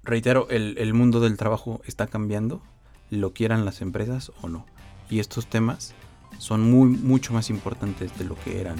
reitero, 0.03 0.49
el, 0.49 0.77
el 0.77 0.93
mundo 0.93 1.21
del 1.21 1.37
trabajo 1.37 1.81
está 1.85 2.07
cambiando, 2.07 2.61
lo 3.09 3.33
quieran 3.33 3.63
las 3.63 3.81
empresas 3.81 4.33
o 4.41 4.49
no. 4.49 4.65
Y 5.09 5.19
estos 5.19 5.47
temas 5.47 5.95
son 6.37 6.69
muy, 6.69 6.89
mucho 6.89 7.33
más 7.33 7.49
importantes 7.49 8.17
de 8.17 8.25
lo 8.25 8.35
que 8.35 8.59
eran 8.59 8.75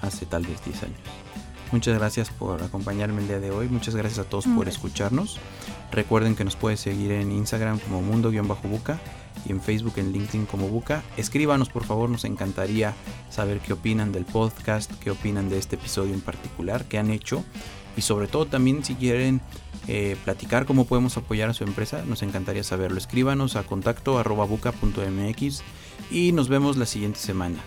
hace 0.00 0.26
tal 0.26 0.46
vez 0.46 0.64
10 0.64 0.82
años. 0.84 1.00
Muchas 1.70 1.98
gracias 1.98 2.30
por 2.30 2.62
acompañarme 2.62 3.20
el 3.20 3.28
día 3.28 3.40
de 3.40 3.50
hoy. 3.50 3.68
Muchas 3.68 3.94
gracias 3.94 4.24
a 4.24 4.28
todos 4.28 4.46
por 4.46 4.68
escucharnos. 4.68 5.38
Recuerden 5.92 6.34
que 6.34 6.44
nos 6.44 6.56
pueden 6.56 6.78
seguir 6.78 7.12
en 7.12 7.30
Instagram 7.30 7.78
como 7.78 8.00
mundo-buca 8.00 8.98
y 9.46 9.52
en 9.52 9.60
Facebook 9.60 9.94
en 9.96 10.12
LinkedIn 10.12 10.46
como 10.46 10.68
Buca. 10.68 11.02
Escríbanos 11.16 11.68
por 11.68 11.84
favor, 11.84 12.08
nos 12.08 12.24
encantaría 12.24 12.94
saber 13.30 13.60
qué 13.60 13.74
opinan 13.74 14.12
del 14.12 14.24
podcast, 14.24 14.90
qué 15.00 15.10
opinan 15.10 15.50
de 15.50 15.58
este 15.58 15.76
episodio 15.76 16.14
en 16.14 16.20
particular, 16.20 16.84
qué 16.86 16.98
han 16.98 17.10
hecho 17.10 17.44
y 17.96 18.02
sobre 18.02 18.28
todo 18.28 18.46
también 18.46 18.84
si 18.84 18.94
quieren 18.94 19.40
eh, 19.88 20.16
platicar 20.24 20.66
cómo 20.66 20.86
podemos 20.86 21.16
apoyar 21.16 21.50
a 21.50 21.54
su 21.54 21.64
empresa, 21.64 22.02
nos 22.06 22.22
encantaría 22.22 22.62
saberlo. 22.62 22.98
Escríbanos 22.98 23.56
a 23.56 23.64
contacto 23.64 24.18
arroba 24.18 24.44
buca.mx 24.44 25.62
y 26.10 26.32
nos 26.32 26.48
vemos 26.48 26.76
la 26.76 26.86
siguiente 26.86 27.18
semana. 27.18 27.58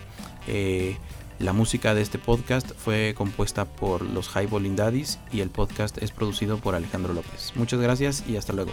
Eh, 0.46 0.96
la 1.38 1.52
música 1.52 1.94
de 1.94 2.02
este 2.02 2.18
podcast 2.18 2.70
fue 2.76 3.14
compuesta 3.16 3.64
por 3.64 4.02
los 4.02 4.28
Highballing 4.34 4.76
Daddies 4.76 5.18
y 5.32 5.40
el 5.40 5.50
podcast 5.50 5.98
es 5.98 6.12
producido 6.12 6.58
por 6.58 6.74
Alejandro 6.74 7.14
López. 7.14 7.52
Muchas 7.56 7.80
gracias 7.80 8.24
y 8.28 8.36
hasta 8.36 8.52
luego. 8.52 8.70